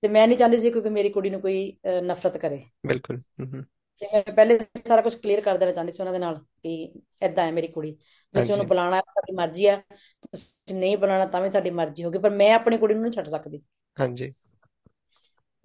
ਤੇ 0.02 0.08
ਮੈਂ 0.08 0.26
ਨਹੀਂ 0.28 0.38
ਚਾਹੁੰਦੀ 0.38 0.58
ਸੀ 0.58 0.70
ਕਿਉਂਕਿ 0.70 0.90
ਮੇਰੀ 0.90 1.08
ਕੁੜੀ 1.08 1.30
ਨੂੰ 1.30 1.40
ਕੋਈ 1.40 1.76
ਨਫ਼ਰਤ 2.02 2.36
ਕਰੇ। 2.38 2.62
ਬਿਲਕੁਲ 2.86 3.20
ਹੂੰ 3.40 3.64
ਤੇ 4.02 4.06
ਮੈਂ 4.12 4.22
ਪਹਿਲੇ 4.32 4.58
ਸਾਰਾ 4.86 5.00
ਕੁਝ 5.02 5.14
ਕਲੀਅਰ 5.14 5.40
ਕਰ 5.40 5.58
ਦੇਣਾ 5.58 5.72
ਚਾਹੁੰਦੀ 5.72 5.92
ਸੀ 5.92 6.02
ਉਹਨਾਂ 6.02 6.12
ਦੇ 6.12 6.18
ਨਾਲ 6.18 6.36
ਕਿ 6.62 6.92
ਐਦਾਂ 7.22 7.44
ਹੈ 7.44 7.52
ਮੇਰੀ 7.52 7.68
ਕੁੜੀ। 7.68 7.92
ਤੁਸੀਂ 8.34 8.52
ਉਹਨੂੰ 8.52 8.66
ਬੁਲਾਣਾ 8.68 8.96
ਹੈ 8.96 9.00
ਤੁਹਾਡੀ 9.00 9.34
ਮਰਜ਼ੀ 9.34 9.68
ਹੈ। 9.68 9.76
ਤੁਸੀਂ 10.22 10.74
ਨਹੀਂ 10.74 10.96
ਬੁਲਾਣਾ 10.96 11.26
ਤਾਂ 11.26 11.40
ਵੀ 11.40 11.50
ਤੁਹਾਡੀ 11.50 11.70
ਮਰਜ਼ੀ 11.70 12.04
ਹੋਗੀ 12.04 12.18
ਪਰ 12.18 12.30
ਮੈਂ 12.30 12.54
ਆਪਣੀ 12.54 12.78
ਕੁੜੀ 12.78 12.94
ਨੂੰ 12.94 13.02
ਨਹੀਂ 13.02 13.12
ਛੱਡ 13.12 13.26
ਸਕਦੀ। 13.26 13.62
ਹਾਂਜੀ। 13.96 14.32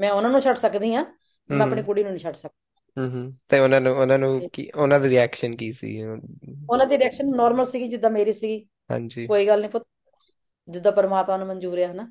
ਮੈਂ 0.02 0.12
ਉਹਨਾਂ 0.12 0.30
ਨੂੰ 0.30 0.42
ਛੱਡ 0.42 0.56
ਸਕਦੀ 0.56 0.94
ਆ 0.96 1.06
ਮੈਂ 1.50 1.66
ਆਪਣੀ 1.68 1.82
ਕੁੜੀ 1.84 2.04
ਨੂੰ 2.04 2.12
ਨਹੀਂ 2.12 2.20
ਛੱਡ 2.20 2.36
ਸਕਦੀ। 2.36 2.60
ਹਮ 2.98 3.32
ਤੇ 3.50 3.60
ਉਹਨਾਂ 3.60 3.80
ਨੂੰ 3.82 3.96
ਉਹਨਾਂ 3.96 4.18
ਨੂੰ 4.20 4.40
ਤੇ 4.40 4.50
ਕੀ 4.54 4.70
ਉਹਨਾਂ 4.76 5.00
ਦਾ 5.00 5.08
ਰਿਐਕਸ਼ਨ 5.10 5.56
ਕੀ 5.56 5.72
ਸੀ? 5.72 5.98
ਉਹਨਾਂ 6.70 6.86
ਦੀ 6.86 6.98
ਰਿਐਕਸ਼ਨ 6.98 7.36
ਨਾਰਮਲ 7.36 7.66
ਸੀਗੀ 7.66 7.88
ਜਿੱਦਾਂ 7.88 8.10
ਮੇਰੀ 8.12 8.34
ਸੀਗੀ। 8.34 8.68
ਹਾਂਜੀ। 8.92 9.28
ਕੋਈ 9.28 9.48
ਗੱਲ 9.48 9.60
ਨਹੀਂ 9.62 9.70
ਪੁੱਤ 9.70 9.84
ਜਿੱਦਾਂ 10.68 10.92
ਪਰਮਾਤਮਾ 10.92 11.38
ਨੂੰ 11.38 11.48
ਮਨਜ਼ੂਰ 11.48 11.80
ਹੈ 11.80 11.92
ਹਨਾ? 11.92 12.08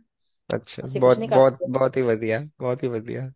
ਅੱਛਾ 0.51 0.83
ਬਹੁਤ 0.99 1.19
ਬਹੁਤ 1.29 1.59
ਬਹੁਤ 1.71 1.97
ਹੀ 1.97 2.03
ਵਧੀਆ 2.03 2.41
ਬਹੁਤ 2.61 2.83
ਹੀ 2.83 2.89
ਵਧੀਆ। 2.89 3.31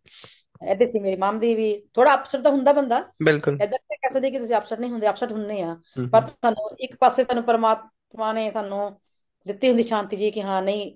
ਏਦਾਂ 0.63 0.87
ਸੀ 0.87 0.99
ਮੇਰੀ 0.99 1.15
ਮਮ 1.15 1.39
ਦੀ 1.39 1.53
ਵੀ 1.55 1.67
ਥੋੜਾ 1.93 2.13
ਅਪਸੈਟ 2.15 2.41
ਤਾਂ 2.41 2.51
ਹੁੰਦਾ 2.51 2.73
ਬੰਦਾ। 2.73 2.99
ਬਿਲਕੁਲ। 3.23 3.59
ਏਦਾਂ 3.61 3.77
ਨਹੀਂ 3.79 3.97
ਕਹਿ 3.97 4.09
ਸਕਦੇ 4.09 4.31
ਕਿ 4.31 4.39
ਤੁਸੀਂ 4.39 4.55
ਅਪਸੈਟ 4.55 4.79
ਨਹੀਂ 4.79 4.91
ਹੁੰਦੇ 4.91 5.09
ਅਪਸੈਟ 5.09 5.31
ਹੁੰਦੇ 5.31 5.61
ਆ। 5.61 5.75
ਪਰ 6.11 6.21
ਤੁਹਾਨੂੰ 6.21 6.69
ਇੱਕ 6.79 6.95
ਪਾਸੇ 6.95 7.23
ਤੁਹਾਨੂੰ 7.23 7.43
ਪਰਮਾਤਮਾ 7.43 8.31
ਨੇ 8.33 8.49
ਤੁਹਾਨੂੰ 8.51 8.99
ਦਿੱਤੀ 9.45 9.67
ਹੁੰਦੀ 9.69 9.83
ਸ਼ਾਂਤੀ 9.83 10.17
ਜੀ 10.17 10.31
ਕਿ 10.31 10.41
ਹਾਂ 10.43 10.61
ਨਹੀਂ 10.61 10.95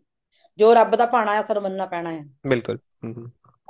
ਜੋ 0.60 0.74
ਰੱਬ 0.74 0.96
ਦਾ 0.96 1.06
ਭਾਣਾ 1.06 1.32
ਆ 1.32 1.42
ਤੁਹਾਨੂੰ 1.42 1.64
ਮੰਨਣਾ 1.64 1.86
ਪੈਣਾ 1.86 2.10
ਆ। 2.10 2.24
ਬਿਲਕੁਲ। 2.48 2.78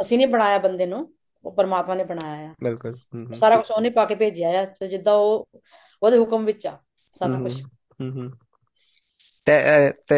ਅਸੀਂ 0.01 0.17
ਨਹੀਂ 0.17 0.27
ਬਣਾਇਆ 0.27 0.57
ਬੰਦੇ 0.57 0.85
ਨੂੰ 0.85 1.13
ਉਹ 1.45 1.51
ਪਰਮਾਤਮਾ 1.51 1.95
ਨੇ 1.95 2.03
ਬਣਾਇਆ 2.03 2.49
ਆ। 2.49 2.53
ਬਿਲਕੁਲ 2.63 3.35
ਸਾਰਾ 3.35 3.57
ਕੁਝ 3.57 3.71
ਉਹਨੇ 3.71 3.89
ਪਾ 3.89 4.05
ਕੇ 4.05 4.15
ਭੇਜਿਆ 4.15 4.61
ਆ 4.61 4.65
ਤੇ 4.65 4.87
ਜਿੱਦਾਂ 4.87 5.13
ਉਹ 5.13 5.49
ਉਹਦੇ 6.03 6.17
ਹੁਕਮ 6.17 6.45
ਵਿੱਚ 6.45 6.67
ਆ 6.67 6.77
ਸਾਰਾ 7.15 7.39
ਕੁਝ 7.39 7.61
ਹਮ 8.01 8.31
ਤੇ 9.47 9.53
ਤੇ 10.07 10.17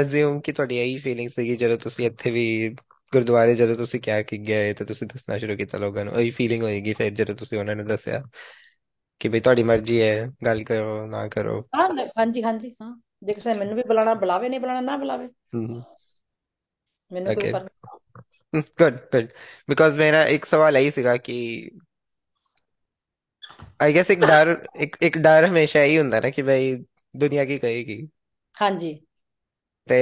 ਅਜ਼ਿਊਮ 0.00 0.40
ਕਿ 0.40 0.52
ਤੁਹਾਡੀ 0.52 0.78
ਇਹੀ 0.78 0.98
ਫੀਲਿੰਗ 0.98 1.28
ਸੀਗੀ 1.30 1.56
ਜਦੋਂ 1.56 1.76
ਤੁਸੀਂ 1.78 2.06
ਇੱਥੇ 2.06 2.30
ਵੀ 2.30 2.76
ਗੁਰਦੁਆਰੇ 3.12 3.54
ਜਦੋਂ 3.54 3.76
ਤੁਸੀਂ 3.76 4.00
ਕਿਹਾ 4.00 4.22
ਕਿ 4.22 4.38
ਗਏ 4.38 4.72
ਤੇ 4.74 4.84
ਤੁਸੀਂ 4.84 5.06
ਦੱਸਣਾ 5.06 5.38
ਸ਼ੁਰੂ 5.38 5.56
ਕੀਤਾ 5.56 5.78
ਲੋਕਾਂ 5.78 6.04
ਨੂੰ 6.04 6.20
ਇਹੀ 6.20 6.30
ਫੀਲਿੰਗ 6.30 6.62
ਹੋਏਗੀ 6.62 6.94
ਫਿਰ 6.94 7.10
ਜਦੋਂ 7.10 7.34
ਤੁਸੀਂ 7.34 7.58
ਉਹਨਾਂ 7.58 7.76
ਨੂੰ 7.76 7.84
ਦੱਸਿਆ 7.86 8.22
ਕਿ 9.20 9.28
ਬਈ 9.28 9.40
ਤੁਹਾਡੀ 9.40 9.62
ਮਰਜ਼ੀ 9.62 10.00
ਹੈ 10.02 10.28
ਗੱਲ 10.46 10.64
ਕਰੋ 10.64 11.06
ਨਾ 11.06 11.28
ਕਰੋ। 11.28 11.60
ਹਾਂ 11.76 11.88
ਹਾਂਜੀ 12.18 12.42
ਹਾਂਜੀ 12.42 12.74
ਹਾਂ। 12.82 12.96
ਕਿਸੇ 13.26 13.52
ਨੇ 13.52 13.58
ਮੈਨੂੰ 13.58 13.76
ਵੀ 13.76 13.82
ਬੁਲਾਣਾ 13.82 14.14
ਬੁਲਾਵੇ 14.14 14.48
ਨਹੀਂ 14.48 14.60
ਬੁਲਾਣਾ 14.60 14.80
ਨਾ 14.80 14.96
ਬੁਲਾਵੇ। 14.96 15.28
ਹਮ 15.54 15.82
ਮੈਨੂੰ 17.10 17.34
ਕੋਈ 17.34 17.52
ਫ਼ਰਕ 17.52 17.70
ਗੁੱਡ 18.54 18.96
ਗੁੱਡ 19.12 19.28
ਬਿਕਾਜ਼ 19.68 19.98
ਮੇਰਾ 19.98 20.24
ਇੱਕ 20.28 20.44
ਸਵਾਲ 20.44 20.76
ਇਹੀ 20.76 20.90
ਸੀਗਾ 20.90 21.16
ਕਿ 21.16 21.36
ਆਈ 23.82 23.94
ਗੈਸ 23.94 24.10
ਇੱਕ 24.10 24.20
ਡਰ 24.20 24.56
ਇੱਕ 24.80 24.96
ਇੱਕ 25.02 25.18
ਡਰ 25.18 25.46
ਹਮੇਸ਼ਾ 25.46 25.82
ਇਹੀ 25.82 25.98
ਹੁੰਦਾ 25.98 26.20
ਨਾ 26.20 26.30
ਕਿ 26.30 26.42
ਬਈ 26.42 26.74
ਦੁਨੀਆ 27.14 27.44
ਕੀ 27.44 27.58
ਕਹੇਗੀ 27.58 28.06
ਹਾਂਜੀ 28.54 28.94
ਤੇ 29.88 29.98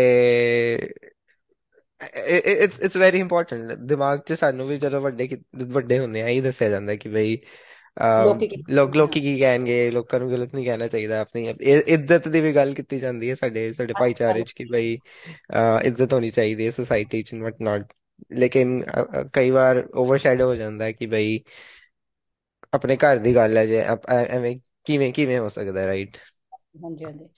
ਇਟਸ 2.00 2.80
ਇਟਸ 2.80 2.96
ਵੈਰੀ 2.96 3.18
ਇੰਪੋਰਟੈਂਟ 3.18 3.72
ਦਿਮਾਗ 3.72 4.20
'ਚ 4.20 4.32
ਸਾਨੂੰ 4.32 4.66
ਵੀ 4.66 4.78
ਜਦੋਂ 4.78 5.00
ਵੱਡੇ 5.00 5.28
ਵੱਡੇ 5.68 5.98
ਹੁੰਦੇ 5.98 6.22
ਆ 6.22 6.28
ਇਹੀ 6.28 6.40
ਦੱਸਿਆ 6.40 6.68
ਜਾਂਦਾ 6.68 6.94
ਕਿ 6.94 7.08
ਅਮ, 7.96 8.24
ਲੋਕੀ 8.24 8.46
ਕੀ 8.48 8.62
ਲੋਕ 8.70 8.96
ਲੋਕੀ 8.96 9.20
ਕੀ 9.20 9.38
ਕਹਿਣਗੇ 9.38 9.90
ਲੋਕਾਂ 9.90 10.20
ਨੂੰ 10.20 10.30
ਗਲਤ 10.30 10.54
ਨਹੀਂ 10.54 10.64
ਕਹਿਣਾ 10.64 10.86
ਚਾਹੀਦਾ 10.86 11.20
ਆਪਣੀ 11.20 11.46
ਇ- 11.48 11.82
ਇੱਜ਼ਤ 11.86 12.28
ਦੀ 12.28 12.40
ਵੀ 12.40 12.54
ਗੱਲ 12.54 12.72
ਕੀਤੀ 12.74 12.98
ਜਾਂਦੀ 13.00 13.30
ਹੈ 13.30 13.34
ਸਾਡੇ 13.34 13.72
ਸਾਡੇ 13.72 13.92
ਭਾਈਚਾਰੇ 13.98 14.42
'ਚ 14.42 14.52
ਕਿ 14.52 14.64
ਬਈ 14.64 14.96
ਅ, 14.96 15.80
ਇੱਜ਼ਤ 15.84 16.12
ਹੋਣੀ 16.14 16.30
ਚਾਹੀਦੀ 16.30 16.66
ਹੈ 16.66 16.70
ਸੋਸਾਇਟੀ 16.70 17.22
'ਚ 17.22 17.34
ਵਟ 17.34 17.60
ਨਾਟ 17.60 17.92
ਲੇਕਿਨ 18.34 18.82
ਅ, 18.84 19.02
ਅ, 19.02 19.22
ਕਈ 19.32 19.50
ਵਾਰ 19.50 19.82
ਓਵਰਸ਼ੈਡੋ 19.96 20.46
ਹੋ 20.46 20.54
ਜਾਂਦਾ 20.56 20.84
ਹੈ 20.84 20.92
ਕਿ 20.92 21.06
ਬਈ 21.08 21.38
ਆਪਣੇ 22.74 22.96
ਘਰ 22.96 23.18
ਦੀ 23.18 23.34
ਗੱਲ 23.34 23.56
ਹੈ 23.56 23.64
ਜੇ 23.66 23.82
ਅਪ- 23.92 24.08
ਐ- 24.10 24.26
ਐਵੇਂ 24.28 24.58
ਕਿਵੇਂ 24.84 25.12
ਕਿਵੇਂ 25.12 25.38
ਹੋ 25.38 25.48
ਸਕਦਾ 25.50 25.86
ਰਾਈਟ 25.86 26.16
ਹਾਂਜੀ 26.84 27.04
ਹਾਂਜੀ। 27.04 27.28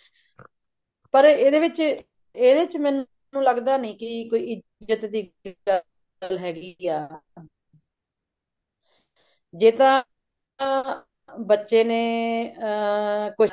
ਪਰ 1.15 1.25
ਇਹਦੇ 1.25 1.59
ਵਿੱਚ 1.61 1.81
ਇਹਦੇ 1.81 2.65
ਚ 2.67 2.77
ਮੈਨੂੰ 2.77 3.43
ਲੱਗਦਾ 3.43 3.77
ਨਹੀਂ 3.77 3.97
ਕਿ 3.99 4.29
ਕੋਈ 4.29 4.41
ਇੱਜ਼ਤ 4.53 5.05
ਦੀ 5.07 5.23
ਗੱਲ 5.67 6.39
ਹੈਗੀ 6.39 6.87
ਆ। 6.89 7.07
ਜੇ 9.55 9.71
ਤਾਂ 9.71 10.03
ਬੱਚੇ 11.39 11.83
ਨੇ 11.85 11.99
ਅਹ, 12.55 13.31
ਕੁਝ 13.31 13.51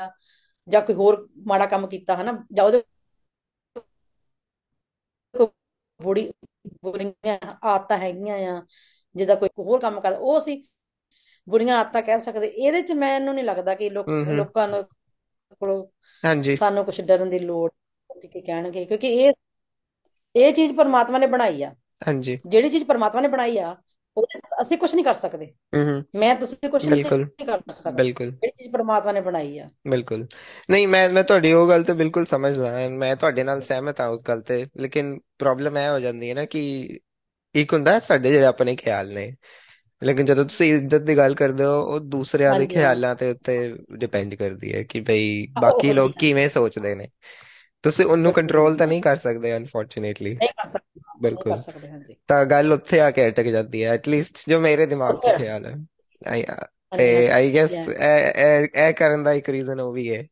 ਜਾਂ 0.67 0.81
ਕੋਈ 0.81 0.95
ਹੋਰ 0.95 1.27
ਮਾੜਾ 1.47 1.65
ਕੰਮ 1.65 1.87
ਕੀਤਾ 1.87 2.15
ਹਨਾ 2.15 2.33
ਜਾਂ 2.53 2.65
ਉਹਦੇ 2.65 2.83
ਕੋਈ 5.33 5.47
ਬੁਰੀ 5.99 6.31
ਬੁਰੀਆਂ 6.83 7.37
ਆਦਤਾਂ 7.63 7.97
ਹੈਗੀਆਂ 7.97 8.37
ਆ 8.51 8.61
ਜਿੱਦਾਂ 9.15 9.35
ਕੋਈ 9.35 9.49
ਹੋਰ 9.59 9.79
ਕੰਮ 9.79 9.99
ਕਰਦਾ 10.01 10.17
ਉਹ 10.17 10.37
ਅਸੀਂ 10.37 10.63
ਬੁਰੀਆਂ 11.47 11.77
ਆਦਤਾਂ 11.77 12.01
ਕਹਿ 12.01 12.19
ਸਕਦੇ। 12.19 12.47
ਇਹਦੇ 12.47 12.81
ਚ 12.81 12.91
ਮੈਨੂੰ 12.91 13.33
ਨਹੀਂ 13.35 13.45
ਲੱਗਦਾ 13.45 13.75
ਕਿ 13.75 13.89
ਲੋਕ 13.89 14.07
ਹੂੰ 14.09 14.23
ਹੂੰ। 14.25 14.35
ਲੋਕਾਂ 14.35 14.67
ਨੂੰ 14.67 14.83
ਕੋਲੋਂ 15.59 15.85
ਹਾਂਜੀ। 16.23 16.55
ਸਾਨੂੰ 16.55 16.85
ਕੁਝ 16.85 17.01
ਡਰਨ 17.01 17.29
ਦੀ 17.29 17.39
ਲੋੜ 17.39 17.71
ਕਿ 18.31 18.41
ਕਹਿਣਗੇ 18.41 18.85
ਕਿਉਂਕਿ 18.85 19.07
ਇਹ 19.15 19.33
ਇਹ 20.35 20.53
ਚੀਜ਼ 20.53 20.73
ਪਰਮਾਤਮਾ 20.75 21.17
ਨੇ 21.17 21.27
ਬਣਾਈ 21.27 21.63
ਆ। 21.63 21.73
ਹਾਂਜੀ। 22.07 22.37
ਜਿਹੜੀ 22.47 22.69
ਚੀਜ਼ 22.69 22.83
ਪਰਮਾਤਮਾ 22.85 23.21
ਨੇ 23.21 23.27
ਬਣਾਈ 23.27 23.57
ਆ 23.57 23.75
ਅਸੀਂ 24.61 24.77
ਕੁਝ 24.77 24.93
ਨਹੀਂ 24.95 25.05
ਕਰ 25.05 25.13
ਸਕਦੇ। 25.13 25.45
ਹੂੰ 25.75 26.03
ਮੈਂ 26.15 26.35
ਤੁਸੀਂ 26.35 26.69
ਕੁਝ 26.69 26.87
ਨਹੀਂ 26.87 27.03
ਬਿਲਕੁਲ। 27.03 27.25
ਕਰ 27.45 27.61
ਸਕਦੇ। 27.71 28.03
ਬਿਲਕੁਲ। 28.03 28.31
ਜਿਹੜੀ 28.31 28.51
ਚੀਜ਼ 28.57 28.71
ਪਰਮਾਤਮਾ 28.73 29.11
ਨੇ 29.11 29.21
ਬਣਾਈ 29.21 29.57
ਆ। 29.59 29.69
ਬਿਲਕੁਲ। 29.89 30.25
ਨਹੀਂ 30.69 30.87
ਮੈਂ 30.87 31.09
ਮੈਂ 31.09 31.23
ਤੁਹਾਡੀ 31.23 31.51
ਉਹ 31.53 31.69
ਗੱਲ 31.69 31.83
ਤੇ 31.83 31.93
ਬਿਲਕੁਲ 31.93 32.25
ਸਮਝਦਾ 32.25 32.71
ਹਾਂ। 32.71 32.89
ਮੈਂ 32.89 33.15
ਤੁਹਾਡੇ 33.15 33.43
ਨਾਲ 33.43 33.61
ਸਹਿਮਤ 33.61 34.01
ਹਾਂ 34.01 34.07
ਉਸ 34.07 34.23
ਗੱਲ 34.27 34.41
ਤੇ। 34.41 34.65
ਲੇਕਿਨ 34.77 35.19
ਪ੍ਰੋਬਲਮ 35.39 35.77
ਇਹ 35.77 35.89
ਹੋ 35.89 35.99
ਜਾਂਦੀ 35.99 36.29
ਹੈ 36.29 36.35
ਨਾ 36.35 36.45
ਕਿ 36.45 36.99
ਇੱਕ 37.55 37.73
ਹੁੰਦਾ 37.73 37.99
ਸਾਡੇ 37.99 38.31
ਜਿਹੜੇ 38.31 38.45
ਆਪਣੇ 38.45 38.75
ਖਿਆਲ 38.75 39.13
ਨੇ। 39.13 39.31
ਲੇਕਿਨ 40.01 40.25
ਜਦੋਂ 40.25 40.45
ਤੁਸੀਂ 40.45 40.73
ਇੱਜ਼ਤ 40.73 41.01
ਦੀ 41.01 41.17
ਗੱਲ 41.17 41.35
ਕਰਦੇ 41.35 41.63
ਹੋ 41.65 41.81
ਉਹ 41.83 41.99
ਦੂਸਰਿਆਂ 41.99 42.53
ਦੇ 42.59 42.65
ਖਿਆਲਾਂ 42.67 43.15
ਤੇ 43.15 43.29
ਉੱਤੇ 43.31 43.75
ਡਿਪੈਂਡ 43.97 44.35
ਕਰਦੀ 44.35 44.73
ਹੈ 44.73 44.83
ਕਿ 44.83 45.01
ਭਈ 45.01 45.47
ਬਾਕੀ 45.61 45.93
ਲੋਕ 45.93 46.11
ਕਿਵੇਂ 46.19 46.49
ਸੋਚਦੇ 46.49 46.95
ਨੇ। 46.95 47.07
ਤੁਸੀਂ 47.83 48.05
ਉਹਨੂੰ 48.05 48.33
ਕੰਟਰੋਲ 48.33 48.77
ਤਾਂ 48.77 48.87
ਨਹੀਂ 48.87 49.01
ਕਰ 49.01 49.15
ਸਕਦੇ 49.17 49.55
ਅਨਫੋਰਚੂਨੇਟਲੀ 49.57 50.33
ਨਹੀਂ 50.33 50.49
ਕਰ 50.51 50.65
ਸਕਦੇ 50.67 51.01
ਨਹੀਂ 51.29 51.45
ਕਰ 51.45 51.57
ਬਿਲਕੁਲ 51.57 51.57
ਸਕਦੇ 51.59 51.89
ਹਾਂਜੀ। 51.89 52.15
ਤਾਂ 52.29 52.43
ਗੱਲ 52.47 52.73
ਉੱਥੇ 52.73 52.99
ਆ 52.99 53.09
ਕੇ 53.11 53.27
ਅਟਕ 53.27 53.45
ਜਾਂਦੀ 53.47 53.83
ਹੈ 53.83 53.89
ਐਟਲੀਸਟ 53.91 54.37
ਜੋ 54.47 54.59
ਮੇਰੇ 54.61 54.85
ਦਿਮਾਗ 54.85 55.15
'ਚ 55.15 55.17
ਉੱਥੇ 55.17 55.33
ਖਿਆਲ 55.35 55.65
ਹੈ। 55.65 55.75
ਆਈ- 56.21 56.45
ਤੇ 56.91 57.05
ਹਾਂਜੀ 57.05 57.13
ਹਾਂਜੀ 57.13 57.31
ਆਈ 57.31 57.53
ਗੈਸ 57.53 57.71
yeah, 57.71 57.89
ਇਹ 57.89 58.41
ਇਹ 58.43 58.67
ਇਹ 58.77 58.93
ਕਰਨ 58.95 59.23
ਦਾ 59.23 59.33
ਇੱਕ 59.33 59.49
ਰੀਜ਼ਨ 59.49 59.79
ਉਹ 59.79 59.91
ਵੀ 59.93 60.09
ਹੈ 60.09 60.23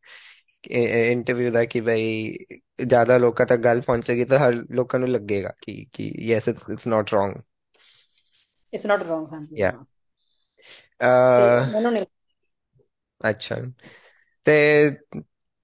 ਇੰਟਰਵਿਊ 0.64 1.52
ਦਾ 1.52 1.64
ਕਿ 1.66 1.82
ਬਈ 1.82 2.46
ਜ਼ਿਆਦਾ 2.82 3.18
ਲੋਕਾਂ 3.18 3.46
ਤੱਕ 3.46 3.62
ਗੱਲ 3.62 3.82
ਪਹੁੰਚੇਗੀ 3.82 4.26
ਤਾਂ 4.26 4.40
ਹਰ 4.40 4.54
ਲੋਕਾਂ 4.72 5.00
ਨੂੰ 5.00 5.10
ਲੱਗੇਗਾ 5.10 5.54
ਕਿ 5.62 5.86
ਕਿ 5.94 6.12
yes 6.24 6.48
it's 6.50 6.88
not 6.88 7.14
wrong 7.14 7.36
it's 8.74 8.86
not 8.86 9.02
wrong 9.04 9.28
ਹਾਂਜੀ 9.30 9.58
ਯਾ 9.58 9.72
ਹਾਂ। 9.72 9.84
ਤੇ 11.36 11.50
ਮੈਨੂੰ 11.66 11.92
ਨਹੀਂ 11.94 12.06
ਅੱਛਾ। 13.22 13.56
ਤੇ 14.46 14.56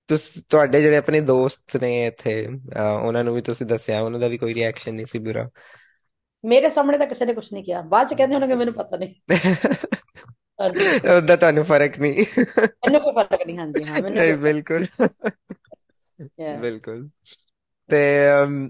ਤੁਸ 0.08 0.44
ਤੁਹਾਡੇ 0.50 0.82
ਜਿਹੜੇ 0.82 0.98
ਆਪਣੇ 0.98 1.22
ਦੋਸਤ 1.22 1.78
ਨੇ 1.78 2.08
ਇੱਥੇ 2.08 2.48
ਅਹ, 2.48 3.06
ਉਹਨਾਂ 3.06 3.24
ਨੂੰ 3.24 3.36
ਵੀ 3.36 3.42
ਤੁਸੀਂ 3.42 3.66
ਦੱਸਿਆ 3.66 4.02
ਉਹਨਾਂ 4.02 4.20
ਦਾ 4.20 4.28
ਵੀ 4.28 4.38
ਕੋਈ 4.38 4.54
ਰਿਐਕਸ਼ਨ 4.54 4.96
ਨਹੀਂ 4.96 5.06
ਸੀ 5.06 5.20
ਬੁਰਾ? 5.20 5.50
ਮੇਰੇ 6.44 6.70
ਸਾਹਮਣੇ 6.70 6.98
ਤਾਂ 6.98 7.08
ਕਿਸੇ 7.08 7.26
ਨੇ 7.26 7.34
ਕੁਝ 7.34 7.54
ਨਹੀਂ 7.54 7.64
ਕਿਹਾ। 7.64 7.82
ਬਾਅਦ 7.82 8.08
ਚ 8.08 8.14
ਕਹਿੰਦੇ 8.14 8.36
ਹੋਣਗੇ 8.36 8.56
ਮੈਨੂੰ 8.56 8.74
ਪਤਾ 8.74 8.98
ਨਹੀਂ। 8.98 9.14
ਹਾਂਜੀ। 10.62 10.80
ਉਹਦਾ 11.18 11.36
ਤੁਹਾਨੂੰ 11.36 11.64
ਫ਼ਰਕ 11.64 12.00
ਨਹੀਂ। 12.00 12.26
ਮੈਨੂੰ 12.58 13.02
ਕੋਈ 13.02 13.14
ਫ਼ਰਕ 13.14 13.48
ਨਹੀਂ 13.48 13.58
ਹਾਂਜੀ 13.58 13.84
ਹਾਂ 13.84 14.02
ਮੈਨੂੰ 14.02 14.12
ਨਹੀਂ 14.12 14.34
ਕੋਈ 14.34 14.42
ਬਿਲਕੁਲ। 14.42 14.86
Yeah. 16.22 16.62
ਬਿਲਕੁਲ। 16.62 17.10
ਤੇ 17.90 18.28
ਅਮ, 18.44 18.70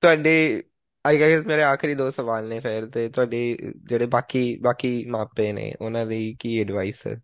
ਤੁਹਾਡੀ 0.00 0.62
ਆਈ 1.06 1.20
ਗੈਸ 1.20 1.46
ਮੇਰੇ 1.46 1.62
ਆਖਰੀ 1.62 1.94
ਦੋ 1.94 2.10
ਸਵਾਲ 2.10 2.48
ਨੇ 2.48 2.60
ਫਿਰ 2.60 2.86
ਤੇ 2.86 3.08
ਤੁਹਾਡੇ 3.08 3.56
ਜਿਹੜੇ 3.76 4.06
ਬਾਕੀ 4.06 4.56
ਬਾਕੀ 4.56 5.04
ਮਾਪੇ 5.04 5.52
ਨੇ 5.52 5.72
ਉਹਨਾਂ 5.80 6.06
ਲਈ 6.06 6.36
ਕੀ 6.40 6.60
ਐਡਵਾਈਸ 6.60 7.06
ਹੈ? 7.06 7.20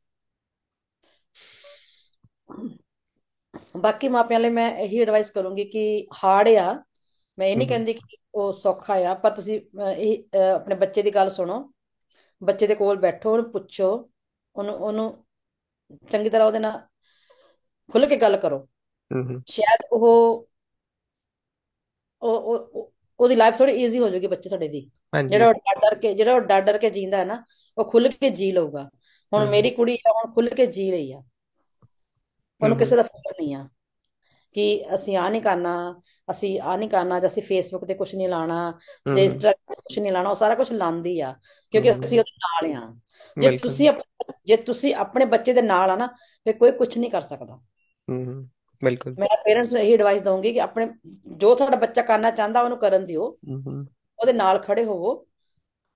ਬਾਕੀ 3.77 4.09
ਮਾਪਿਆਂ 4.09 4.41
ਲਈ 4.41 4.49
ਮੈਂ 4.49 4.77
ਇਹੀ 4.79 5.01
ਐਡਵਾਈਸ 5.01 5.31
ਕਰੂੰਗੀ 5.31 5.65
ਕਿ 5.65 6.07
ਹਾਰਡ 6.25 6.49
ਆ। 6.49 6.85
ਮੈਂ 7.39 7.47
ਇਹ 7.47 7.57
ਨਹੀਂ 7.57 7.69
ਕਹਿੰਦੀ 7.69 7.93
ਕਿ 7.93 8.17
ਉਹ 8.35 8.53
ਸੌਖਾ 8.53 8.95
ਆ 8.95 9.15
ਪਰ 9.15 9.31
ਤੁਸੀਂ 9.31 9.61
ਇਹ 9.97 10.23
ਆਪਣੇ 10.55 10.75
ਬੱਚੇ 10.75 11.03
ਦੀ 11.03 11.11
ਗੱਲ 11.15 11.29
ਸੁਣੋ। 11.31 11.73
ਬੱਚੇ 12.43 12.67
ਦੇ 12.67 12.75
ਕੋਲ 12.75 12.97
ਬੈਠੋ 12.97 13.33
ਉਹਨੂੰ 13.33 13.53
ਪੁੱਛੋ 13.53 14.11
ਉਹਨੂੰ 14.57 14.75
ਉਹਨੂੰ 14.75 15.25
ਚੰਗੀ 16.11 16.31
ਤਰ੍ਹਾਂ 16.31 16.47
ਉਹਦੇ 16.47 16.59
ਨਾਲ 16.59 16.81
ਖੁੱਲ 17.93 18.07
ਕੇ 18.07 18.17
ਗੱਲ 18.17 18.37
ਕਰੋ। 18.37 18.69
ਸ਼ਾਇਦ 19.47 19.81
ਉਹ 19.93 20.49
ਉਹ 22.23 22.37
ਉਹ- 22.41 22.61
ਉਹ- 22.61 22.91
ਉਹਦੀ 23.21 23.35
ਲਾਈਫ 23.35 23.59
ਥੋੜੀ 23.59 23.73
ਈਜ਼ੀ 23.73 23.99
ਹੋ 23.99 24.09
ਜਾਊਗੀ 24.09 24.27
ਬੱਚੇ 24.27 24.49
ਤੁਹਾਡੇ 24.49 24.69
ਦੀ। 24.69 24.91
ਜਿਹੜਾ 25.29 25.49
ਉਹ 25.49 25.55
ਡਰ 25.55 25.75
ਡਰ 25.75 25.95
ਕੇ 25.95 26.15
ਜਿਹੜਾ 26.15 26.35
ਉਹ 26.35 26.41
ਡਰ 26.41 26.61
ਡਰ 26.61 26.79
ਕੇ 26.79 26.91
ਜੀਂਦਾ 26.91 27.17
ਹੈ 27.17 27.25
ਨਾ 27.25 27.45
ਉਹ 27.79 27.85
ਖੁੱਲ 27.85 28.09
ਕੇ 28.09 28.31
ਜੀ 28.31 28.53
ਲਊਗਾ। 28.53 28.91
ਹੁਣ 29.33 29.41
ਮੇਰੀ 29.49 29.71
ਕੁੜੀ 29.71 29.97
ਹੁਣ 29.97 30.35
ਖੁੱਲ 30.35 30.49
ਕੇ 30.49 30.67
ਜੀ 30.67 30.91
ਰਹੀ 30.91 31.13
ਆ। 31.13 31.23
ਉਹਨੂੰ 32.63 32.79
ਕਿਸੇ 32.79 32.97
ਦਾ 32.97 33.03
ਫਿਕਰ 33.03 33.31
ਨਹੀਂ 33.43 33.55
ਆ। 33.55 33.69
ਕਿ 34.53 34.95
ਅਸੀਂ 34.95 35.17
ਆ 35.17 35.29
ਨਹੀਂ 35.29 35.43
ਕਰਨਾ 35.43 36.01
ਅਸੀਂ 36.31 36.61
ਆ 36.61 36.77
ਨਹੀਂ 36.77 36.89
ਕਰਨਾ 36.89 37.21
ਜਾਂ 37.21 37.29
ਅਸੀਂ 37.29 37.43
ਫੇਸਬੁੱਕ 37.43 37.85
ਤੇ 37.85 37.95
ਕੁਝ 37.95 38.15
ਨਹੀਂ 38.15 38.29
ਲਾਣਾ 38.29 38.73
ਤੇ 39.17 39.29
ਕੁਝ 39.75 39.99
ਨਹੀਂ 39.99 40.13
ਲਾਣਾ 40.13 40.31
ਉਹ 40.31 40.35
ਸਾਰਾ 40.35 40.55
ਕੁਝ 40.55 40.73
ਲਾਂਦੀ 40.73 41.21
ਆ 41.21 41.35
ਕਿਉਂਕਿ 41.71 41.91
ਅਸੀਂ 42.01 42.21
ਉਹਦੇ 42.21 42.71
ਨਾਲ 42.71 42.85
ਆ। 42.85 42.97
ਜੇ 43.41 43.59
ਤੁਸੀਂ 43.59 43.91
ਜੇ 44.45 44.57
ਤੁਸੀਂ 44.57 44.95
ਆਪਣੇ 44.95 45.25
ਬੱਚੇ 45.25 45.53
ਦੇ 45.53 45.63
ਨਾਲ 45.63 45.91
ਆ 45.91 45.97
ਨਾ 45.97 46.07
ਫਿਰ 46.45 46.57
ਕੋਈ 46.57 46.73
ਕੁਝ 46.73 46.99
ਨਹੀਂ 46.99 47.11
ਕਰ 47.11 47.21
ਸਕਦਾ। 47.21 47.61
ਹਮ 48.11 48.49
ਬਿਲਕੁਲ। 48.85 49.15
ਮੈਂ 49.19 49.37
ਪੇਰੈਂਟਸ 49.45 49.73
ਨੂੰ 49.73 49.83
ਇਹੀ 49.83 49.95
ਐਡਵਾਈਸ 49.95 50.23
ਦਊਂਗੀ 50.23 50.53
ਕਿ 50.53 50.61
ਆਪਣੇ 50.61 50.89
ਜੋ 51.37 51.55
ਤੁਹਾਡਾ 51.55 51.77
ਬੱਚਾ 51.77 52.03
ਕਰਨਾ 52.03 52.31
ਚਾਹੁੰਦਾ 52.31 52.63
ਉਹਨੂੰ 52.63 52.79
ਕਰਨ 52.79 53.07
ਦਿਓ। 53.07 53.39
ਉਹਦੇ 54.21 54.33
ਨਾਲ 54.33 54.59
ਖੜੇ 54.59 54.85
ਹੋਵੋ। 54.85 55.27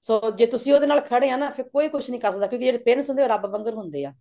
ਸੋ 0.01 0.31
ਜੇ 0.31 0.47
ਤੁਸੀਂ 0.47 0.75
ਉਹਦੇ 0.75 0.87
ਨਾਲ 0.87 1.01
ਖੜੇ 1.01 1.31
ਆ 1.31 1.37
ਨਾ 1.37 1.51
ਫਿਰ 1.51 1.69
ਕੋਈ 1.69 1.89
ਕੁਝ 1.89 2.11
ਨਹੀਂ 2.11 2.21
ਕਰ 2.21 2.33
ਸਕਦਾ 2.33 2.47
ਕਿਉਂਕਿ 2.47 2.65
ਜਿਹੜੇ 2.65 2.79
ਪੇਰੈਂਟਸ 2.79 3.09
ਹੁੰਦੇ 3.09 3.23
ਉਹ 3.23 3.29
ਰੱਬ 3.29 3.47
ਵਾਂਗਰ 3.47 3.75
ਹੁੰਦੇ 3.75 4.05
ਆ। 4.05 4.15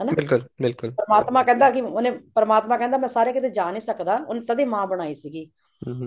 ਹਮ 0.00 0.08
ਹਨਾ? 0.08 0.12
ਬਿਲਕੁਲ 0.14 0.42
ਬਿਲਕੁਲ। 0.62 0.90
ਪਰਮਾਤਮਾ 0.90 1.42
ਕਹਿੰਦਾ 1.42 1.70
ਕਿ 1.70 1.80
ਉਹਨੇ 1.80 2.10
ਪਰਮਾਤਮਾ 2.34 2.76
ਕਹਿੰਦਾ 2.76 2.98
ਮੈਂ 2.98 3.08
ਸਾਰੇ 3.08 3.32
ਕਿਤੇ 3.32 3.50
ਜਾ 3.50 3.70
ਨਹੀਂ 3.70 3.80
ਸਕਦਾ। 3.80 4.16
ਉਹਨੇ 4.28 4.40
ਤਦੇ 4.40 4.64
ਮਾਂ 4.64 4.86
ਬਣਾਈ 4.86 5.14
ਸੀਗੀ। 5.14 5.50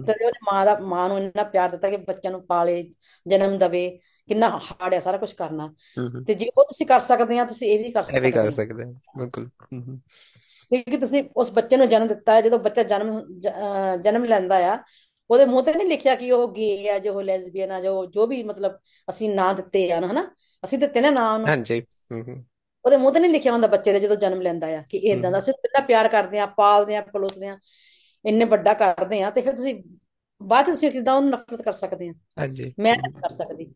ਤਦੇ 0.08 0.25
ਉਹਨੇ 0.25 0.39
ਮਾਂ 0.54 0.65
ਦਾ 0.65 0.77
ਮਾਂ 0.80 1.08
ਨੂੰ 1.10 1.17
ਇੰਨਾ 1.17 1.43
ਪਿਆਰ 1.43 1.69
ਦਿੱਤਾ 1.69 1.89
ਕਿ 1.89 1.97
ਬੱਚਿਆਂ 1.97 2.32
ਨੂੰ 2.32 2.45
ਪਾਲੇ 2.45 2.82
ਜਨਮ 3.25 3.58
ਦਵੇ 3.58 3.89
ਕਿੰਨਾ 4.30 4.49
ਹਾਰਡ 4.49 4.93
ਹੈ 4.93 4.99
ਸਾਰਾ 4.99 5.17
ਕੁਝ 5.17 5.34
ਕਰਨਾ। 5.34 5.73
ਤੇ 6.27 6.34
ਜੇ 6.34 6.49
ਉਹ 6.58 6.63
ਤੁਸੀਂ 6.63 6.88
ਕਰ 6.88 6.99
ਸਕਦੇ 6.99 7.39
ਆ 7.39 7.45
ਤੁਸੀਂ 7.45 7.67
ਇਹ 7.71 7.80
ਵੀ 7.80 7.91
ਕਰ 7.91 8.04
ਇਹ 8.13 8.21
ਵੀ 8.21 8.32
ਕਰ 8.32 8.41
ਸਕਦੇ 8.41 8.47
ਆ। 8.47 8.49
ਸਕਦੇ 8.49 8.84
ਹਾਂ 8.84 8.93
ਬਿਲਕੁਲ 9.17 9.49
ਕਿਉਂਕਿ 10.71 10.97
ਤੁਸੀਂ 10.97 11.23
ਉਸ 11.36 11.51
ਬੱਚੇ 11.51 11.77
ਨੂੰ 11.77 11.89
ਜਨਮ 11.89 12.08
ਦਿੱਤਾ 12.08 12.34
ਹੈ 12.34 12.41
ਜਦੋਂ 12.41 12.60
ਬੱਚਾ 12.60 12.84
ਜਨਮ 12.84 13.21
ਜਨਮ 14.01 14.25
ਲੈਂਦਾ 14.25 14.73
ਆ 14.73 14.77
ਉਹਦੇ 15.30 15.45
ਮੂੰਹ 15.45 15.63
ਤੇ 15.63 15.73
ਨਹੀਂ 15.73 15.88
ਲਿਖਿਆ 15.88 16.15
ਕਿ 16.15 16.32
ਉਹ 16.32 16.47
ਗੇ 16.51 16.89
ਆ 16.89 16.99
ਜੋ 16.99 17.21
ਲੈਸਬੀਅਨ 17.21 17.71
ਆ 17.71 17.82
ਜੋ 17.82 18.06
ਜੋ 18.06 18.27
ਵੀ 18.27 18.43
ਮਤਲਬ 18.43 18.77
ਅਸੀਂ 19.10 19.30
ਨਾਂ 19.36 19.54
ਦਿੱਤੇ 19.54 19.91
ਆ 19.91 19.99
ਨਾ 19.99 20.08
ਹਨਾ? 20.08 20.27
ਅਸੀਂ 20.63 20.80
ਦਿੱਤੇ 20.80 21.01
ਨਾ 21.01 21.10
ਨਾਂ 21.10 21.34
ਉਹਨੂੰ। 21.34 21.47
ਹਾਂਜੀ। 21.47 21.82
ਉਹਦੇ 22.86 22.98
ਮੂੰਹ 22.98 23.13
ਤੇ 23.13 23.20
ਨਹੀਂ 23.20 23.32
ਲਿਖਿਆ 23.32 23.52
ਹੁੰਦਾ 23.52 23.67
ਬੱਚੇ 23.67 23.94
ਦੇ 23.94 24.00
ਜਦੋਂ 24.00 24.15
ਜਨਮ 24.15 24.41
ਲੈਂਦਾ 24.41 24.67
ਆ 24.67 24.84
ਕਿ 24.89 24.98
ਇਦਾਂ 24.98 25.32
ਦਾ 25.32 25.39
ਅਸੀਂ 25.39 25.54
ਕਿੰਨਾ 25.54 25.86
ਪਿਆਰ 25.86 26.08
ਕਰਦੇ 26.08 26.39
ਆ 26.39 26.46
ਪਾਲਦੇ 26.46 26.96
ਆ 26.96 27.02
ਪਲੋਸਦੇ 27.02 27.48
ਆ 27.48 27.58
ਇੰਨੇ 28.26 28.46
ਵੱਡਾ 28.46 28.74
ਕਰਦੇ 28.74 29.22
ਆ 29.22 29.30
ਤੇ 29.30 29.41
ਫਿਰ 29.41 29.56
ਤੁਸੀਂ 29.56 29.84
ਬਾਅਦ 30.44 30.65
ਚ 30.65 30.70
ਤੁਸੀਂ 30.70 30.91
ਕਿਦਾਂ 30.91 31.15
ਉਹਨੂੰ 31.15 31.30
ਨਫ਼ਰਤ 31.30 31.62
ਕਰ 31.62 31.72
ਸਕਦੇ 31.72 32.10
ਆ 32.10 32.13
ਹਾਂਜੀ। 32.39 32.74
ਮੈਂ 32.80 32.98
ਨਹੀਂ 32.98 33.13
ਕਰ 33.13 33.30
ਸਕਦੀ। 33.30 33.74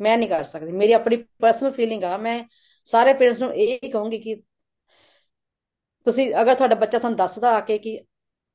ਮੈਂ 0.00 0.18
ਨਹੀਂ 0.18 0.28
ਕਰ 0.28 0.44
ਸਕਦੀ। 0.44 0.72
ਮੇਰੀ 0.72 0.92
ਆਪਣੀ 0.92 1.16
ਪਰਸਨਲ 1.16 1.70
ਫੀਲਿੰਗ 1.70 2.04
ਆ 2.04 2.16
ਮੈਂ 2.16 2.44
ਸਾਰੇ 2.84 3.14
ਪੇਰੈਂਟਸ 3.14 3.42
ਨੂੰ 3.42 3.54
ਇਹ 3.54 3.78
ਹੀ 3.84 3.90
ਕਹੂੰਗੀ 3.90 4.18
ਕਿ 4.18 4.42
ਤੁਸੀਂ 6.04 6.34
ਅਗਰ 6.40 6.54
ਤੁਹਾਡਾ 6.54 6.74
ਬੱਚਾ 6.74 6.98
ਤੁਹਾਨੂੰ 6.98 7.16
ਦੱਸਦਾ 7.16 7.56
ਆ 7.56 7.60
ਕੇ 7.60 7.78
ਕਿ 7.78 8.04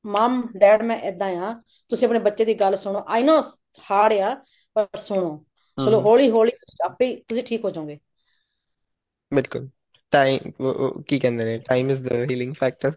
ਮਮ 0.06 0.48
ਡੈਡ 0.56 0.82
ਮੈਂ 0.82 0.96
ਇਦਾਂ 0.98 1.28
ਆ 1.28 1.62
ਤੁਸੀਂ 1.88 2.08
ਆਪਣੇ 2.08 2.18
ਬੱਚੇ 2.18 2.44
ਦੀ 2.44 2.54
ਗੱਲ 2.54 2.76
ਸੁਣੋ। 2.76 3.04
ਆਈ 3.08 3.22
ਨੋ 3.22 3.42
ਹਾਰਡ 3.90 4.12
ਆ 4.12 4.44
ਪਰ 4.74 4.86
ਸੁਣੋ। 4.98 5.44
ਚਲੋ 5.86 6.00
ਹੌਲੀ 6.00 6.30
ਹੌਲੀ 6.30 6.52
ਆਪੇ 6.84 7.16
ਤੁਸੀਂ 7.28 7.42
ਠੀਕ 7.42 7.64
ਹੋ 7.64 7.70
ਜਾਓਗੇ। 7.70 7.98
ਬਿਲਕੁਲ। 9.34 9.68
ਟਾਈਮ 10.12 11.02
ਕੀ 11.02 11.18
ਕਹਿੰਦੇ 11.18 11.44
ਨੇ? 11.44 11.58
Time 11.60 11.90
is 11.90 12.02
the 12.04 12.12
healing 12.30 12.54
factor 12.54 12.92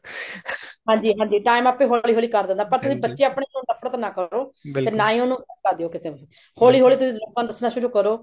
ਹਾਂਜੀ 0.89 1.13
ਹਾਂਜੀ 1.13 1.39
ਟਾਈਮ 1.39 1.67
ਆਪੇ 1.67 1.86
ਹੌਲੀ 1.88 2.13
ਹੌਲੀ 2.15 2.28
ਕਰ 2.28 2.47
ਦਿੰਦਾ 2.47 2.63
ਪਰ 2.65 2.78
ਤੁਸੀਂ 2.78 2.89
ਹਾਂਜੀ। 2.91 3.02
ਬੱਚੇ 3.02 3.26
ਆਪਣੇ 3.26 3.45
ਨੂੰ 3.49 3.62
ਨਫ਼ਰਤ 3.71 3.95
ਨਾ 3.95 4.10
ਕਰੋ 4.12 4.43
ਤੇ 4.45 4.71
ਬਿਲਕੁਲ। 4.71 4.95
ਨਾ 4.95 5.12
ਹੀ 5.12 5.19
ਉਹਨੂੰ 5.19 5.38
ਕਰ 5.63 5.76
ਦਿਓ 5.76 5.89
ਕਿਤੇ 5.89 6.10
ਵੀ। 6.10 6.26
ਹੌਲੀ 6.58 6.80
ਹੌਲੀ 6.82 6.95
ਬਿਲਕੁਲ 6.95 6.97
ਤੁਸੀਂ 6.97 7.13
ਲੋਕਾਂ 7.15 7.43
ਨੂੰ 7.43 7.47
ਦੱਸਣਾ 7.47 7.69
ਸ਼ੁਰੂ 7.69 7.89
ਕਰੋ 7.89 8.15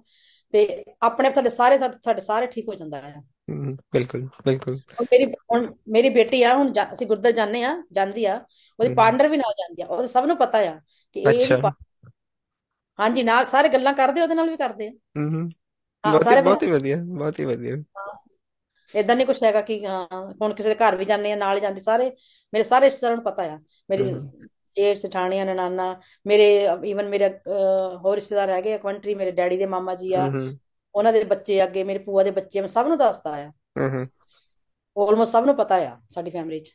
ਤੇ 0.54 0.84
ਆਪਣੇ 1.02 1.28
ਆਪ 1.28 1.34
ਤੁਹਾਡੇ 1.34 1.48
ਸਾਰੇ 1.50 1.78
ਤੁਹਾਡੇ 1.78 2.20
ਸਾਰੇ 2.20 2.46
ਠੀਕ 2.46 2.68
ਹੋ 2.68 2.74
ਜਾਂਦਾ 2.74 3.00
ਹੈ 3.00 3.14
ਹਮ 3.50 3.76
ਬਿਲਕੁਲ 3.92 4.28
ਬਿਲਕੁਲ। 4.44 4.78
ਹੁਣ 4.92 5.06
ਮੇਰੀ 5.12 5.24
ਹੁਣ 5.52 5.66
ਮੇਰੀ 5.88 6.08
ਬੇਟੀ 6.10 6.42
ਆ 6.42 6.54
ਹੁਣ 6.54 6.72
ਜਾ- 6.72 6.92
ਅਸੀਂ 6.92 7.06
ਗੁਰਦੁਆਰੇ 7.06 7.32
ਜਾਂਦੇ 7.32 7.62
ਆ 7.64 7.74
ਜਾਂਦੀ 7.92 8.24
ਆ 8.24 8.34
ਉਹਦੀ 8.78 8.88
ਹਮ। 8.88 8.94
ਪਾਰਟਨਰ 8.94 9.28
ਵੀ 9.28 9.36
ਨਾਲ 9.36 9.52
ਜਾਂਦੀ 9.58 9.82
ਆ 9.82 9.86
ਉਹਦੇ 9.86 10.06
ਸਭ 10.06 10.24
ਨੂੰ 10.24 10.36
ਪਤਾ 10.36 10.58
ਆ 10.66 10.78
ਕਿ 11.16 11.20
ਇਹ 11.20 11.28
ਅੱਛਾ। 11.30 11.44
ਇਹਦੀ 11.44 11.60
ਪਾ- 11.62 11.72
ਹਾਂਜੀ 12.98 13.22
ਨਾਲ 13.22 13.46
ਸਾਰੇ 13.46 13.68
ਗੱਲਾਂ 13.68 13.92
ਕਰਦੇ 13.94 14.20
ਉਹਦੇ 14.22 14.34
ਨਾਲ 14.34 14.50
ਵੀ 14.50 14.56
ਕਰਦੇ 14.56 14.88
ਆ। 14.88 14.92
ਹਮ 15.16 15.48
ਹਾਂ 16.04 16.12
ਬਹੁਤ 16.12 16.22
ਹੀ 16.22 16.24
ਸਾਰੇ 16.24 16.42
ਬਹੁਤ 16.42 16.62
ਹੀ 16.62 16.70
ਵਧੀਆ 16.70 16.96
ਬਹੁਤ 17.04 17.40
ਹੀ 17.40 17.44
ਵਧੀਆ। 17.44 17.76
ਇਦਾਂ 18.94 19.16
ਨਹੀਂ 19.16 19.26
ਕੁਛ 19.26 19.42
ਹੈਗਾ 19.42 19.60
ਕਿ 19.60 19.86
ਹਾਂ, 19.86 20.06
ਹੁਣ 20.42 20.54
ਕਿਸੇ 20.54 20.68
ਦੇ 20.68 20.74
ਘਰ 20.74 20.96
ਵੀ 20.96 21.04
ਜਾਂਦੇ 21.04 21.32
ਆ 21.32 21.36
ਨਾਲ 21.36 21.56
ਹੀ 21.56 21.60
ਜਾਂਦੇ 21.60 21.80
ਸਾਰੇ 21.80 22.10
ਮੇਰੇ 22.52 22.62
ਸਾਰੇ 22.62 22.86
ਰਿਸ਼ਤੇਦਾਰਾਂ 22.86 23.16
ਨੂੰ 23.16 23.24
ਪਤਾ 23.24 23.42
ਆ। 23.44 23.58
ਮੇਰੀ 23.90 24.04
ਜੇਠ 24.76 24.98
ਜਠਾਣੀਆਂ 24.98 25.46
ਨਨਾਨਾ 25.46 26.00
ਮੇਰੇ 26.26 26.46
ਈਵਨ 26.84 27.08
ਮੇਰੇ 27.08 27.28
ਹੋਰ 28.04 28.14
ਰਿਸ਼ਤੇਦਾਰ 28.14 28.50
ਹੈਗੇ 28.50 28.74
ਆ 28.74 28.78
ਕੰਟਰੀ 28.78 29.14
ਮੇਰੇ 29.14 29.30
ਡੈਡੀ 29.30 29.56
ਦੇ 29.56 29.66
ਮਾਮਾ 29.66 29.94
ਜੀ 29.94 30.12
ਆ 30.12 30.30
ਉਹਨਾਂ 30.94 31.12
ਦੇ 31.12 31.24
ਬੱਚੇ 31.24 31.62
ਅੱਗੇ 31.64 31.84
ਮੇਰੇ 31.84 31.98
ਭੂਆ 31.98 32.22
ਦੇ 32.22 32.30
ਬੱਚੇ 32.30 32.60
ਮੈਂ 32.60 32.68
ਸਭ 32.68 32.86
ਨੂੰ 32.86 32.98
ਦੱਸਦਾ 32.98 33.30
ਆ। 33.34 33.50
ਹਮ 33.78 34.06
ਆਲਮੋਸਟ 34.96 35.32
ਸਭ 35.32 35.44
ਨੂੰ 35.44 35.56
ਪਤਾ 35.56 35.74
ਆ 35.74 36.00
ਸਾਡੀ 36.10 36.30
ਫੈਮਿਲੀ 36.30 36.60
'ਚ। 36.60 36.72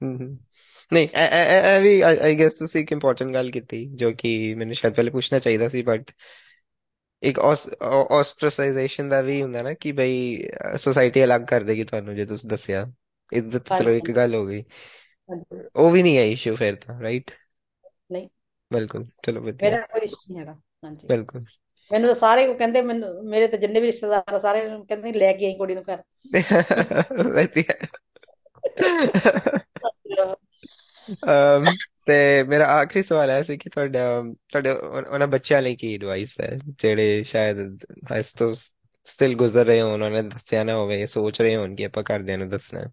ਨਹੀਂ 0.00 1.08
ਇਹ 1.08 1.18
ਇਹ- 1.18 1.46
ਇਹ- 1.50 1.76
ਇਹ 1.76 1.80
ਵੀ 1.80 2.00
ਆਈ 2.00 2.34
ਗੈਸ 2.38 2.54
ਤੁਸੀਂ 2.54 2.80
ਇੱਕ 2.82 2.92
ਇੰਪੋਰਟੈਂਟ 2.92 3.32
ਗੱਲ 3.34 3.50
ਕੀਤੀ 3.50 3.84
ਜੋ 3.94 4.12
ਕਿ 4.18 4.54
ਮੈਨੂੰ 4.54 4.74
ਸ਼ਾਇਦ 4.74 4.94
ਪਹਿਲੇ 4.94 5.10
ਪੁੱਛਣਾ 5.10 5.38
ਚਾਹੀਦਾ 5.38 5.68
ਸੀ 5.68 5.82
ਬਟ 5.82 6.10
ਇੱਕ 7.24 7.38
ਆਸਟ੍ਰਸਾਈਜ਼ੇਸ਼ਨ 8.12 9.08
ਦਾ 9.08 9.20
ਵੀ 9.22 9.40
ਹੁੰਦਾ 9.42 9.62
ਨਾ 9.62 9.72
ਕਿ 9.74 9.92
ਬਈ 9.92 10.16
ਸੋਸਾਇਟੀ 10.78 11.24
ਅਲੱਗ 11.24 11.44
ਕਰ 11.46 11.62
ਦੇਗੀ 11.62 11.84
ਤੁਹਾਨੂੰ 11.84 12.14
ਜੇ 12.16 12.26
ਤੁਸੀਂ 12.26 12.48
ਦੱਸਿਆ। 12.50 12.86
ਇੱਜ਼ਤ 13.32 13.68
ਚਲੋ 13.70 13.90
ਇੱਕ 13.92 14.10
ਗੱਲ 14.12 14.34
ਹੋ 14.34 14.44
ਗਈ। 14.46 14.62
ਹਾਂਜੀ। 15.28 15.62
ਉਹ 15.76 15.90
ਵੀ 15.90 16.02
ਨਹੀਂ 16.02 16.16
ਹੈ 16.18 16.24
ਇਸ਼ੂ 16.26 16.54
ਫਿਰ 16.56 16.76
ਤਾਂ 16.76 17.00
ਰਾਈਟ 17.02 17.30
ਨਹੀਂ। 18.10 18.28
ਬਿਲਕੁਲ 18.70 19.06
ਚਲੋ 19.22 19.40
ਵਧੀਆ। 19.42 19.54
ਮੇਰਾ 19.64 19.80
ਕੋਈ 19.84 20.00
ਇਸ਼ੂ 20.00 20.16
ਨਹੀਂ 20.28 20.38
ਹੈਗਾ 20.40 20.54
ਹਾਂਜੀ। 20.84 21.10
ਬਿਲਕੁਲ। 21.10 21.44
ਮੈਨੂੰ 21.90 22.08
ਤਾਂ 22.08 22.14
ਸਾਰੇ 22.14 22.46
ਉਹ 22.46 22.54
ਕਹਿੰਦੇ 22.56 22.82
ਮੈਨੂੰ 22.82 23.08
ਮੇਰੇ 23.26 23.46
ਤੇ 23.48 23.56
ਜਿੰਨੇ 23.58 23.80
ਵੀ 23.80 23.86
ਰਿਸ਼ਤੇਦਾਰ 23.86 24.34
ਆ 24.34 24.38
ਸਾਰੇ 24.40 24.60
ਕਹਿੰਦੇ 24.80 25.12
ਲੈ 25.14 25.32
ਕੇ 25.32 25.46
ਆਈ 25.46 25.56
ਕੁੜੀ 25.56 25.74
ਨੂੰ 25.74 25.82
ਘਰ। 25.84 26.02
ਵਧੀਆ। 27.34 27.74
ਅਮ, 31.26 31.64
ਤੇ 32.06 32.42
ਮੇਰਾ 32.42 32.66
ਆਖਰੀ 32.66 33.02
ਸਵਾਲ 33.02 33.30
ਹੈ 33.30 33.42
ਸੀ 33.42 33.56
ਕਿ 33.56 33.70
ਤੁਹਾਡਾ 33.70 34.22
ਤੁਹਾਡੇ 34.48 34.70
ਉਨ- 34.70 35.06
ਉਹਨਾਂ 35.06 35.26
ਬੱਚਿਆਂ 35.26 35.62
ਲਈ 35.62 35.76
ਕੀ 35.76 35.94
ਐਡਵਾਈਸ 35.94 36.40
ਹੈ? 36.40 36.58
ਜਿਹੜੇ 36.78 37.22
ਸ਼ਾਇਦ 37.24 37.58
ਇਸ 38.18 38.32
ਤੋਂ 38.32 38.52
ਸਟਿਲ 39.04 39.34
ਗੁਜ਼ਰ 39.34 39.64
ਰਹੇ 39.66 39.80
ਹੋਣ 39.80 39.92
ਉਹਨਾਂ 39.92 40.10
ਨੇ 40.10 40.22
ਦੱਸਿਆ 40.22 40.64
ਨਾ 40.64 40.76
ਹੋਵੇ 40.76 41.06
ਸੋਚ 41.06 41.40
ਰਹੇ 41.42 41.56
ਹੋਣ 41.56 41.74
ਕਿ 41.74 41.84
ਆਪਾਂ 41.84 42.02
ਘਰਦਿਆਂ 42.02 42.38
ਨੂੰ 42.38 42.48
ਦੱਸਣਾ 42.48 42.80
ਹੈ। 42.80 42.90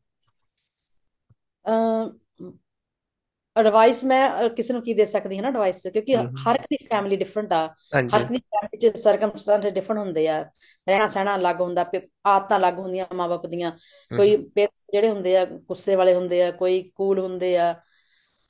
ਐਡਵਾਈਸ 3.56 4.04
ਮੈਂ 4.04 4.30
ਅਹ, 4.30 4.50
ਕਿਸੇ 4.50 4.74
ਨੂੰ 4.74 4.82
ਕੀ 4.84 4.93
ਦੇ 4.93 5.06
ਸਕਦੀ 5.06 5.36
ਹਾਂ 5.36 5.43
ਨਾ 5.43 5.50
ਐਡਵਾਈਸ 5.50 5.88
ਕਿਉਂਕਿ 5.88 6.15
ਹਮ 6.17 6.36
ਹਰ 6.38 6.56
ਇੱਕ 6.56 6.63
ਦੀ 6.63 6.78
ਫੈਮਿਲੀ 6.89 7.15
ਡਿਫਰੈਂਟ 7.15 7.54
ਆ। 7.54 7.67
ਹਰ 7.67 7.95
ਹਾਂਜੀ 7.95 8.17
ਇੱਕ 8.17 8.32
ਦੀ 8.32 8.38
ਫੈਮਿਲੀ 8.38 8.89
ਚ 8.89 8.97
ਸਰਕਮਸਟੈਂਸ 8.97 9.74
ਡਿਫਰੈਂਟ 9.74 10.00
ਹੁੰਦੇ 10.00 10.28
ਆ। 10.28 10.41
ਰਹਿਣਾ 10.89 11.08
ਸਹਿਣਾ 11.08 11.36
ਅਲੱਗ 11.36 11.62
ਹੁੰਦਾ 11.62 11.84
ਪ- 11.84 12.08
ਆਦਤਾਂ 12.26 12.58
ਅਲੱਗ 12.58 12.80
ਹੁੰਦੀਆਂ 12.80 13.06
ਮਾਪੇ 13.15 13.47
ਦੀਆਂ। 13.47 13.71
ਕੋਈ 14.17 14.36
ਹਮ 14.36 14.50
ਪੇਰੈਂਟਸ 14.50 14.88
ਜਿਹੜੇ 14.91 15.10
ਹੁੰਦੇ 15.10 15.38
ਆ 15.38 15.45
ਗੁੱਸੇ 15.45 15.95
ਵਾਲੇ 15.95 16.13
ਹੁੰਦੇ 16.13 16.43
ਆ 16.43 16.52
ਕੋਈ 16.52 16.91
ਕੂਲ 16.95 17.19
ਹੁੰਦੇ 17.19 17.58
ਆ। 17.58 17.82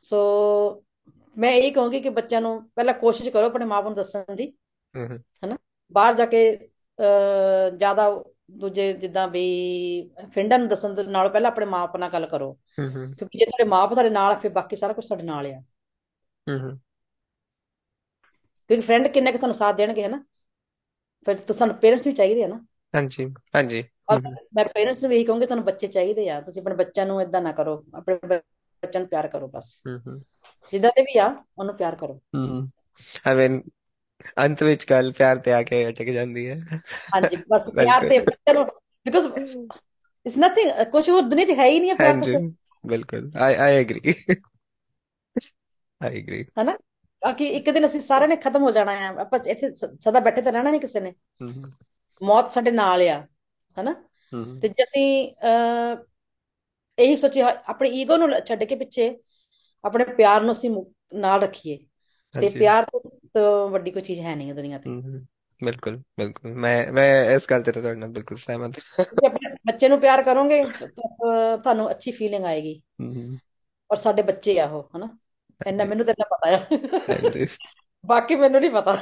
ਸੋ 0.04 0.20
ਮੈਂ 1.36 1.52
ਇਹ 1.54 1.72
ਕਹੂੰਗੀ 1.74 2.00
ਕਿ 2.02 2.10
ਬੱਚਿਆਂ 2.10 2.42
ਨੂੰ 2.42 2.54
ਪਹਿਲਾਂ 2.76 2.94
ਕੋਸ਼ਿਸ਼ 2.94 3.30
ਕਰੋ 3.30 3.46
ਆਪਣੇ 3.46 3.66
ਮਾਪੇ 3.66 3.88
ਨੂੰ 3.90 3.96
ਦੱਸਣ 3.96 4.36
ਦੀ 4.36 4.52
ਹਨਾ? 5.44 5.58
ਬਾਹਰ 5.92 6.14
ਜਾ 6.14 6.26
ਕੇ 6.26 6.42
ਜ਼ਿਆਦਾ 7.78 8.10
ਦੂਜੇ 8.60 8.92
ਜਿੱਦਾਂ 8.94 9.28
ਵੀ 9.28 9.42
ਫਰੈਂਡਾਂ 10.26 10.60
ਨੂੰ 10.60 10.68
ਦੱਸਣ 10.68 10.94
ਦੇ 10.94 11.04
ਨਾਲੋਂ 11.04 11.30
ਪਹਿਲਾਂ 11.32 11.52
ਆਪਣੇ 11.52 11.66
ਮਾਂ-ਬਾਪ 11.66 11.96
ਨਾਲ 11.98 12.10
ਗੱਲ 12.14 12.26
ਕਰੋ। 12.28 12.52
ਹੂੰ 12.80 12.90
ਹੂੰ 12.96 13.06
ਕਿਉਂਕਿ 13.16 13.38
ਜੇ 13.40 13.46
ਤੁਹਾਡੇ 13.46 13.64
ਮਾਂ-ਬਾਪ 13.70 13.94
ਤੁਹਾਡੇ 13.94 14.10
ਨਾਲ 14.10 14.32
ਆ 14.32 14.38
ਫਿਰ 14.40 14.52
ਬਾਕੀ 14.52 14.76
ਸਾਰਾ 14.76 14.94
ਕੁਝ 14.94 15.06
ਤੁਹਾਡੇ 15.08 15.24
ਨਾਲ 15.24 15.46
ਆ। 15.48 15.60
ਹੂੰ 16.48 16.60
ਹੂੰ 16.60 16.78
ਕਿਉਂਕਿ 18.70 18.82
ਫਰੈਂਡ 18.82 19.08
ਕਿੰਨਾ 19.08 19.32
ਕੁ 19.32 19.38
ਤੁਹਾਨੂੰ 19.38 19.56
ਸਾਥ 19.56 19.76
ਦੇਣਗੇ 19.76 20.04
ਹਨਾ? 20.06 20.24
ਫਿਰ 21.26 21.38
ਤੁਹਾਨੂੰ 21.40 21.76
ਪੇਰੈਂਟਸ 21.80 22.08
ਵੀ 22.08 22.14
ਚਾਹੀਦੇ 22.14 22.44
ਆ 22.44 22.48
ਨਾ। 22.48 22.60
ਹਾਂਜੀ 22.94 23.26
ਹਾਂਜੀ। 23.56 23.84
ਮੈਂ 24.56 24.64
ਪੇਰੈਂਟਸ 24.66 25.02
ਨੂੰ 25.04 25.10
ਵੀ 25.10 25.24
ਕਹੂੰਗੀ 25.24 25.46
ਤੁਹਾਨੂੰ 25.46 25.66
ਬੱਚੇ 25.66 25.88
ਚਾਹੀਦੇ 25.88 26.30
ਆ। 26.30 26.40
ਤੁਸੀਂ 26.42 26.62
ਆਪਣੇ 26.62 26.76
ਬੱਚਿਆਂ 26.76 27.06
ਨੂੰ 27.06 27.22
ਇਦਾਂ 27.22 27.42
ਨਾ 27.42 27.52
ਕਰੋ 27.52 27.84
ਆਪਣੇ 27.96 28.40
ਬੱਚਿਆਂ 28.84 29.02
ਨੂੰ 29.02 29.10
ਪਿਆਰ 29.10 29.28
ਕਰੋ 29.28 29.48
ਬਸ। 29.48 29.82
ਜਿੱਦਾਂ 30.74 30.92
ਦੇ 30.96 31.02
ਵੀ 31.02 31.18
ਆ 31.18 31.28
ਉਹਨੂੰ 31.58 31.76
ਪਿਆਰ 31.76 31.96
ਕਰੋ। 31.96 32.14
ਹੂੰ 32.36 32.70
I 33.30 33.34
mean 33.38 33.60
ਅੰਤ 34.46 34.64
ਵਿੱਚ 34.64 34.86
ਗੱਲ 34.90 35.12
ਪਿਆਰ 35.12 35.38
ਤੇ 35.38 35.54
ਆ 35.54 35.62
ਕੇ 35.64 35.88
ਅਟਕ 35.90 36.10
ਜਾਂਦੀ 36.10 36.50
ਹੈ। 36.50 36.56
ਹਾਂਜੀ 37.16 37.36
ਬਸ 37.36 37.70
ਪਿਆਰ 37.76 38.10
ਤੇ 38.10 38.20
ਨੂੰ 38.54 38.66
ਬਿਕਾਜ਼ 39.06 39.28
ਇਟਸ 39.28 40.38
ਨਥਿੰਗ 40.38 40.72
ਕੁਝ 40.92 41.10
ਹੋਰ 41.10 41.22
ਦੁਨੀਆ 41.22 41.46
'ਚ 41.46 41.52
ਹੈ 41.52 41.66
ਹੀ 41.66 41.80
ਨਹੀਂ 41.80 41.96
ਪਿਆਰ 41.96 42.20
ਤੋਂ 42.22 42.52
ਬਿਲਕੁਲ। 42.86 43.32
ਆਈ 43.40 43.56
ਆਈ 43.56 43.76
ਐਗਰੀ 43.76 44.14
ਆਈ 46.02 46.20
ਐਗਰੀ 46.20 46.46
ਹਨਾ? 46.62 46.78
ਕਿ 47.38 47.48
ਇੱਕ 47.48 47.70
ਦਿਨ 47.70 47.86
ਅਸੀਂ 47.86 48.00
ਸਾਰਿਆਂ 48.02 48.28
ਨੇ 48.28 48.36
ਖਤਮ 48.36 48.64
ਹੋ 48.64 48.72
ਜਾਣਾ 48.72 48.96
ਹੈ। 48.96 49.08
ਆਪਾਂ 49.22 49.40
ਇੱਥੇ 49.48 49.72
ਸਦਾ 49.74 50.20
ਬੈਠੇ 50.20 50.42
ਤਾਂ 50.42 50.52
ਰਹਿਣਾ 50.52 50.70
ਨਹੀਂ 50.72 50.82
ਕਿਸੇ 50.82 51.00
ਨੇ। 51.00 51.14
ਮੌਤ 52.22 52.50
ਸਾਡੇ 52.50 52.72
ਨਾਲ 52.72 53.02
ਆ 53.02 53.28
ਹਨਾ? 53.78 53.94
ਤੇ 54.62 54.68
ਜੇ 54.68 54.84
ਅਸੀਂ 54.84 55.32
ਇਹੀ 56.98 57.16
ਸੋਚੇ 57.16 57.42
ਆਪਣੇ 57.42 57.90
ਈਗੋ 57.92 58.18
ਨੂੰ 58.18 58.30
ਛੱਡ 58.46 58.64
ਕੇ 58.64 58.76
ਪਿੱਛੇ 58.76 59.10
ਆਪਣੇ 59.84 60.04
ਪਿਆਰ 60.14 60.42
ਨੂੰ 60.42 60.52
ਅਸੀਂ 60.52 60.70
ਨਾਲ 61.16 61.42
ਰੱਖੀਏ। 61.42 61.78
ਤੇ 62.36 62.50
ਪਿਆਰ 62.52 62.86
ਤੋਂ 63.34 63.70
ਵੱਡੀ 63.70 63.92
ਕੋਈ 63.92 64.02
ਚੀਜ਼ 64.02 64.20
ਹੈ 64.22 64.36
ਨਹੀਂ 64.36 64.54
ਦੁਨੀਆ 64.54 64.80
ਤੇ। 64.80 64.92
ਬਿਲਕੁਲ 65.60 65.98
ਬਿਲਕੁਲ। 66.18 66.54
ਮੈਂ 66.56 66.76
ਮੈਂ 66.94 67.08
ਇਸ 67.36 67.48
ਗੱਲ 67.52 67.64
ਤੇ 67.64 67.72
ਤੁਹਾਡੇ 67.72 67.96
ਨਾਲ 67.96 68.10
ਬਿਲਕੁਲ 68.10 68.38
ਸਹਿਮਤ 68.38 68.80
ਹਾਂ। 69.00 69.06
ਆਪਣੇ 69.26 69.50
ਬੱਚੇ 69.68 69.88
ਨੂੰ 69.90 70.00
ਪਿਆਰ 70.00 70.24
ਕਰੋਗੇ 70.24 70.64
ਤੁਹਾਨੂੰ 70.84 71.90
ਅੱਛੀ 71.92 72.12
ਫੀਲਿੰਗ 72.12 72.46
ਆਏਗੀ। 72.46 72.82
ਔਰ 73.90 73.98
ਸਾਡੇ 73.98 74.22
ਬੱਚੇ 74.24 74.60
ਆ 74.60 74.66
ਉਹ 74.68 74.90
ਹਨਾ? 74.96 75.10
ਇੰਨਾ 75.62 75.86
ਮੈਨੂੰ 75.86 76.06
ਤਾਂ 76.06 76.14
ਪਤਾ 76.26 76.56
ਆ। 76.56 76.60
ਬਾਕੀ 78.04 78.36
ਮੈਨੂੰ 78.36 78.62
ਨਹੀਂ 78.62 78.72
ਪਤਾ। 78.72 78.96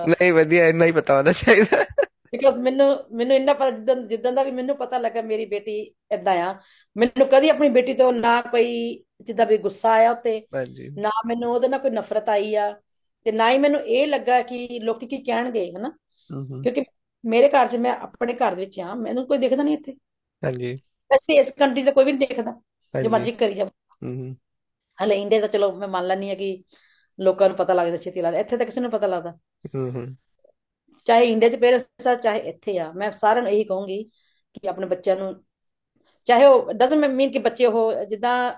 ਨਹੀਂ 0.00 0.32
ਵਧੀਆ 0.32 0.66
ਇੰਨਾ 0.68 0.84
ਹੀ 0.84 0.92
ਪਤਾ 0.92 1.16
ਹੋਣਾ 1.16 1.32
ਚਾਹੀਦਾ। 1.34 1.84
ਬਿਕਾਜ਼ 2.34 2.60
ਮੈਨੂੰ 2.60 2.86
ਮੈਨੂੰ 3.12 3.36
ਇੰਨਾ 3.36 3.52
ਪਤਾ 3.54 3.70
ਜਿੱਦਾਂ 3.70 3.94
ਜਿੱਦਾਂ 3.96 4.32
ਦਾ 4.32 4.42
ਵੀ 4.42 4.50
ਮੈਨੂੰ 4.50 4.76
ਪਤਾ 4.76 4.98
ਲੱਗਾ 4.98 5.22
ਮੇਰੀ 5.22 5.44
ਬੇਟੀ 5.44 5.76
ਏਦਾਂ 6.12 6.34
ਆ 6.44 6.52
ਮੈਨੂੰ 6.96 7.26
ਕਦੀ 7.28 7.48
ਆਪਣੀ 7.48 7.68
ਬੇਟੀ 7.68 7.94
ਤੋਂ 7.94 8.12
ਨਾ 8.12 8.40
ਕੋਈ 8.42 9.04
ਜਿੱਦਾਂ 9.22 9.46
ਵੀ 9.46 9.56
ਗੁੱਸਾ 9.58 9.92
ਆਇਆ 9.92 10.10
ਉੱਤੇ 10.12 10.38
ਹਾਂਜੀ। 10.54 10.88
ਨਾ 10.98 11.10
ਮੈਨੂੰ 11.26 11.52
ਉਹਦੇ 11.52 11.68
ਨਾਲ 11.68 11.80
ਕੋਈ 11.80 11.90
ਨਫ਼ਰਤ 11.90 12.28
ਆਈ 12.28 12.54
ਆ 12.54 12.70
ਤੇ 13.26 13.32
ਨਾ 13.32 13.50
ਹੀ 13.50 13.58
ਮੈਨੂੰ 13.58 13.80
ਇਹ 13.80 14.06
ਲੱਗਾ 14.06 14.40
ਕਿ 14.42 14.78
ਲੋਕੀ 14.82 15.06
ਕੀ 15.06 15.18
ਕਹਿਣਗੇ 15.18 15.70
ਹਨਾ? 15.72 15.88
ਕਿਉਂਕਿ 16.62 16.84
ਮੇਰੇ 17.24 17.48
ਘਰ 17.48 17.66
'ਚ 17.66 17.76
ਮੈਂ 17.76 17.92
ਆਪਣੇ 17.92 18.32
ਘਰ 18.34 18.54
ਵਿੱਚ 18.54 18.80
ਆ 18.80 18.94
ਮੈਨੂੰ 18.94 19.26
ਕੋਈ 19.26 19.38
ਦੇਖਦਾ 19.38 19.62
ਨਹੀਂ 19.62 19.76
ਇੱਥੇ। 19.76 19.92
ਹਾਂਜੀ। 20.42 20.74
ਵੈਸੇ 21.10 21.34
ਇਸ 21.34 21.50
ਕੰਟਰੀ 21.50 21.82
ਦਾ 21.82 21.90
ਕੋਈ 21.90 22.04
ਵੀ 22.04 22.12
ਨਹੀਂ 22.12 22.28
ਦੇਖਦਾ 22.28 22.52
ਜੋ 22.94 23.10
ਮਰਜ਼ੀ 23.10 23.32
ਕਰੀ 23.32 23.54
ਜਾ 23.54 23.64
ਹੂੰ 23.64 24.14
ਹੂੰ। 24.16 24.36
ਹਲੇ 24.98 25.20
ਇੰਡੀਆ 25.22 25.40
ਦਾ 25.40 25.46
ਚਲੋ 25.46 25.70
ਮੈਂ 25.72 25.88
ਮੰਨ 25.88 26.06
ਲੈਂਦੀ 26.06 26.30
ਆ 26.30 26.34
ਕਿ 26.34 26.62
ਲੋਕਾਂ 27.18 27.48
ਨੂੰ 27.48 27.56
ਪਤਾ 27.56 27.74
ਲੱਗਦਾ 27.74 27.96
ਛੇਤੀ 27.96 28.20
ਲੱਗਦਾ 28.20 28.38
ਇੱਥੇ 28.38 28.56
ਤਾਂ 28.56 28.66
ਕਿਸੇ 28.66 28.80
ਨੂੰ 28.80 28.90
ਪਤਾ 28.90 29.06
ਲੱਗਦਾ। 29.06 29.30
ਹੂੰ 29.74 29.90
ਹੂੰ। 29.90 30.06
ਚਾਹੇ 31.04 31.24
ਇੰਡੀਆ 31.24 31.48
'ਚ 31.48 31.56
ਪੇਰੈਂਟਸ 31.56 32.06
ਆ 32.06 32.14
ਚਾਹੇ 32.14 32.38
ਇੱਥੇ 32.38 32.78
ਆ 32.78 32.92
ਮੈਂ 32.92 33.10
ਸਾਰਿਆਂ 33.10 33.42
ਨੂੰ 33.42 33.52
ਇਹੀ 33.52 33.64
ਕਹੂੰਗੀ 33.64 34.04
ਕਿ 34.52 34.68
ਆਪਣੇ 34.68 34.86
ਬੱਚਿਆਂ 34.86 35.16
ਨੂੰ 35.16 35.44
ਚਾਹੇ 36.24 36.46
ਉਹ 36.46 36.72
ਡਸਨਟ 36.72 37.10
ਮੀਨ 37.10 37.30
ਕਿ 37.30 37.38
ਬੱਚੇ 37.38 37.66
ਉਹ 37.66 38.04
ਜਿੱਦਾਂ 38.04 38.52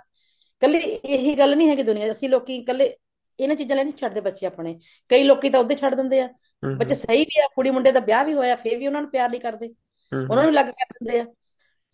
ਕੱਲੀ 0.60 0.78
ਇਹੀ 0.78 1.38
ਗੱਲ 1.38 1.56
ਨਹੀਂ 1.56 1.68
ਹੈਗੀ 1.68 1.82
ਦੁਨੀਆ 1.82 2.08
'ਚ 2.08 2.10
ਅਸੀਂ 2.10 2.28
ਲੋਕੀ 2.28 2.64
ਕੱਲੇ 2.64 2.96
ਇਹਨਾਂ 3.40 3.56
ਚੀਜ਼ਾਂ 3.56 3.76
ਲਈ 3.76 3.84
ਨਹੀਂ 3.84 3.94
ਛੱਡਦੇ 3.94 4.20
ਬੱਚੇ 4.20 4.46
ਆਪਣੇ। 4.46 4.78
ਕਈ 5.08 5.24
ਲੋਕੀ 5.24 5.50
ਤਾਂ 5.50 5.60
ਉਹਦੇ 5.60 5.74
ਛੱਡ 5.74 5.94
ਦਿੰਦੇ 5.94 6.20
ਆ। 6.20 6.26
ਹੂੰ 6.64 6.78
ਬੱਚੇ 6.78 6.94
ਸਹੀ 6.94 7.24
ਵੀ 7.24 7.40
ਆ 7.40 7.48
ਕੁੜੀ 7.54 7.70
ਮੁੰਡੇ 7.70 7.92
ਦਾ 7.92 8.00
ਵਿਆਹ 8.00 8.24
ਵੀ 8.24 8.34
ਹੋਇਆ 8.34 8.56
ਫੇਰ 8.56 8.76
ਵੀ 8.78 8.86
ਉਹਨਾਂ 8.86 9.02
ਨੂੰ 9.02 9.10
ਪਿਆਰ 9.10 9.30
ਨਹੀਂ 9.30 9.40
ਕਰਦੇ। 9.40 9.68
ਹੂੰ 10.14 10.26
ਉਹਨਾਂ 10.30 10.44
ਨੂੰ 10.44 10.54
ਲੱਗ 10.54 10.66
ਕਰ 10.66 10.70
ਦਿੰਦੇ 10.70 11.20
ਆ। 11.20 11.26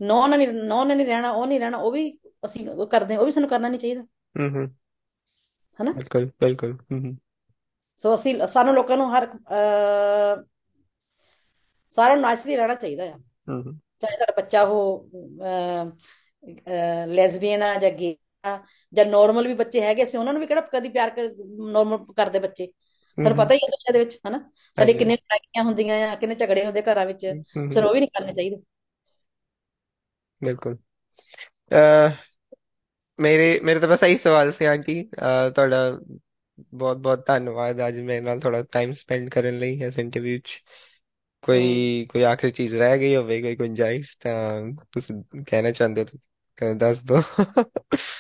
ਨੌ 0.02 0.26
ਨਾਲ 0.26 0.38
ਨਹੀਂ 0.38 0.48
ਨੌ 0.48 0.84
ਨਾਲ 0.84 0.96
ਨਹੀਂ 0.96 1.06
ਰਹਿਣਾ 1.06 1.30
ਉਹ 1.30 1.46
ਨਹੀਂ 1.46 1.60
ਰਹਿਣਾ 1.60 1.78
ਉਹ 1.78 1.92
ਵੀ 1.92 2.18
ਅਸੀਂ 2.44 2.68
ਉਹ 2.68 2.86
ਕਰਦੇ 2.86 3.14
ਹਾਂ, 3.14 3.20
ਉਹ 3.20 3.26
ਵੀ 3.26 3.32
ਸਾਨੂੰ 3.32 3.48
ਕਰਨਾ 3.48 3.68
ਨਹੀਂ 3.68 3.80
ਚਾਹੀਦਾ। 3.80 4.00
ਹੂੰ 4.40 4.50
ਹੂੰ। 4.50 4.74
ਹਨਾ? 5.82 5.92
ਬਿਲਕੁਲ 5.92 6.30
ਬਿਲਕੁਲ। 6.40 6.72
ਹੂੰ 6.72 7.04
ਹੂੰ। 7.04 7.16
ਸੋ 7.98 8.14
ਅਸੀਂ 8.14 8.34
ਸਾਨੂੰ 8.46 8.74
ਲੋਕਾਂ 8.74 8.96
ਨੂੰ 8.96 9.10
ਹਰ 9.16 9.26
ਸਾਰਿਆਂ 11.90 12.16
ਨੂੰ 12.16 12.22
ਨਾਈਸਲੀ 12.22 12.56
ਰਹਿਣਾ 12.56 12.74
ਚਾਹੀਦਾ 12.74 13.04
ਆ 13.04 13.16
ਹੂੰ 13.48 13.62
ਹੂੰ 13.62 13.78
ਚਾਹੇ 14.00 14.16
ਤੁਹਾਡਾ 14.16 14.32
ਬੱਚਾ 14.36 14.62
ਉਹ 14.62 15.08
ਲੈਸਬੀਅਨ 17.08 17.62
ਆ 17.62 17.74
ਜਾਂ 17.74 17.90
ਗੇ 17.90 18.16
ਆ 18.44 18.58
ਜਾਂ 18.92 19.04
ਨਾਰਮਲ 19.06 19.46
ਵੀ 19.48 19.54
ਬੱਚੇ 19.54 19.80
ਹੈਗੇ 19.80 20.04
ਸੀ 20.04 20.18
ਉਹਨਾਂ 20.18 20.32
ਨੂੰ 20.32 20.40
ਵੀ 20.40 20.46
ਕਿਹੜਾ 20.46 20.60
ਕਦੀ 20.72 20.88
ਪਿਆਰ 20.88 21.12
ਨਾਰਮਲ 21.72 22.04
ਕਰਦੇ 22.16 22.38
ਬੱਚੇ 22.38 22.66
ਤੁਹਾਨੂੰ 22.66 23.36
ਹੂੰ 23.36 23.44
ਪਤਾ 23.44 23.54
ਹੀ 23.54 23.58
ਹੈ 23.58 23.68
ਦੁਨੀਆ 23.68 23.92
ਦੇ 23.92 23.98
ਵਿੱਚ 23.98 24.18
ਹਨਾ 24.28 24.40
ਸਾਡੇ 24.76 24.92
ਕਿੰਨੇ 24.92 25.14
ਲੜਾਈਆਂ 25.14 25.64
ਹੁੰਦੀਆਂ 25.64 25.96
ਆ 26.08 26.14
ਕਿੰਨੇ 26.16 26.34
ਝਗੜੇ 26.34 26.64
ਹੁੰਦੇ 26.64 26.82
ਘਰਾਂ 26.82 27.06
ਵਿੱਚ 27.06 27.26
ਹੂੰ 27.26 27.42
ਹੂੰ 27.58 27.68
ਸਰ 27.68 27.84
ਉਹ 27.84 27.92
ਵੀ 27.94 28.00
ਨਹੀਂ 28.00 28.08
ਕਰਨੇ 28.10 28.32
ਚਾਹੀਦੇ 28.32 28.56
ਬਿਲਕੁਲ 30.40 30.76
ਮੇਰੇ 33.18 33.58
ਮੇਰੇ 33.64 33.80
ਤਾਂ 33.80 33.88
ਬਸ 33.88 34.02
ਇਹੀ 34.02 34.16
ਸਵਾਲ 34.18 34.52
ਸੀ 34.52 34.64
ਆਂਟੀ 34.64 35.02
ਤੁਹਾਡਾ 35.54 35.78
ਬਹੁਤ 36.74 36.96
ਬਹੁਤ 36.96 37.26
ਧੰਨਵਾਦ 37.26 37.86
ਅੱਜ 37.88 37.98
ਮੇਰੇ 38.00 38.20
ਨਾਲ 38.20 38.40
ਥੋੜਾ 38.40 38.62
ਟਾਈਮ 38.62 38.92
ਸਪੈਂਡ 38.92 39.28
ਕਰਨ 39.28 39.58
ਲਈ 39.58 39.80
ਇਸ 39.82 39.98
ਇੰਟਰਵਿਊ 39.98 40.38
'ਚ 40.38 40.58
ਕੋਈ 41.42 42.06
ਕੋਈ 42.10 42.22
ਆਖਰੀ 42.22 42.50
ਚੀਜ਼ 42.50 42.74
ਰਹਿ 42.74 42.98
ਗਈ 42.98 43.14
ਹੋਵੇ 43.16 43.40
ਕੋਈ 43.42 43.56
ਗੁੰਜਾਇਸ਼ 43.56 44.16
ਤਾਂ 44.20 44.34
ਤੁਸੀਂ 44.92 45.22
ਕਹਿਣਾ 45.46 45.70
ਚਾਹੁੰਦੇ 45.70 46.02
ਹੋ 46.02 46.18
ਤਾਂ 46.58 46.74
ਦੱਸ 46.74 47.02
ਦਿਓ 47.02 47.20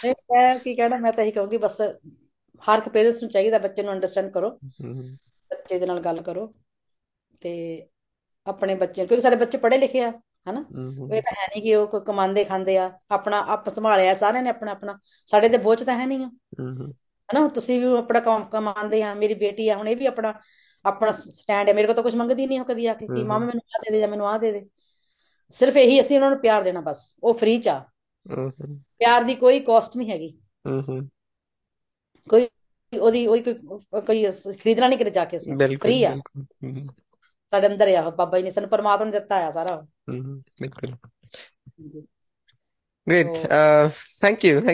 ਨਹੀਂ 0.04 0.14
ਮੈਂ 0.32 0.58
ਕੀ 0.58 0.74
ਕਹਿਣਾ 0.74 0.96
ਮੈਂ 0.96 1.12
ਤਾਂ 1.12 1.24
ਇਹੀ 1.24 1.32
ਕਹੂੰਗੀ 1.32 1.56
ਬਸ 1.56 1.80
ਹਰ 2.62 2.78
ਇੱਕ 2.78 2.88
ਪੇਰੈਂਟਸ 2.88 3.22
ਨੂੰ 3.22 3.30
ਚਾਹੀਦਾ 3.30 3.58
ਬੱਚੇ 3.58 3.82
ਨੂੰ 3.82 3.92
ਅੰਡਰਸਟੈਂਡ 3.92 4.30
ਕਰੋ 4.32 4.50
ਬੱਚੇ 4.80 5.78
ਦੇ 5.78 5.86
ਨਾਲ 5.86 6.00
ਗੱਲ 6.00 6.22
ਕਰੋ 6.22 6.52
ਤੇ 7.42 7.52
ਆਪਣੇ 8.46 8.74
ਬੱਚੇ 8.74 9.06
ਕਿਉਂਕਿ 9.06 9.20
ਸਾਡੇ 9.20 9.36
ਬੱਚੇ 9.36 9.58
ਪੜ੍ਹੇ 9.58 9.78
ਲਿਖੇ 9.78 10.00
ਆ 10.00 10.10
ਹਨਾ 10.48 10.64
ਉਹ 10.70 11.14
ਇਹ 11.14 11.22
ਤਾਂ 11.22 11.32
ਹੈ 11.32 11.46
ਨਹੀਂ 11.46 11.62
ਕਿ 11.62 11.74
ਉਹ 11.74 11.86
ਕੋਈ 11.86 12.00
ਕਮਾਉਂਦੇ 12.06 12.44
ਖਾਂਦੇ 12.44 12.76
ਆ 12.78 12.90
ਆਪਣਾ 13.10 13.44
ਆਪ 13.48 13.68
ਸੰਭਾਲਿਆ 13.68 14.14
ਸਾਰਿਆਂ 14.14 14.42
ਨੇ 14.42 14.50
ਆਪਣਾ 14.50 14.72
ਆਪਣਾ 14.72 14.98
ਸਾਡੇ 15.28 15.48
ਤੇ 15.48 15.58
ਬੋਝ 15.58 15.82
ਤਾਂ 15.82 15.98
ਹੈ 15.98 16.06
ਨਹੀਂ 16.06 16.24
ਆ 16.24 16.30
ਹਨਾ 17.32 17.40
ਹੁਣ 17.40 17.48
ਤੁਸੀਂ 17.48 17.80
ਵੀ 17.80 17.98
ਆਪਣਾ 17.98 18.20
ਕੰਮ 18.20 18.44
ਕਮਾਉਂਦੇ 18.44 19.02
ਆ 19.02 19.14
ਮੇਰੀ 19.14 19.34
ਬੇਟੀ 19.34 19.68
ਆ 19.68 19.76
ਹੁਣ 19.76 19.88
ਇਹ 19.88 19.96
ਵੀ 19.96 20.06
ਆਪਣਾ 20.06 20.34
ਆਪਣਾ 20.84 21.10
ਸਟੈਂਡ 21.10 21.68
ਹੈ 21.68 21.74
ਮੇਰੇ 21.74 21.86
ਕੋਲ 21.86 21.94
ਤਾਂ 21.94 22.02
ਕੁਝ 22.02 22.14
ਮੰਗਦੀ 22.14 22.46
ਨਹੀਂ 22.46 22.60
ਉਹ 22.60 22.64
ਕਦੀ 22.64 22.86
ਆ 22.86 22.94
ਕੇ 22.94 23.06
ਕਿ 23.06 23.24
ਮਾਮਾ 23.24 23.46
ਮੈਨੂੰ 23.46 23.60
ਆ 23.76 23.78
ਦੇ 23.78 23.92
ਦੇ 23.92 24.00
ਜਾਂ 24.00 24.08
ਮੈਨੂੰ 24.08 24.28
ਆ 24.28 24.38
ਦੇ 24.38 24.52
ਦੇ। 24.52 24.66
ਸਿਰਫ 25.50 25.76
ਇਹੀ 25.76 26.00
ਅਸੀਂ 26.00 26.16
ਉਹਨਾਂ 26.16 26.30
ਨੂੰ 26.30 26.38
ਪਿਆਰ 26.38 26.62
ਦੇਣਾ 26.62 26.80
ਬਸ 26.80 27.16
ਉਹ 27.22 27.34
ਫ੍ਰੀ 27.34 27.58
ਚ 27.58 27.68
ਆ। 27.68 27.84
ਪਿਆਰ 28.74 29.22
ਦੀ 29.22 29.34
ਕੋਈ 29.34 29.60
ਕਾਸਟ 29.60 29.96
ਨਹੀਂ 29.96 30.10
ਹੈਗੀ। 30.10 30.38
ਕੋਈ 32.28 32.48
ਉਹਦੀ 32.98 33.26
ਉਹਦੀ 33.26 33.54
ਕੋਈ 34.06 34.30
ਖਰੀਦਣਾ 34.58 34.88
ਨਹੀਂ 34.88 34.98
ਕਿਤੇ 34.98 35.10
ਜਾ 35.10 35.24
ਕੇ 35.24 35.36
ਅਸੀਂ 35.36 35.78
ਫ੍ਰੀ 35.78 36.04
ਆ। 36.04 36.16
ਸਾਡੇ 37.50 37.66
ਅੰਦਰ 37.66 37.94
ਆ 37.94 38.02
ਉਹ 38.02 38.12
ਬਾਬਾ 38.12 38.38
ਜੀ 38.38 38.44
ਨੇ 38.44 38.50
ਸਾਨੂੰ 38.50 38.70
ਪਰਮਾਤਮਾ 38.70 39.04
ਨੇ 39.04 39.10
ਦਿੱਤਾ 39.10 39.36
ਆ 39.36 39.50
ਸਾਰਾ। 39.50 39.74
ਉਹ। 39.74 39.82
ਬਿਲਕੁਲ। 40.58 40.94
uh 43.32 43.88
thank 44.24 44.36
you 44.36 44.58
thank 44.58 44.70